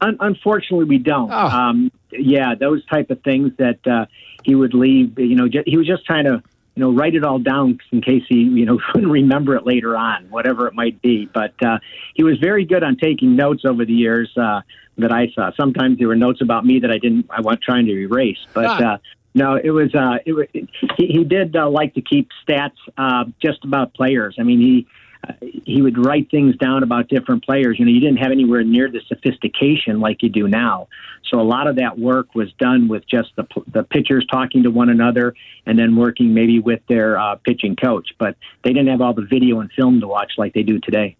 Un- 0.00 0.16
unfortunately, 0.20 0.84
we 0.84 0.98
don't. 0.98 1.30
Oh. 1.30 1.34
Um, 1.34 1.90
yeah, 2.12 2.54
those 2.54 2.84
type 2.86 3.10
of 3.10 3.22
things 3.22 3.52
that 3.58 3.84
uh, 3.86 4.06
he 4.44 4.54
would 4.54 4.74
leave. 4.74 5.18
You 5.18 5.34
know, 5.34 5.48
he 5.66 5.76
was 5.76 5.86
just 5.86 6.04
trying 6.04 6.24
to 6.24 6.42
you 6.74 6.82
know, 6.82 6.92
write 6.92 7.14
it 7.14 7.24
all 7.24 7.38
down 7.38 7.78
in 7.92 8.00
case 8.00 8.22
he, 8.28 8.42
you 8.42 8.66
know, 8.66 8.78
couldn't 8.92 9.10
remember 9.10 9.56
it 9.56 9.66
later 9.66 9.96
on, 9.96 10.28
whatever 10.30 10.66
it 10.66 10.74
might 10.74 11.00
be. 11.02 11.26
But 11.32 11.54
uh, 11.64 11.78
he 12.14 12.24
was 12.24 12.38
very 12.38 12.64
good 12.64 12.82
on 12.82 12.96
taking 12.96 13.36
notes 13.36 13.64
over 13.64 13.84
the 13.84 13.92
years 13.92 14.30
uh, 14.36 14.62
that 14.98 15.12
I 15.12 15.28
saw. 15.34 15.50
Sometimes 15.56 15.98
there 15.98 16.08
were 16.08 16.16
notes 16.16 16.40
about 16.40 16.64
me 16.64 16.80
that 16.80 16.90
I 16.90 16.98
didn't, 16.98 17.26
I 17.30 17.40
wasn't 17.40 17.62
trying 17.62 17.86
to 17.86 17.92
erase. 17.92 18.38
But 18.52 18.66
ah. 18.66 18.94
uh, 18.94 18.98
no, 19.34 19.56
it 19.56 19.70
was, 19.70 19.94
uh, 19.94 20.18
it 20.24 20.32
was 20.32 20.46
he, 20.52 21.06
he 21.06 21.24
did 21.24 21.56
uh, 21.56 21.68
like 21.68 21.94
to 21.94 22.02
keep 22.02 22.28
stats 22.46 22.76
uh, 22.96 23.24
just 23.42 23.64
about 23.64 23.94
players. 23.94 24.36
I 24.38 24.42
mean, 24.42 24.60
he, 24.60 24.86
he 25.40 25.82
would 25.82 26.04
write 26.04 26.30
things 26.30 26.56
down 26.56 26.82
about 26.82 27.08
different 27.08 27.44
players. 27.44 27.78
You 27.78 27.84
know, 27.84 27.90
you 27.90 28.00
didn't 28.00 28.18
have 28.18 28.32
anywhere 28.32 28.62
near 28.62 28.90
the 28.90 29.00
sophistication 29.08 30.00
like 30.00 30.22
you 30.22 30.28
do 30.28 30.48
now. 30.48 30.88
So 31.30 31.40
a 31.40 31.42
lot 31.42 31.66
of 31.66 31.76
that 31.76 31.98
work 31.98 32.34
was 32.34 32.52
done 32.54 32.88
with 32.88 33.06
just 33.08 33.30
the 33.36 33.46
the 33.72 33.82
pitchers 33.82 34.26
talking 34.30 34.62
to 34.64 34.70
one 34.70 34.90
another 34.90 35.34
and 35.66 35.78
then 35.78 35.96
working 35.96 36.34
maybe 36.34 36.58
with 36.58 36.80
their 36.88 37.18
uh, 37.18 37.36
pitching 37.36 37.76
coach. 37.76 38.10
But 38.18 38.36
they 38.62 38.72
didn't 38.72 38.88
have 38.88 39.00
all 39.00 39.14
the 39.14 39.26
video 39.28 39.60
and 39.60 39.70
film 39.72 40.00
to 40.00 40.08
watch 40.08 40.32
like 40.36 40.52
they 40.52 40.62
do 40.62 40.78
today. 40.80 41.16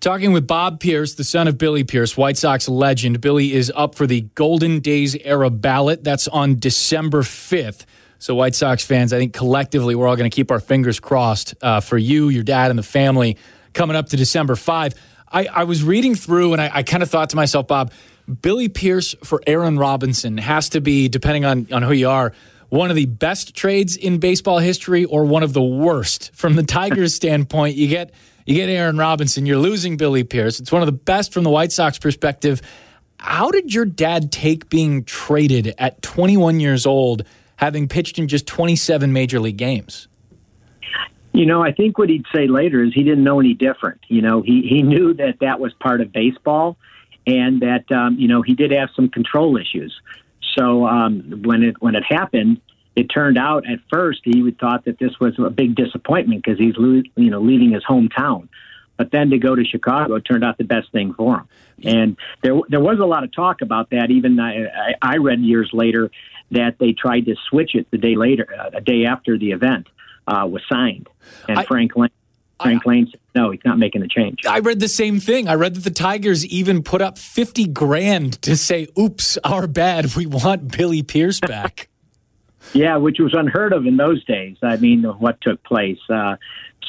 Talking 0.00 0.32
with 0.32 0.48
Bob 0.48 0.80
Pierce, 0.80 1.14
the 1.14 1.22
son 1.22 1.46
of 1.46 1.58
Billy 1.58 1.84
Pierce, 1.84 2.16
White 2.16 2.36
Sox 2.36 2.68
legend. 2.68 3.20
Billy 3.20 3.52
is 3.52 3.70
up 3.76 3.94
for 3.94 4.04
the 4.04 4.22
Golden 4.34 4.80
Days 4.80 5.14
era 5.14 5.48
ballot. 5.48 6.02
That's 6.02 6.26
on 6.26 6.58
December 6.58 7.22
5th. 7.22 7.84
So, 8.22 8.36
White 8.36 8.54
Sox 8.54 8.84
fans, 8.84 9.12
I 9.12 9.18
think 9.18 9.34
collectively 9.34 9.96
we're 9.96 10.06
all 10.06 10.14
going 10.14 10.30
to 10.30 10.34
keep 10.34 10.52
our 10.52 10.60
fingers 10.60 11.00
crossed 11.00 11.56
uh, 11.60 11.80
for 11.80 11.98
you, 11.98 12.28
your 12.28 12.44
dad, 12.44 12.70
and 12.70 12.78
the 12.78 12.84
family 12.84 13.36
coming 13.72 13.96
up 13.96 14.10
to 14.10 14.16
December 14.16 14.54
5. 14.54 14.94
I, 15.32 15.46
I 15.46 15.64
was 15.64 15.82
reading 15.82 16.14
through 16.14 16.52
and 16.52 16.62
I, 16.62 16.70
I 16.72 16.82
kind 16.84 17.02
of 17.02 17.10
thought 17.10 17.30
to 17.30 17.36
myself, 17.36 17.66
Bob, 17.66 17.90
Billy 18.40 18.68
Pierce 18.68 19.16
for 19.24 19.42
Aaron 19.44 19.76
Robinson 19.76 20.38
has 20.38 20.68
to 20.68 20.80
be, 20.80 21.08
depending 21.08 21.44
on, 21.44 21.66
on 21.72 21.82
who 21.82 21.92
you 21.92 22.08
are, 22.08 22.32
one 22.68 22.90
of 22.90 22.96
the 22.96 23.06
best 23.06 23.56
trades 23.56 23.96
in 23.96 24.18
baseball 24.18 24.60
history 24.60 25.04
or 25.04 25.24
one 25.24 25.42
of 25.42 25.52
the 25.52 25.60
worst. 25.60 26.30
From 26.32 26.54
the 26.54 26.62
Tigers' 26.62 27.14
standpoint, 27.16 27.74
you 27.74 27.88
get 27.88 28.14
you 28.46 28.54
get 28.54 28.68
Aaron 28.68 28.98
Robinson, 28.98 29.46
you're 29.46 29.58
losing 29.58 29.96
Billy 29.96 30.22
Pierce. 30.22 30.60
It's 30.60 30.70
one 30.70 30.82
of 30.82 30.86
the 30.86 30.92
best 30.92 31.32
from 31.32 31.42
the 31.42 31.50
White 31.50 31.72
Sox 31.72 31.98
perspective. 31.98 32.62
How 33.18 33.50
did 33.50 33.74
your 33.74 33.84
dad 33.84 34.30
take 34.30 34.68
being 34.68 35.02
traded 35.02 35.74
at 35.76 36.02
21 36.02 36.60
years 36.60 36.86
old 36.86 37.24
having 37.62 37.86
pitched 37.86 38.18
in 38.18 38.26
just 38.26 38.44
27 38.48 39.12
major 39.12 39.38
league 39.38 39.56
games? 39.56 40.08
You 41.32 41.46
know, 41.46 41.62
I 41.62 41.70
think 41.70 41.96
what 41.96 42.08
he'd 42.08 42.26
say 42.34 42.48
later 42.48 42.82
is 42.82 42.92
he 42.92 43.04
didn't 43.04 43.22
know 43.22 43.38
any 43.38 43.54
different. 43.54 44.00
You 44.08 44.20
know, 44.20 44.42
he, 44.42 44.66
he 44.68 44.82
knew 44.82 45.14
that 45.14 45.36
that 45.40 45.60
was 45.60 45.72
part 45.74 46.00
of 46.00 46.12
baseball 46.12 46.76
and 47.24 47.62
that, 47.62 47.90
um, 47.92 48.18
you 48.18 48.26
know, 48.26 48.42
he 48.42 48.54
did 48.54 48.72
have 48.72 48.88
some 48.96 49.08
control 49.08 49.56
issues. 49.56 49.94
So 50.58 50.86
um, 50.86 51.42
when 51.44 51.62
it 51.62 51.76
when 51.80 51.94
it 51.94 52.02
happened, 52.04 52.60
it 52.96 53.04
turned 53.04 53.38
out 53.38 53.64
at 53.70 53.78
first 53.90 54.20
he 54.24 54.42
would 54.42 54.58
thought 54.58 54.84
that 54.86 54.98
this 54.98 55.18
was 55.20 55.38
a 55.38 55.48
big 55.48 55.76
disappointment 55.76 56.42
because 56.44 56.58
he's 56.58 56.74
you 56.76 57.30
know 57.30 57.40
leaving 57.40 57.70
his 57.70 57.84
hometown. 57.84 58.48
But 58.96 59.12
then 59.12 59.30
to 59.30 59.38
go 59.38 59.54
to 59.54 59.64
Chicago 59.64 60.18
turned 60.18 60.44
out 60.44 60.58
the 60.58 60.64
best 60.64 60.92
thing 60.92 61.14
for 61.14 61.36
him. 61.36 61.48
And 61.84 62.16
there 62.42 62.54
there 62.68 62.80
was 62.80 62.98
a 62.98 63.06
lot 63.06 63.24
of 63.24 63.32
talk 63.32 63.62
about 63.62 63.90
that. 63.90 64.10
Even 64.10 64.38
I, 64.38 64.94
I 65.00 65.16
read 65.16 65.40
years 65.40 65.70
later 65.72 66.10
that 66.52 66.76
they 66.78 66.92
tried 66.92 67.26
to 67.26 67.34
switch 67.48 67.74
it 67.74 67.90
the 67.90 67.98
day 67.98 68.14
later, 68.14 68.46
uh, 68.58 68.70
a 68.74 68.80
day 68.80 69.04
after 69.04 69.36
the 69.36 69.50
event 69.52 69.88
uh, 70.26 70.46
was 70.48 70.62
signed, 70.70 71.08
and 71.48 71.58
I- 71.58 71.64
Frank 71.64 71.96
Lane. 71.96 72.10
Frank 72.60 72.86
Lane 72.86 73.08
said, 73.10 73.18
no, 73.34 73.50
he's 73.50 73.60
not 73.64 73.76
making 73.76 74.02
the 74.02 74.08
change. 74.08 74.46
I 74.48 74.60
read 74.60 74.78
the 74.78 74.86
same 74.86 75.18
thing. 75.18 75.48
I 75.48 75.54
read 75.54 75.74
that 75.74 75.82
the 75.82 75.90
Tigers 75.90 76.46
even 76.46 76.84
put 76.84 77.02
up 77.02 77.18
50 77.18 77.66
grand 77.66 78.40
to 78.42 78.56
say, 78.56 78.86
oops, 78.96 79.36
our 79.42 79.66
bad. 79.66 80.14
We 80.14 80.26
want 80.26 80.70
Billy 80.70 81.02
Pierce 81.02 81.40
back. 81.46 81.88
Yeah, 82.72 82.98
which 82.98 83.18
was 83.18 83.34
unheard 83.34 83.72
of 83.72 83.84
in 83.86 83.96
those 83.96 84.24
days. 84.26 84.58
I 84.62 84.76
mean, 84.76 85.02
what 85.02 85.40
took 85.40 85.60
place. 85.64 85.98
Uh, 86.08 86.36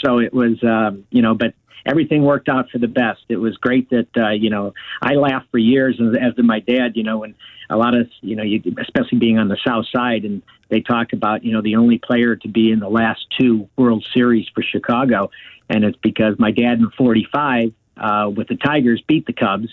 so 0.03 0.19
it 0.19 0.31
was, 0.31 0.63
um, 0.63 1.05
you 1.09 1.23
know, 1.23 1.33
but 1.33 1.55
everything 1.85 2.23
worked 2.23 2.49
out 2.49 2.69
for 2.69 2.77
the 2.77 2.87
best. 2.87 3.21
It 3.29 3.37
was 3.37 3.57
great 3.57 3.89
that, 3.89 4.07
uh, 4.15 4.29
you 4.29 4.49
know, 4.49 4.73
I 5.01 5.13
laughed 5.13 5.47
for 5.51 5.57
years, 5.57 5.97
and 5.99 6.15
as 6.17 6.35
did 6.35 6.45
my 6.45 6.59
dad, 6.59 6.95
you 6.95 7.03
know, 7.03 7.19
when 7.19 7.35
a 7.69 7.77
lot 7.77 7.95
of, 7.95 8.09
you 8.21 8.35
know, 8.35 8.43
you, 8.43 8.61
especially 8.79 9.19
being 9.19 9.37
on 9.37 9.47
the 9.47 9.57
South 9.65 9.85
Side, 9.93 10.25
and 10.25 10.41
they 10.69 10.81
talk 10.81 11.13
about, 11.13 11.43
you 11.43 11.53
know, 11.53 11.61
the 11.61 11.75
only 11.75 11.97
player 11.97 12.35
to 12.35 12.47
be 12.47 12.71
in 12.71 12.79
the 12.79 12.89
last 12.89 13.25
two 13.39 13.69
World 13.77 14.05
Series 14.13 14.47
for 14.53 14.63
Chicago. 14.63 15.29
And 15.69 15.83
it's 15.83 15.97
because 16.01 16.37
my 16.37 16.51
dad 16.51 16.79
in 16.79 16.89
45 16.91 17.73
uh, 17.97 18.31
with 18.35 18.47
the 18.47 18.55
Tigers 18.57 19.01
beat 19.07 19.25
the 19.25 19.33
Cubs. 19.33 19.69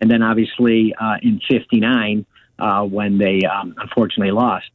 And 0.00 0.10
then 0.10 0.22
obviously 0.22 0.94
uh, 0.94 1.16
in 1.22 1.40
59, 1.48 2.26
uh, 2.58 2.82
when 2.84 3.18
they 3.18 3.42
um, 3.42 3.74
unfortunately 3.78 4.32
lost. 4.32 4.66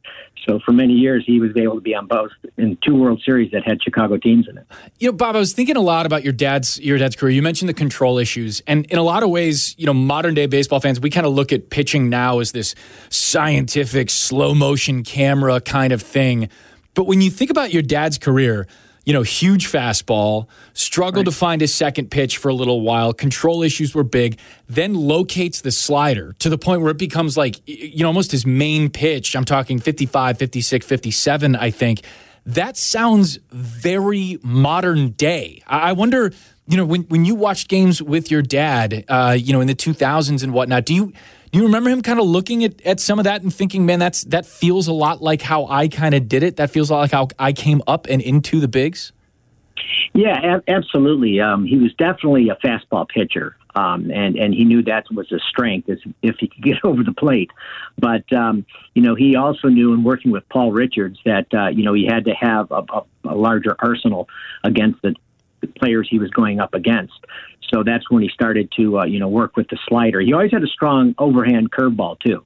So 0.46 0.58
for 0.64 0.72
many 0.72 0.94
years, 0.94 1.22
he 1.24 1.38
was 1.38 1.56
able 1.56 1.76
to 1.76 1.80
be 1.80 1.94
on 1.94 2.06
both 2.06 2.30
in 2.56 2.76
two 2.84 2.96
World 2.96 3.22
Series 3.24 3.52
that 3.52 3.64
had 3.64 3.82
Chicago 3.82 4.16
teams 4.16 4.48
in 4.48 4.58
it. 4.58 4.66
You 4.98 5.08
know, 5.08 5.12
Bob, 5.12 5.36
I 5.36 5.38
was 5.38 5.52
thinking 5.52 5.76
a 5.76 5.80
lot 5.80 6.04
about 6.04 6.24
your 6.24 6.32
dad's 6.32 6.80
your 6.80 6.98
dad's 6.98 7.14
career. 7.14 7.32
You 7.32 7.42
mentioned 7.42 7.68
the 7.68 7.74
control 7.74 8.18
issues, 8.18 8.60
and 8.66 8.86
in 8.86 8.98
a 8.98 9.02
lot 9.02 9.22
of 9.22 9.30
ways, 9.30 9.74
you 9.78 9.86
know, 9.86 9.94
modern 9.94 10.34
day 10.34 10.46
baseball 10.46 10.80
fans, 10.80 10.98
we 10.98 11.10
kind 11.10 11.26
of 11.26 11.32
look 11.32 11.52
at 11.52 11.70
pitching 11.70 12.08
now 12.08 12.40
as 12.40 12.52
this 12.52 12.74
scientific, 13.08 14.10
slow 14.10 14.54
motion 14.54 15.04
camera 15.04 15.60
kind 15.60 15.92
of 15.92 16.02
thing. 16.02 16.48
But 16.94 17.04
when 17.04 17.20
you 17.20 17.30
think 17.30 17.50
about 17.50 17.72
your 17.72 17.82
dad's 17.82 18.18
career, 18.18 18.66
you 19.04 19.12
know, 19.12 19.22
huge 19.22 19.70
fastball, 19.70 20.46
struggled 20.74 21.26
to 21.26 21.32
find 21.32 21.60
his 21.60 21.74
second 21.74 22.10
pitch 22.10 22.36
for 22.36 22.48
a 22.48 22.54
little 22.54 22.82
while, 22.82 23.12
control 23.12 23.62
issues 23.62 23.94
were 23.94 24.04
big, 24.04 24.38
then 24.68 24.94
locates 24.94 25.60
the 25.60 25.72
slider 25.72 26.34
to 26.38 26.48
the 26.48 26.58
point 26.58 26.82
where 26.82 26.90
it 26.90 26.98
becomes 26.98 27.36
like, 27.36 27.60
you 27.66 28.02
know, 28.02 28.06
almost 28.06 28.30
his 28.30 28.46
main 28.46 28.90
pitch. 28.90 29.34
I'm 29.34 29.44
talking 29.44 29.80
55, 29.80 30.38
56, 30.38 30.86
57, 30.86 31.56
I 31.56 31.70
think. 31.70 32.02
That 32.46 32.76
sounds 32.76 33.38
very 33.50 34.38
modern 34.42 35.10
day. 35.10 35.62
I 35.66 35.90
I 35.90 35.92
wonder, 35.92 36.32
you 36.66 36.76
know, 36.76 36.84
when, 36.84 37.02
when 37.02 37.24
you 37.24 37.34
watched 37.34 37.68
games 37.68 38.02
with 38.02 38.30
your 38.30 38.42
dad, 38.42 39.04
uh, 39.08 39.36
you 39.38 39.52
know, 39.52 39.60
in 39.60 39.68
the 39.68 39.74
2000s 39.74 40.42
and 40.42 40.52
whatnot, 40.52 40.84
do 40.84 40.94
you 40.94 41.12
do 41.52 41.58
you 41.58 41.66
remember 41.66 41.90
him 41.90 42.00
kind 42.00 42.18
of 42.18 42.26
looking 42.26 42.64
at, 42.64 42.80
at 42.80 42.98
some 42.98 43.18
of 43.18 43.24
that 43.24 43.42
and 43.42 43.54
thinking, 43.54 43.84
man, 43.84 43.98
that's 43.98 44.24
that 44.24 44.46
feels 44.46 44.88
a 44.88 44.92
lot 44.92 45.22
like 45.22 45.42
how 45.42 45.66
I 45.66 45.86
kind 45.86 46.14
of 46.14 46.26
did 46.26 46.42
it. 46.42 46.56
That 46.56 46.70
feels 46.70 46.88
a 46.88 46.94
lot 46.94 47.00
like 47.00 47.12
how 47.12 47.28
I 47.38 47.52
came 47.52 47.82
up 47.86 48.06
and 48.08 48.22
into 48.22 48.58
the 48.58 48.68
bigs. 48.68 49.12
Yeah, 50.14 50.60
absolutely. 50.66 51.40
Um, 51.40 51.66
he 51.66 51.76
was 51.76 51.92
definitely 51.94 52.48
a 52.48 52.56
fastball 52.56 53.06
pitcher, 53.06 53.56
um, 53.74 54.10
and 54.10 54.36
and 54.36 54.54
he 54.54 54.64
knew 54.64 54.82
that 54.84 55.04
was 55.12 55.28
his 55.28 55.42
strength 55.48 55.90
is 55.90 56.00
if 56.22 56.36
he 56.38 56.48
could 56.48 56.62
get 56.62 56.78
over 56.84 57.02
the 57.02 57.12
plate. 57.12 57.50
But 57.98 58.30
um, 58.32 58.64
you 58.94 59.02
know, 59.02 59.14
he 59.14 59.36
also 59.36 59.68
knew 59.68 59.92
in 59.92 60.04
working 60.04 60.30
with 60.30 60.48
Paul 60.48 60.72
Richards 60.72 61.18
that 61.26 61.46
uh, 61.52 61.68
you 61.68 61.84
know 61.84 61.92
he 61.92 62.06
had 62.06 62.24
to 62.24 62.32
have 62.32 62.70
a, 62.70 62.82
a, 62.92 63.04
a 63.24 63.34
larger 63.34 63.76
arsenal 63.78 64.26
against 64.64 65.02
the, 65.02 65.14
the 65.62 65.68
players 65.68 66.06
he 66.10 66.18
was 66.18 66.30
going 66.30 66.60
up 66.60 66.74
against. 66.74 67.14
So 67.72 67.82
that's 67.82 68.10
when 68.10 68.22
he 68.22 68.28
started 68.28 68.70
to 68.76 68.98
uh, 68.98 69.04
you 69.06 69.18
know 69.18 69.28
work 69.28 69.56
with 69.56 69.68
the 69.68 69.78
slider. 69.88 70.20
He 70.20 70.34
always 70.34 70.52
had 70.52 70.62
a 70.62 70.66
strong 70.66 71.14
overhand 71.18 71.70
curveball 71.70 72.20
too. 72.20 72.44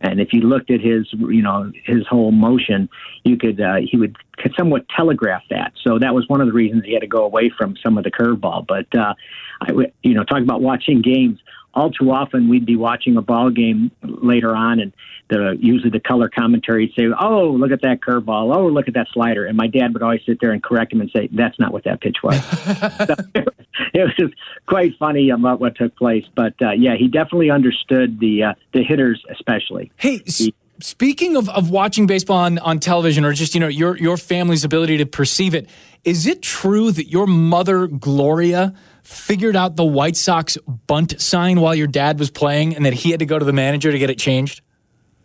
And 0.00 0.20
if 0.20 0.32
you 0.32 0.42
looked 0.42 0.70
at 0.70 0.80
his, 0.80 1.08
you 1.12 1.42
know, 1.42 1.72
his 1.84 2.06
whole 2.06 2.30
motion, 2.30 2.88
you 3.24 3.36
could 3.36 3.60
uh, 3.60 3.78
he 3.82 3.96
would 3.96 4.16
somewhat 4.56 4.86
telegraph 4.94 5.42
that. 5.50 5.72
So 5.84 5.98
that 5.98 6.14
was 6.14 6.28
one 6.28 6.40
of 6.40 6.46
the 6.46 6.52
reasons 6.52 6.84
he 6.84 6.92
had 6.92 7.00
to 7.00 7.08
go 7.08 7.24
away 7.24 7.50
from 7.56 7.76
some 7.82 7.98
of 7.98 8.04
the 8.04 8.10
curveball. 8.10 8.66
But 8.66 8.86
uh, 8.96 9.14
I, 9.60 9.72
you 10.02 10.14
know, 10.14 10.22
talking 10.22 10.44
about 10.44 10.60
watching 10.60 11.02
games, 11.02 11.40
all 11.74 11.90
too 11.90 12.10
often 12.10 12.48
we'd 12.48 12.66
be 12.66 12.76
watching 12.76 13.16
a 13.16 13.22
ball 13.22 13.50
game 13.50 13.90
later 14.02 14.54
on, 14.54 14.80
and 14.80 14.92
the 15.28 15.56
usually 15.60 15.90
the 15.90 16.00
color 16.00 16.28
commentary 16.28 16.86
would 16.86 16.94
say, 16.94 17.08
"Oh, 17.18 17.50
look 17.50 17.70
at 17.70 17.82
that 17.82 18.00
curveball! 18.00 18.54
Oh, 18.56 18.66
look 18.66 18.88
at 18.88 18.94
that 18.94 19.08
slider!" 19.12 19.46
And 19.46 19.56
my 19.56 19.66
dad 19.66 19.92
would 19.92 20.02
always 20.02 20.22
sit 20.26 20.40
there 20.40 20.52
and 20.52 20.62
correct 20.62 20.92
him 20.92 21.00
and 21.00 21.10
say, 21.10 21.28
"That's 21.32 21.58
not 21.58 21.72
what 21.72 21.84
that 21.84 22.00
pitch 22.00 22.16
was." 22.22 22.38
So 23.78 23.94
it 23.94 24.00
was 24.00 24.14
just 24.18 24.34
quite 24.66 24.96
funny 24.98 25.30
about 25.30 25.60
what 25.60 25.76
took 25.76 25.94
place. 25.96 26.24
But 26.34 26.54
uh, 26.60 26.72
yeah, 26.72 26.96
he 26.96 27.06
definitely 27.06 27.50
understood 27.50 28.18
the 28.18 28.42
uh, 28.42 28.54
the 28.72 28.82
hitters, 28.82 29.22
especially. 29.30 29.92
Hey, 29.96 30.20
s- 30.26 30.48
speaking 30.80 31.36
of, 31.36 31.48
of 31.48 31.70
watching 31.70 32.06
baseball 32.06 32.38
on, 32.38 32.58
on 32.58 32.78
television 32.78 33.24
or 33.24 33.32
just, 33.32 33.54
you 33.54 33.60
know, 33.60 33.68
your, 33.68 33.96
your 33.96 34.16
family's 34.16 34.64
ability 34.64 34.98
to 34.98 35.06
perceive 35.06 35.54
it, 35.54 35.68
is 36.04 36.26
it 36.26 36.42
true 36.42 36.92
that 36.92 37.08
your 37.08 37.26
mother, 37.26 37.86
Gloria, 37.86 38.74
figured 39.08 39.56
out 39.56 39.76
the 39.76 39.84
White 39.86 40.16
Sox 40.16 40.58
bunt 40.86 41.18
sign 41.18 41.62
while 41.62 41.74
your 41.74 41.86
dad 41.86 42.18
was 42.18 42.30
playing 42.30 42.76
and 42.76 42.84
that 42.84 42.92
he 42.92 43.10
had 43.10 43.20
to 43.20 43.26
go 43.26 43.38
to 43.38 43.44
the 43.44 43.54
manager 43.54 43.90
to 43.90 43.98
get 43.98 44.10
it 44.10 44.18
changed? 44.18 44.60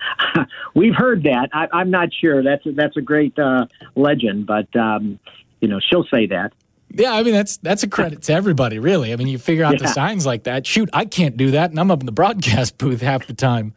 We've 0.75 0.95
heard 0.95 1.23
that. 1.23 1.49
I, 1.51 1.67
I'm 1.73 1.91
not 1.91 2.07
sure. 2.13 2.41
That's 2.41 2.65
a, 2.65 2.71
that's 2.71 2.95
a 2.95 3.01
great 3.01 3.38
uh, 3.38 3.65
legend, 3.95 4.47
but 4.47 4.73
um, 4.77 5.19
you 5.59 5.67
know 5.67 5.81
she'll 5.81 6.05
say 6.05 6.27
that. 6.27 6.53
Yeah, 6.95 7.13
I 7.13 7.23
mean 7.23 7.34
that's 7.34 7.57
that's 7.57 7.84
a 7.84 7.88
credit 7.89 8.21
to 8.23 8.34
everybody, 8.34 8.79
really. 8.79 9.11
I 9.11 9.17
mean, 9.17 9.27
you 9.27 9.38
figure 9.38 9.65
out 9.65 9.77
the 9.79 9.88
signs 9.88 10.25
like 10.25 10.43
that. 10.43 10.65
Shoot, 10.65 10.89
I 10.93 11.03
can't 11.03 11.36
do 11.36 11.51
that, 11.51 11.69
and 11.69 11.79
I'm 11.79 11.91
up 11.91 11.99
in 11.99 12.05
the 12.05 12.11
broadcast 12.13 12.77
booth 12.77 13.01
half 13.01 13.27
the 13.27 13.34
time. 13.34 13.73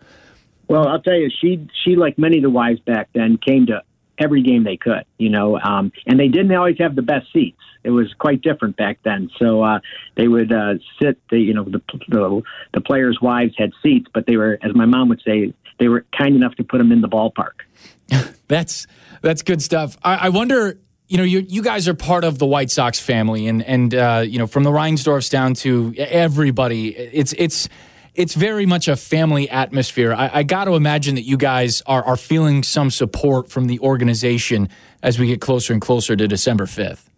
Well, 0.69 0.87
I'll 0.87 1.03
tell 1.03 1.15
you, 1.15 1.31
she 1.41 1.67
she 1.85 1.97
like 1.97 2.17
many 2.17 2.37
of 2.37 2.43
the 2.43 2.51
wives 2.51 2.81
back 2.81 3.09
then 3.13 3.39
came 3.39 3.67
to 3.67 3.83
every 4.19 4.43
game 4.43 4.65
they 4.65 4.77
could, 4.77 5.05
you 5.19 5.31
know, 5.31 5.59
um, 5.59 5.93
and 6.07 6.19
they 6.19 6.29
didn't 6.29 6.55
always 6.55 6.79
have 6.79 6.95
the 6.95 7.03
best 7.03 7.33
seats. 7.33 7.59
It 7.85 7.91
was 7.91 8.13
quite 8.15 8.43
different 8.43 8.77
back 8.77 8.99
then. 9.05 9.31
So 9.39 9.63
uh, 9.63 9.81
they 10.17 10.27
would 10.29 10.53
uh, 10.53 10.75
sit, 11.01 11.19
the, 11.31 11.39
you 11.39 11.55
know, 11.55 11.65
the, 11.65 11.81
the 12.09 12.43
the 12.75 12.81
players' 12.81 13.19
wives 13.21 13.55
had 13.57 13.73
seats, 13.83 14.09
but 14.13 14.27
they 14.27 14.37
were, 14.37 14.59
as 14.63 14.75
my 14.75 14.87
mom 14.87 15.09
would 15.09 15.23
say, 15.25 15.55
they 15.79 15.89
were 15.89 16.05
kind 16.17 16.35
enough 16.35 16.55
to 16.57 16.65
put 16.65 16.79
them 16.79 16.91
in 16.91 17.01
the 17.01 17.09
ballpark. 17.09 17.63
That's 18.49 18.87
that's 19.23 19.43
good 19.43 19.61
stuff. 19.61 19.97
I, 20.05 20.27
I 20.27 20.29
wonder, 20.29 20.79
you 21.09 21.17
know, 21.17 21.25
you 21.25 21.41
you 21.41 21.63
guys 21.63 21.89
are 21.89 21.95
part 21.95 22.23
of 22.23 22.39
the 22.39 22.47
White 22.47 22.71
Sox 22.71 23.01
family, 23.01 23.49
and 23.49 23.61
and 23.61 23.93
uh, 23.93 24.23
you 24.25 24.39
know, 24.39 24.47
from 24.47 24.63
the 24.63 24.71
Reinsdorfs 24.71 25.29
down 25.29 25.55
to 25.55 25.93
everybody, 25.99 26.97
it's 26.97 27.35
it's 27.37 27.69
it's 28.17 28.35
very 28.35 28.67
much 28.67 28.89
a 28.89 28.97
family 28.97 29.49
atmosphere. 29.49 30.13
I, 30.13 30.31
I 30.33 30.43
got 30.43 30.65
to 30.65 30.75
imagine 30.75 31.15
that 31.15 31.25
you 31.25 31.37
guys 31.37 31.83
are 31.87 32.05
are 32.05 32.17
feeling 32.17 32.63
some 32.63 32.91
support 32.91 33.51
from 33.51 33.67
the 33.67 33.79
organization 33.81 34.69
as 35.03 35.19
we 35.19 35.27
get 35.27 35.41
closer 35.41 35.73
and 35.73 35.83
closer 35.83 36.17
to 36.17 36.27
December 36.27 36.67
fifth. 36.67 37.11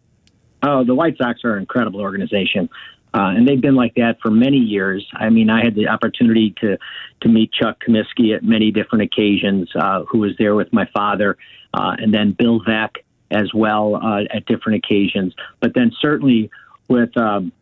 Oh, 0.62 0.84
the 0.84 0.94
White 0.94 1.16
Sox 1.18 1.44
are 1.44 1.54
an 1.54 1.60
incredible 1.60 2.00
organization. 2.00 2.68
Uh, 3.14 3.32
and 3.34 3.48
they've 3.48 3.60
been 3.60 3.74
like 3.74 3.94
that 3.94 4.18
for 4.20 4.30
many 4.30 4.58
years. 4.58 5.06
I 5.14 5.30
mean, 5.30 5.48
I 5.48 5.64
had 5.64 5.74
the 5.74 5.88
opportunity 5.88 6.54
to 6.60 6.76
to 7.22 7.28
meet 7.28 7.50
Chuck 7.52 7.78
Comiskey 7.86 8.36
at 8.36 8.44
many 8.44 8.70
different 8.70 9.04
occasions, 9.04 9.70
uh, 9.74 10.04
who 10.04 10.18
was 10.18 10.32
there 10.38 10.54
with 10.54 10.72
my 10.72 10.86
father, 10.94 11.36
uh, 11.74 11.96
and 11.98 12.12
then 12.12 12.36
Bill 12.38 12.60
Veeck 12.60 12.90
as 13.30 13.52
well 13.54 13.96
uh, 13.96 14.24
at 14.30 14.46
different 14.46 14.84
occasions. 14.84 15.34
But 15.60 15.72
then 15.74 15.90
certainly 16.00 16.50
with 16.88 17.16
um, 17.16 17.52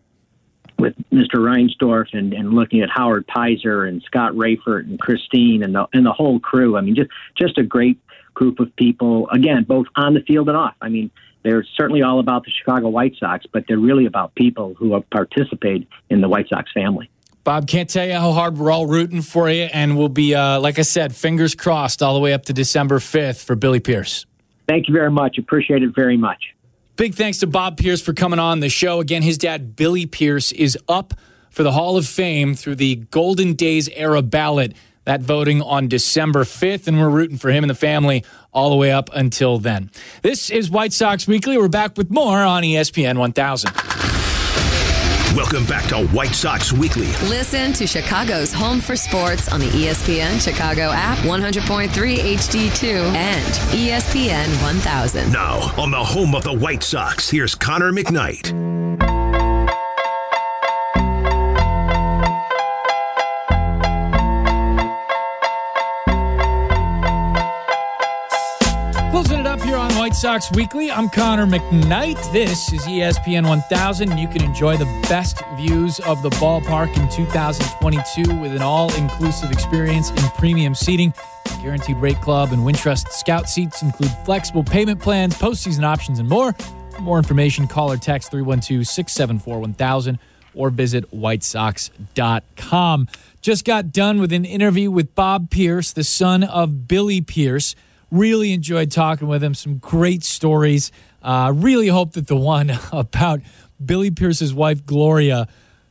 with 0.79 0.95
Mr. 1.13 1.37
Reinsdorf 1.37 2.13
and, 2.13 2.33
and 2.33 2.53
looking 2.53 2.81
at 2.81 2.91
Howard 2.91 3.27
Pizer 3.27 3.89
and 3.89 4.03
Scott 4.03 4.33
Reifert 4.33 4.81
and 4.81 4.99
Christine 5.01 5.63
and 5.63 5.75
the 5.75 5.87
and 5.93 6.05
the 6.05 6.13
whole 6.13 6.39
crew. 6.39 6.77
I 6.77 6.81
mean, 6.81 6.95
just 6.95 7.11
just 7.37 7.59
a 7.59 7.63
great 7.63 7.99
group 8.35 8.61
of 8.61 8.75
people. 8.77 9.29
Again, 9.31 9.65
both 9.65 9.87
on 9.97 10.15
the 10.15 10.21
field 10.21 10.49
and 10.49 10.57
off. 10.57 10.75
I 10.81 10.89
mean, 10.89 11.11
they're 11.43 11.65
certainly 11.77 12.03
all 12.03 12.19
about 12.19 12.45
the 12.45 12.51
Chicago 12.51 12.89
White 12.89 13.15
Sox, 13.19 13.47
but 13.53 13.65
they're 13.69 13.79
really 13.79 14.07
about 14.07 14.35
people 14.35 14.75
who 14.75 14.95
have 14.95 15.09
participated 15.11 15.87
in 16.11 16.21
the 16.21 16.29
White 16.29 16.49
Sox 16.49 16.71
family. 16.73 17.09
Bob, 17.45 17.69
can't 17.69 17.89
tell 17.89 18.05
you 18.05 18.15
how 18.15 18.33
hard 18.33 18.59
we're 18.59 18.73
all 18.73 18.89
rooting 18.89 19.23
for 19.23 19.49
you, 19.49 19.69
and 19.73 19.97
we'll 19.97 20.09
be, 20.09 20.35
uh, 20.35 20.59
like 20.59 20.81
I 20.81 20.83
said, 20.83 21.15
fingers 21.15 21.55
crossed 21.55 22.03
all 22.03 22.15
the 22.15 22.21
way 22.21 22.33
up 22.33 22.47
to 22.47 22.53
December 22.53 22.99
fifth 22.99 23.45
for 23.45 23.55
Billy 23.55 23.79
Pierce. 23.79 24.27
Thank 24.69 24.89
you 24.89 24.95
very 24.95 25.13
much. 25.13 25.39
Appreciate 25.39 25.85
it 25.85 25.95
very 25.95 26.17
much. 26.17 26.56
Big 26.97 27.15
thanks 27.15 27.39
to 27.39 27.47
Bob 27.47 27.77
Pierce 27.77 28.01
for 28.01 28.15
coming 28.15 28.39
on 28.39 28.61
the 28.61 28.71
show. 28.71 29.01
Again, 29.01 29.21
his 29.21 29.37
dad, 29.37 29.77
Billy 29.77 30.07
Pierce, 30.07 30.51
is 30.53 30.79
up 30.89 31.13
for 31.51 31.63
the 31.63 31.73
Hall 31.73 31.99
of 31.99 32.07
Fame 32.07 32.55
through 32.55 32.77
the 32.77 32.97
Golden 33.11 33.53
Days 33.53 33.91
era 33.91 34.23
ballot. 34.23 34.75
That 35.05 35.21
voting 35.21 35.61
on 35.61 35.89
December 35.89 36.45
5th, 36.45 36.89
and 36.89 36.99
we're 36.99 37.11
rooting 37.11 37.37
for 37.37 37.51
him 37.51 37.63
and 37.63 37.71
the 37.71 37.75
family 37.75 38.25
all 38.51 38.71
the 38.71 38.77
way 38.77 38.93
up 38.93 39.11
until 39.13 39.59
then. 39.59 39.91
This 40.23 40.49
is 40.49 40.71
White 40.71 40.95
Sox 40.95 41.29
Weekly. 41.29 41.59
We're 41.59 41.69
back 41.69 41.99
with 41.99 42.11
more 42.11 42.43
on 42.43 42.63
ESPN 42.63 43.19
1000. 43.19 44.16
Welcome 45.37 45.67
back 45.67 45.85
to 45.91 46.07
White 46.15 46.35
Sox 46.35 46.73
Weekly. 46.73 47.09
Listen 47.29 47.75
to 47.75 47.87
Chicago's 47.87 48.55
Home 48.55 48.81
for 48.81 48.97
Sports 48.97 49.53
on 49.53 49.61
the 49.61 49.67
ESPN 49.67 50.41
Chicago 50.43 50.91
app, 50.95 51.19
100.3 51.19 51.91
HD2, 51.91 53.15
and 53.15 53.45
ESPN 53.71 54.63
1000. 54.63 55.31
Now, 55.31 55.75
on 55.77 55.91
the 55.91 56.03
home 56.03 56.35
of 56.35 56.43
the 56.43 56.55
White 56.55 56.83
Sox, 56.83 57.29
here's 57.29 57.55
Connor 57.55 57.93
McKnight. 57.93 59.26
Sox 70.17 70.51
Weekly, 70.53 70.91
I'm 70.91 71.11
Connor 71.11 71.45
McKnight. 71.45 72.33
This 72.33 72.73
is 72.73 72.81
ESPN 72.87 73.47
1000, 73.47 74.11
and 74.11 74.19
you 74.19 74.27
can 74.29 74.43
enjoy 74.43 74.79
the 74.79 74.87
best 75.11 75.43
views 75.57 76.01
of 76.01 76.23
the 76.23 76.31
ballpark 76.31 76.89
in 76.97 77.07
2022 77.11 78.35
with 78.41 78.53
an 78.53 78.63
all 78.63 78.91
inclusive 78.95 79.53
experience 79.53 80.09
in 80.09 80.23
premium 80.39 80.75
seating. 80.75 81.13
Guaranteed 81.61 81.99
Rate 81.99 82.19
Club 82.23 82.53
and 82.53 82.63
Wintrust 82.63 83.09
Scout 83.09 83.47
seats 83.47 83.83
include 83.83 84.11
flexible 84.25 84.65
payment 84.65 85.03
plans, 85.03 85.35
postseason 85.35 85.85
options, 85.85 86.19
and 86.19 86.27
more. 86.27 86.55
For 86.95 87.03
more 87.03 87.19
information, 87.19 87.69
call 87.69 87.93
or 87.93 87.99
text 87.99 88.31
312 88.31 88.87
674 88.87 89.59
1000 89.61 90.19
or 90.55 90.71
visit 90.71 91.11
whitesox.com. 91.11 93.09
Just 93.43 93.67
got 93.67 93.93
done 93.93 94.19
with 94.19 94.33
an 94.33 94.47
interview 94.47 94.91
with 94.91 95.15
Bob 95.15 95.51
Pierce, 95.51 95.93
the 95.93 96.05
son 96.05 96.43
of 96.43 96.89
Billy 96.89 97.21
Pierce. 97.21 97.77
Really 98.11 98.53
enjoyed 98.53 98.91
talking 98.91 99.29
with 99.29 99.43
him. 99.43 99.55
Some 99.55 99.79
great 99.79 100.23
stories. 100.23 100.93
Uh, 101.23 101.53
really 101.55 101.89
hope 101.89 102.13
that 102.13 102.29
the 102.29 102.37
one 102.37 102.79
about 102.93 103.41
Billy 103.85 104.11
Pierce's 104.11 104.55
wife, 104.55 104.85
Gloria, 104.87 105.49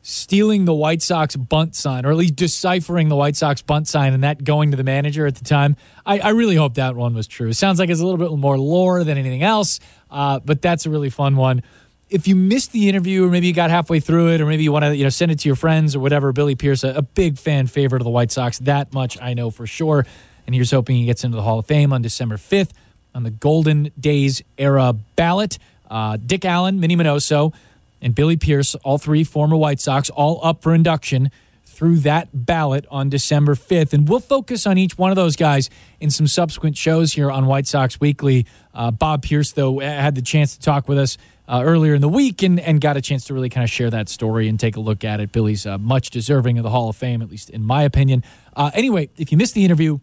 stealing 0.08 0.66
the 0.66 0.74
White 0.74 1.02
Sox 1.02 1.34
bunt 1.34 1.74
sign, 1.74 2.06
or 2.06 2.12
at 2.12 2.16
least 2.16 2.36
deciphering 2.36 3.08
the 3.08 3.16
White 3.16 3.34
Sox 3.34 3.60
bunt 3.60 3.88
sign 3.88 4.12
and 4.12 4.22
that 4.22 4.44
going 4.44 4.70
to 4.70 4.76
the 4.76 4.84
manager 4.84 5.26
at 5.26 5.34
the 5.34 5.44
time. 5.44 5.74
I, 6.06 6.20
I 6.20 6.28
really 6.28 6.54
hope 6.54 6.74
that 6.74 6.94
one 6.94 7.12
was 7.12 7.26
true. 7.26 7.48
It 7.48 7.54
sounds 7.54 7.80
like 7.80 7.90
it's 7.90 8.00
a 8.00 8.04
little 8.06 8.16
bit 8.16 8.30
more 8.38 8.56
lore 8.56 9.02
than 9.02 9.18
anything 9.18 9.42
else, 9.42 9.80
uh, 10.08 10.38
but 10.38 10.62
that's 10.62 10.86
a 10.86 10.90
really 10.90 11.10
fun 11.10 11.34
one. 11.34 11.62
If 12.08 12.28
you 12.28 12.36
missed 12.36 12.70
the 12.70 12.88
interview, 12.88 13.26
or 13.26 13.30
maybe 13.30 13.48
you 13.48 13.52
got 13.52 13.70
halfway 13.70 13.98
through 13.98 14.28
it, 14.28 14.40
or 14.40 14.46
maybe 14.46 14.62
you 14.62 14.70
want 14.70 14.84
to 14.84 14.96
you 14.96 15.02
know 15.02 15.10
send 15.10 15.32
it 15.32 15.40
to 15.40 15.48
your 15.48 15.56
friends 15.56 15.96
or 15.96 15.98
whatever, 15.98 16.32
Billy 16.32 16.54
Pierce, 16.54 16.84
a, 16.84 16.90
a 16.90 17.02
big 17.02 17.36
fan 17.36 17.66
favorite 17.66 18.00
of 18.00 18.04
the 18.04 18.10
White 18.10 18.30
Sox. 18.30 18.60
That 18.60 18.92
much 18.94 19.20
I 19.20 19.34
know 19.34 19.50
for 19.50 19.66
sure. 19.66 20.06
And 20.46 20.54
here's 20.54 20.70
hoping 20.70 20.96
he 20.96 21.06
gets 21.06 21.24
into 21.24 21.36
the 21.36 21.42
Hall 21.42 21.58
of 21.58 21.66
Fame 21.66 21.92
on 21.92 22.02
December 22.02 22.36
5th 22.36 22.70
on 23.14 23.22
the 23.24 23.30
Golden 23.30 23.90
Days 23.98 24.42
era 24.58 24.94
ballot. 25.16 25.58
Uh, 25.90 26.16
Dick 26.16 26.44
Allen, 26.44 26.80
Minnie 26.80 26.96
Minoso, 26.96 27.52
and 28.00 28.14
Billy 28.14 28.36
Pierce, 28.36 28.74
all 28.76 28.98
three 28.98 29.24
former 29.24 29.56
White 29.56 29.80
Sox, 29.80 30.10
all 30.10 30.40
up 30.42 30.62
for 30.62 30.74
induction 30.74 31.30
through 31.64 31.96
that 31.96 32.28
ballot 32.32 32.86
on 32.90 33.10
December 33.10 33.54
5th. 33.54 33.92
And 33.92 34.08
we'll 34.08 34.20
focus 34.20 34.66
on 34.66 34.78
each 34.78 34.96
one 34.96 35.10
of 35.10 35.16
those 35.16 35.36
guys 35.36 35.68
in 36.00 36.10
some 36.10 36.26
subsequent 36.26 36.76
shows 36.76 37.12
here 37.12 37.30
on 37.30 37.46
White 37.46 37.66
Sox 37.66 38.00
Weekly. 38.00 38.46
Uh, 38.74 38.90
Bob 38.90 39.22
Pierce, 39.22 39.52
though, 39.52 39.80
had 39.80 40.14
the 40.14 40.22
chance 40.22 40.56
to 40.56 40.60
talk 40.62 40.88
with 40.88 40.98
us 40.98 41.18
uh, 41.48 41.62
earlier 41.64 41.94
in 41.94 42.00
the 42.00 42.08
week 42.08 42.42
and, 42.42 42.58
and 42.60 42.80
got 42.80 42.96
a 42.96 43.02
chance 43.02 43.24
to 43.26 43.34
really 43.34 43.50
kind 43.50 43.62
of 43.62 43.70
share 43.70 43.90
that 43.90 44.08
story 44.08 44.48
and 44.48 44.58
take 44.58 44.76
a 44.76 44.80
look 44.80 45.04
at 45.04 45.20
it. 45.20 45.32
Billy's 45.32 45.66
uh, 45.66 45.76
much 45.78 46.10
deserving 46.10 46.58
of 46.58 46.64
the 46.64 46.70
Hall 46.70 46.88
of 46.88 46.96
Fame, 46.96 47.20
at 47.20 47.30
least 47.30 47.50
in 47.50 47.62
my 47.62 47.82
opinion. 47.82 48.24
Uh, 48.54 48.70
anyway, 48.74 49.10
if 49.16 49.30
you 49.30 49.38
missed 49.38 49.54
the 49.54 49.64
interview, 49.64 49.98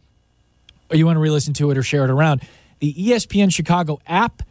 or 0.94 0.96
you 0.96 1.08
want 1.08 1.16
to 1.16 1.22
re-listen 1.22 1.54
to 1.56 1.72
it 1.72 1.78
or 1.78 1.84
share 1.84 2.04
it 2.04 2.12
around, 2.12 2.41
the 2.80 2.94
ESPN 2.94 3.52
Chicago 3.52 4.00
app 4.06 4.44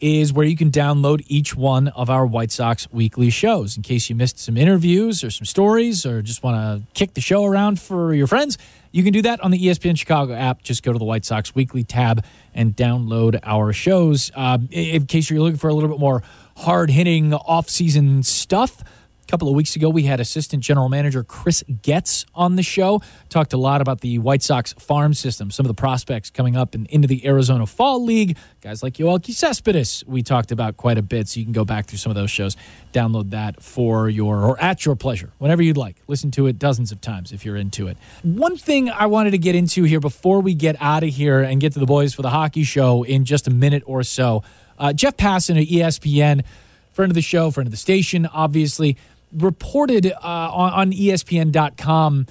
is 0.00 0.32
where 0.32 0.46
you 0.46 0.56
can 0.56 0.70
download 0.70 1.24
each 1.26 1.56
one 1.56 1.88
of 1.88 2.08
our 2.08 2.24
White 2.24 2.52
Sox 2.52 2.86
weekly 2.92 3.30
shows. 3.30 3.76
In 3.76 3.82
case 3.82 4.08
you 4.08 4.14
missed 4.14 4.38
some 4.38 4.56
interviews 4.56 5.24
or 5.24 5.30
some 5.32 5.44
stories 5.44 6.06
or 6.06 6.22
just 6.22 6.44
want 6.44 6.56
to 6.56 6.86
kick 6.94 7.14
the 7.14 7.20
show 7.20 7.44
around 7.44 7.80
for 7.80 8.14
your 8.14 8.28
friends, 8.28 8.58
you 8.92 9.02
can 9.02 9.12
do 9.12 9.22
that 9.22 9.40
on 9.40 9.50
the 9.50 9.58
ESPN 9.58 9.98
Chicago 9.98 10.34
app. 10.34 10.62
Just 10.62 10.84
go 10.84 10.92
to 10.92 10.98
the 11.00 11.04
White 11.04 11.24
Sox 11.24 11.52
weekly 11.52 11.82
tab 11.82 12.24
and 12.54 12.76
download 12.76 13.40
our 13.42 13.72
shows. 13.72 14.30
Um, 14.36 14.68
in 14.70 15.06
case 15.06 15.30
you're 15.30 15.40
looking 15.40 15.58
for 15.58 15.68
a 15.68 15.74
little 15.74 15.90
bit 15.90 15.98
more 15.98 16.22
hard 16.58 16.90
hitting 16.90 17.34
off 17.34 17.68
season 17.68 18.22
stuff, 18.22 18.84
couple 19.28 19.48
of 19.48 19.54
weeks 19.54 19.76
ago, 19.76 19.90
we 19.90 20.04
had 20.04 20.20
assistant 20.20 20.62
general 20.62 20.88
manager 20.88 21.22
Chris 21.22 21.62
Getz 21.82 22.24
on 22.34 22.56
the 22.56 22.62
show. 22.62 23.02
Talked 23.28 23.52
a 23.52 23.58
lot 23.58 23.82
about 23.82 24.00
the 24.00 24.18
White 24.18 24.42
Sox 24.42 24.72
farm 24.72 25.12
system, 25.12 25.50
some 25.50 25.66
of 25.66 25.68
the 25.68 25.78
prospects 25.78 26.30
coming 26.30 26.56
up 26.56 26.74
and 26.74 26.86
into 26.86 27.06
the 27.06 27.26
Arizona 27.26 27.66
Fall 27.66 28.02
League. 28.02 28.38
Guys 28.62 28.82
like 28.82 28.94
Yoelqui 28.94 29.34
Cespedes, 29.34 30.02
we 30.06 30.22
talked 30.22 30.50
about 30.50 30.78
quite 30.78 30.96
a 30.96 31.02
bit. 31.02 31.28
So 31.28 31.40
you 31.40 31.46
can 31.46 31.52
go 31.52 31.66
back 31.66 31.86
through 31.86 31.98
some 31.98 32.10
of 32.10 32.16
those 32.16 32.30
shows, 32.30 32.56
download 32.92 33.30
that 33.30 33.62
for 33.62 34.08
your 34.08 34.38
or 34.42 34.60
at 34.60 34.86
your 34.86 34.96
pleasure, 34.96 35.30
whenever 35.38 35.62
you'd 35.62 35.76
like. 35.76 35.96
Listen 36.06 36.30
to 36.32 36.46
it 36.46 36.58
dozens 36.58 36.90
of 36.90 37.00
times 37.02 37.30
if 37.30 37.44
you're 37.44 37.56
into 37.56 37.86
it. 37.86 37.98
One 38.22 38.56
thing 38.56 38.88
I 38.88 39.06
wanted 39.06 39.32
to 39.32 39.38
get 39.38 39.54
into 39.54 39.82
here 39.82 40.00
before 40.00 40.40
we 40.40 40.54
get 40.54 40.76
out 40.80 41.02
of 41.02 41.10
here 41.10 41.40
and 41.40 41.60
get 41.60 41.74
to 41.74 41.78
the 41.78 41.86
boys 41.86 42.14
for 42.14 42.22
the 42.22 42.30
hockey 42.30 42.62
show 42.62 43.02
in 43.02 43.26
just 43.26 43.46
a 43.46 43.50
minute 43.50 43.82
or 43.84 44.02
so. 44.02 44.42
Uh, 44.78 44.94
Jeff 44.94 45.16
Passan 45.18 45.60
at 45.60 45.68
ESPN, 45.68 46.44
friend 46.92 47.10
of 47.10 47.14
the 47.14 47.20
show, 47.20 47.50
friend 47.50 47.66
of 47.66 47.72
the 47.72 47.76
station, 47.76 48.24
obviously 48.26 48.96
reported 49.32 50.06
uh, 50.06 50.18
on, 50.22 50.72
on 50.72 50.92
ESPN.com. 50.92 52.26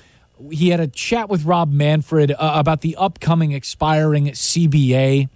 He 0.51 0.69
had 0.69 0.79
a 0.79 0.87
chat 0.87 1.29
with 1.29 1.45
Rob 1.45 1.71
Manfred 1.71 2.31
uh, 2.31 2.35
about 2.39 2.81
the 2.81 2.95
upcoming 2.95 3.51
expiring 3.51 4.27
CBA, 4.27 5.29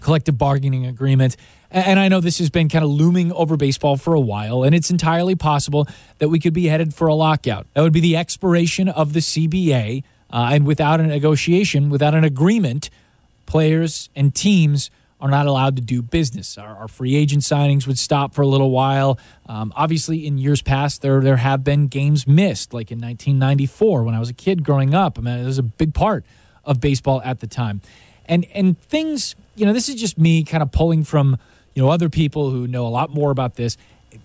collective 0.00 0.36
bargaining 0.36 0.86
agreement. 0.86 1.36
And, 1.70 1.86
and 1.86 1.98
I 1.98 2.08
know 2.08 2.20
this 2.20 2.38
has 2.38 2.50
been 2.50 2.68
kind 2.68 2.84
of 2.84 2.90
looming 2.90 3.32
over 3.32 3.56
baseball 3.56 3.96
for 3.96 4.14
a 4.14 4.20
while, 4.20 4.62
and 4.62 4.74
it's 4.74 4.90
entirely 4.90 5.34
possible 5.34 5.86
that 6.18 6.28
we 6.28 6.38
could 6.38 6.54
be 6.54 6.66
headed 6.66 6.94
for 6.94 7.06
a 7.06 7.14
lockout. 7.14 7.66
That 7.74 7.82
would 7.82 7.92
be 7.92 8.00
the 8.00 8.16
expiration 8.16 8.88
of 8.88 9.12
the 9.12 9.20
CBA, 9.20 10.04
uh, 10.30 10.48
and 10.52 10.66
without 10.66 11.00
a 11.00 11.04
negotiation, 11.04 11.90
without 11.90 12.14
an 12.14 12.24
agreement, 12.24 12.90
players 13.46 14.08
and 14.14 14.34
teams 14.34 14.90
are 15.22 15.30
not 15.30 15.46
allowed 15.46 15.76
to 15.76 15.82
do 15.82 16.02
business. 16.02 16.58
Our, 16.58 16.76
our, 16.76 16.88
free 16.88 17.14
agent 17.14 17.42
signings 17.44 17.86
would 17.86 17.98
stop 17.98 18.34
for 18.34 18.42
a 18.42 18.46
little 18.46 18.72
while. 18.72 19.20
Um, 19.46 19.72
obviously, 19.76 20.26
in 20.26 20.36
years 20.36 20.62
past, 20.62 21.00
there 21.00 21.20
there 21.20 21.36
have 21.36 21.62
been 21.62 21.86
games 21.86 22.26
missed, 22.26 22.74
like 22.74 22.90
in 22.90 22.98
1994 22.98 24.02
when 24.02 24.16
I 24.16 24.18
was 24.18 24.28
a 24.28 24.34
kid 24.34 24.64
growing 24.64 24.94
up. 24.94 25.18
I 25.18 25.22
mean, 25.22 25.38
it 25.38 25.44
was 25.44 25.58
a 25.58 25.62
big 25.62 25.94
part 25.94 26.24
of 26.64 26.80
baseball 26.80 27.22
at 27.24 27.38
the 27.38 27.46
time, 27.46 27.80
and 28.26 28.44
and 28.52 28.78
things. 28.80 29.36
You 29.54 29.64
know, 29.64 29.72
this 29.72 29.88
is 29.88 29.94
just 29.94 30.18
me 30.18 30.42
kind 30.42 30.62
of 30.62 30.72
pulling 30.72 31.04
from 31.04 31.38
you 31.74 31.82
know 31.82 31.88
other 31.88 32.08
people 32.08 32.50
who 32.50 32.66
know 32.66 32.84
a 32.84 32.88
lot 32.88 33.10
more 33.10 33.30
about 33.30 33.54
this. 33.54 33.76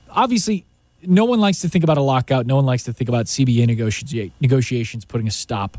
Obviously, 0.10 0.66
no 1.04 1.26
one 1.26 1.40
likes 1.40 1.60
to 1.60 1.70
think 1.70 1.84
about 1.84 2.00
a 2.00 2.02
lockout. 2.02 2.48
No 2.48 2.56
one 2.56 2.66
likes 2.66 2.84
to 2.86 2.94
think 2.94 3.08
about 3.08 3.28
CBA 3.28 3.68
negotiations 3.68 4.34
negotiations 4.42 5.06
putting 5.06 5.28
a 5.28 5.32
stop 5.32 5.78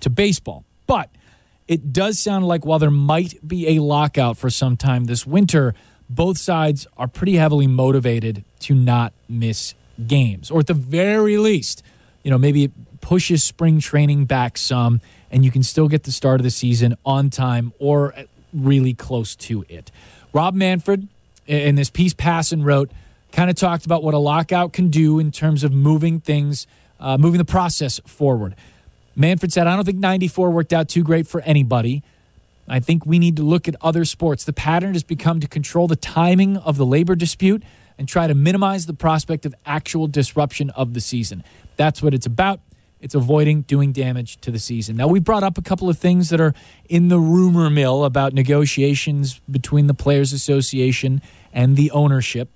to 0.00 0.10
baseball, 0.10 0.64
but 0.86 1.10
it 1.70 1.92
does 1.92 2.18
sound 2.18 2.48
like 2.48 2.66
while 2.66 2.80
there 2.80 2.90
might 2.90 3.46
be 3.46 3.76
a 3.76 3.80
lockout 3.80 4.36
for 4.36 4.50
some 4.50 4.76
time 4.76 5.04
this 5.04 5.24
winter, 5.24 5.72
both 6.08 6.36
sides 6.36 6.84
are 6.96 7.06
pretty 7.06 7.36
heavily 7.36 7.68
motivated 7.68 8.44
to 8.58 8.74
not 8.74 9.12
miss 9.28 9.74
games, 10.04 10.50
or 10.50 10.58
at 10.58 10.66
the 10.66 10.74
very 10.74 11.38
least, 11.38 11.84
you 12.24 12.30
know, 12.32 12.38
maybe 12.38 12.64
it 12.64 12.72
pushes 13.00 13.44
spring 13.44 13.78
training 13.78 14.24
back 14.24 14.58
some, 14.58 15.00
and 15.30 15.44
you 15.44 15.52
can 15.52 15.62
still 15.62 15.86
get 15.86 16.02
the 16.02 16.10
start 16.10 16.40
of 16.40 16.44
the 16.44 16.50
season 16.50 16.96
on 17.06 17.30
time 17.30 17.72
or 17.78 18.14
really 18.52 18.92
close 18.92 19.36
to 19.36 19.64
it. 19.68 19.92
Rob 20.32 20.56
Manfred, 20.56 21.06
in 21.46 21.76
this 21.76 21.88
piece 21.88 22.14
Passan 22.14 22.64
wrote, 22.64 22.90
kind 23.30 23.48
of 23.48 23.54
talked 23.54 23.86
about 23.86 24.02
what 24.02 24.12
a 24.12 24.18
lockout 24.18 24.72
can 24.72 24.88
do 24.88 25.20
in 25.20 25.30
terms 25.30 25.62
of 25.62 25.70
moving 25.70 26.18
things, 26.18 26.66
uh, 26.98 27.16
moving 27.16 27.38
the 27.38 27.44
process 27.44 28.00
forward. 28.06 28.56
Manfred 29.16 29.52
said, 29.52 29.66
I 29.66 29.76
don't 29.76 29.84
think 29.84 29.98
94 29.98 30.50
worked 30.50 30.72
out 30.72 30.88
too 30.88 31.02
great 31.02 31.26
for 31.26 31.40
anybody. 31.42 32.02
I 32.68 32.78
think 32.78 33.04
we 33.04 33.18
need 33.18 33.36
to 33.36 33.42
look 33.42 33.66
at 33.66 33.74
other 33.80 34.04
sports. 34.04 34.44
The 34.44 34.52
pattern 34.52 34.92
has 34.92 35.02
become 35.02 35.40
to 35.40 35.48
control 35.48 35.88
the 35.88 35.96
timing 35.96 36.56
of 36.56 36.76
the 36.76 36.86
labor 36.86 37.16
dispute 37.16 37.62
and 37.98 38.08
try 38.08 38.26
to 38.26 38.34
minimize 38.34 38.86
the 38.86 38.94
prospect 38.94 39.44
of 39.44 39.54
actual 39.66 40.06
disruption 40.06 40.70
of 40.70 40.94
the 40.94 41.00
season. 41.00 41.42
That's 41.76 42.02
what 42.02 42.14
it's 42.14 42.26
about. 42.26 42.60
It's 43.00 43.14
avoiding 43.14 43.62
doing 43.62 43.92
damage 43.92 44.40
to 44.42 44.50
the 44.50 44.58
season. 44.58 44.96
Now, 44.96 45.08
we 45.08 45.20
brought 45.20 45.42
up 45.42 45.58
a 45.58 45.62
couple 45.62 45.88
of 45.88 45.98
things 45.98 46.28
that 46.28 46.40
are 46.40 46.54
in 46.88 47.08
the 47.08 47.18
rumor 47.18 47.70
mill 47.70 48.04
about 48.04 48.34
negotiations 48.34 49.40
between 49.50 49.86
the 49.86 49.94
Players 49.94 50.32
Association 50.32 51.22
and 51.52 51.76
the 51.76 51.90
ownership. 51.90 52.48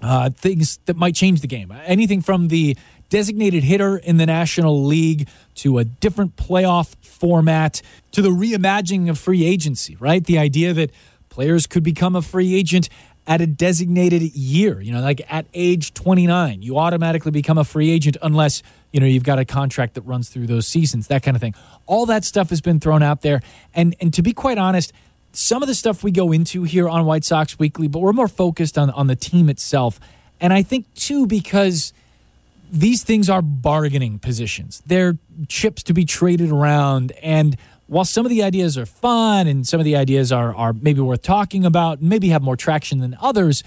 Uh, 0.00 0.30
things 0.30 0.78
that 0.86 0.96
might 0.96 1.14
change 1.14 1.40
the 1.40 1.46
game. 1.46 1.72
Anything 1.84 2.22
from 2.22 2.48
the 2.48 2.76
designated 3.08 3.64
hitter 3.64 3.96
in 3.96 4.18
the 4.18 4.26
National 4.26 4.84
League 4.84 5.28
to 5.56 5.78
a 5.78 5.84
different 5.84 6.36
playoff 6.36 6.94
format 7.04 7.82
to 8.12 8.22
the 8.22 8.30
reimagining 8.30 9.10
of 9.10 9.18
free 9.18 9.44
agency, 9.44 9.96
right? 9.96 10.24
The 10.24 10.38
idea 10.38 10.72
that 10.74 10.90
players 11.28 11.66
could 11.66 11.82
become 11.82 12.16
a 12.16 12.22
free 12.22 12.54
agent 12.54 12.88
at 13.26 13.40
a 13.40 13.46
designated 13.46 14.22
year, 14.22 14.80
you 14.80 14.92
know, 14.92 15.00
like 15.00 15.20
at 15.28 15.46
age 15.52 15.92
29, 15.94 16.62
you 16.62 16.78
automatically 16.78 17.32
become 17.32 17.58
a 17.58 17.64
free 17.64 17.90
agent 17.90 18.16
unless, 18.22 18.62
you 18.92 19.00
know, 19.00 19.06
you've 19.06 19.24
got 19.24 19.38
a 19.38 19.44
contract 19.44 19.94
that 19.94 20.02
runs 20.02 20.28
through 20.28 20.46
those 20.46 20.66
seasons, 20.66 21.08
that 21.08 21.24
kind 21.24 21.36
of 21.36 21.40
thing. 21.40 21.54
All 21.86 22.06
that 22.06 22.24
stuff 22.24 22.50
has 22.50 22.60
been 22.60 22.78
thrown 22.78 23.02
out 23.02 23.22
there. 23.22 23.42
And 23.74 23.96
and 24.00 24.14
to 24.14 24.22
be 24.22 24.32
quite 24.32 24.58
honest, 24.58 24.92
some 25.32 25.60
of 25.60 25.66
the 25.66 25.74
stuff 25.74 26.04
we 26.04 26.12
go 26.12 26.30
into 26.30 26.62
here 26.62 26.88
on 26.88 27.04
White 27.04 27.24
Sox 27.24 27.58
Weekly, 27.58 27.88
but 27.88 27.98
we're 27.98 28.12
more 28.12 28.28
focused 28.28 28.78
on 28.78 28.90
on 28.90 29.08
the 29.08 29.16
team 29.16 29.48
itself 29.48 29.98
And 30.40 30.52
I 30.52 30.62
think, 30.62 30.92
too, 30.94 31.26
because 31.26 31.92
these 32.70 33.02
things 33.02 33.28
are 33.30 33.42
bargaining 33.42 34.18
positions, 34.18 34.82
they're 34.86 35.18
chips 35.48 35.82
to 35.84 35.94
be 35.94 36.04
traded 36.04 36.50
around. 36.50 37.12
And 37.22 37.56
while 37.86 38.04
some 38.04 38.26
of 38.26 38.30
the 38.30 38.42
ideas 38.42 38.76
are 38.76 38.86
fun 38.86 39.46
and 39.46 39.66
some 39.66 39.80
of 39.80 39.84
the 39.84 39.96
ideas 39.96 40.32
are, 40.32 40.54
are 40.54 40.72
maybe 40.72 41.00
worth 41.00 41.22
talking 41.22 41.64
about, 41.64 42.02
maybe 42.02 42.28
have 42.28 42.42
more 42.42 42.56
traction 42.56 42.98
than 42.98 43.16
others, 43.20 43.62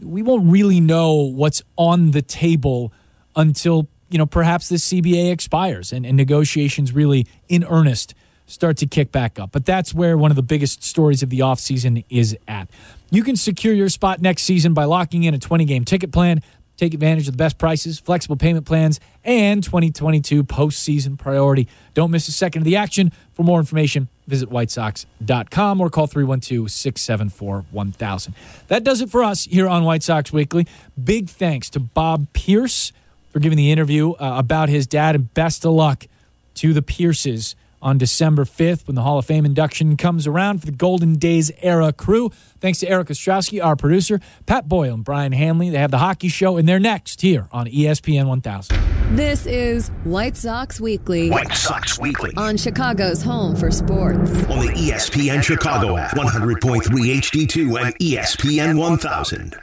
we 0.00 0.22
won't 0.22 0.50
really 0.50 0.80
know 0.80 1.14
what's 1.14 1.62
on 1.76 2.10
the 2.10 2.22
table 2.22 2.92
until 3.36 3.88
you 4.10 4.18
know 4.18 4.26
perhaps 4.26 4.68
this 4.68 4.92
CBA 4.92 5.32
expires 5.32 5.92
and, 5.92 6.04
and 6.04 6.16
negotiations 6.16 6.92
really 6.92 7.26
in 7.48 7.64
earnest 7.64 8.14
start 8.46 8.76
to 8.76 8.86
kick 8.86 9.10
back 9.10 9.38
up. 9.38 9.52
But 9.52 9.64
that's 9.64 9.94
where 9.94 10.18
one 10.18 10.30
of 10.30 10.36
the 10.36 10.42
biggest 10.42 10.82
stories 10.82 11.22
of 11.22 11.30
the 11.30 11.40
offseason 11.40 12.04
is 12.10 12.36
at. 12.46 12.68
You 13.10 13.22
can 13.22 13.36
secure 13.36 13.72
your 13.72 13.88
spot 13.88 14.20
next 14.20 14.42
season 14.42 14.74
by 14.74 14.84
locking 14.84 15.24
in 15.24 15.34
a 15.34 15.38
20 15.38 15.64
game 15.64 15.84
ticket 15.84 16.12
plan. 16.12 16.42
Take 16.76 16.92
advantage 16.94 17.28
of 17.28 17.34
the 17.34 17.38
best 17.38 17.56
prices, 17.58 17.98
flexible 17.98 18.36
payment 18.36 18.66
plans, 18.66 18.98
and 19.22 19.62
2022 19.62 20.42
postseason 20.44 21.18
priority. 21.18 21.68
Don't 21.94 22.10
miss 22.10 22.26
a 22.28 22.32
second 22.32 22.62
of 22.62 22.64
the 22.64 22.76
action. 22.76 23.12
For 23.34 23.42
more 23.44 23.60
information, 23.60 24.08
visit 24.26 24.50
whitesox.com 24.50 25.80
or 25.80 25.90
call 25.90 26.06
312 26.06 26.70
674 26.70 27.64
1000. 27.70 28.34
That 28.68 28.82
does 28.82 29.00
it 29.00 29.10
for 29.10 29.22
us 29.22 29.44
here 29.44 29.68
on 29.68 29.84
White 29.84 30.02
Sox 30.02 30.32
Weekly. 30.32 30.66
Big 31.02 31.28
thanks 31.28 31.70
to 31.70 31.80
Bob 31.80 32.26
Pierce 32.32 32.92
for 33.30 33.38
giving 33.38 33.56
the 33.56 33.70
interview 33.70 34.12
uh, 34.12 34.34
about 34.38 34.68
his 34.68 34.86
dad, 34.86 35.14
and 35.14 35.32
best 35.34 35.64
of 35.64 35.72
luck 35.72 36.06
to 36.54 36.72
the 36.72 36.82
Pierces 36.82 37.56
on 37.84 37.98
December 37.98 38.44
5th 38.44 38.86
when 38.86 38.96
the 38.96 39.02
Hall 39.02 39.18
of 39.18 39.26
Fame 39.26 39.44
induction 39.44 39.96
comes 39.96 40.26
around 40.26 40.58
for 40.58 40.66
the 40.66 40.72
Golden 40.72 41.16
Days 41.16 41.52
era 41.62 41.92
crew. 41.92 42.30
Thanks 42.60 42.80
to 42.80 42.88
Eric 42.88 43.08
Ostrowski, 43.08 43.62
our 43.62 43.76
producer, 43.76 44.20
Pat 44.46 44.66
Boyle 44.66 44.94
and 44.94 45.04
Brian 45.04 45.32
Hanley. 45.32 45.68
They 45.68 45.78
have 45.78 45.90
the 45.90 45.98
hockey 45.98 46.28
show, 46.28 46.56
and 46.56 46.66
they're 46.66 46.80
next 46.80 47.20
here 47.20 47.46
on 47.52 47.66
ESPN 47.66 48.26
1000. 48.26 48.76
This 49.10 49.46
is 49.46 49.88
White 50.04 50.36
Sox 50.36 50.80
Weekly. 50.80 51.30
White 51.30 51.52
Sox 51.52 52.00
Weekly. 52.00 52.32
On 52.36 52.56
Chicago's 52.56 53.22
home 53.22 53.54
for 53.54 53.70
sports. 53.70 54.30
On 54.46 54.66
the 54.66 54.72
ESPN 54.74 55.42
Chicago 55.42 55.98
app, 55.98 56.16
100.3 56.16 56.82
HD2 56.82 57.84
and 57.84 57.94
ESPN 57.98 58.78
1000. 58.78 59.56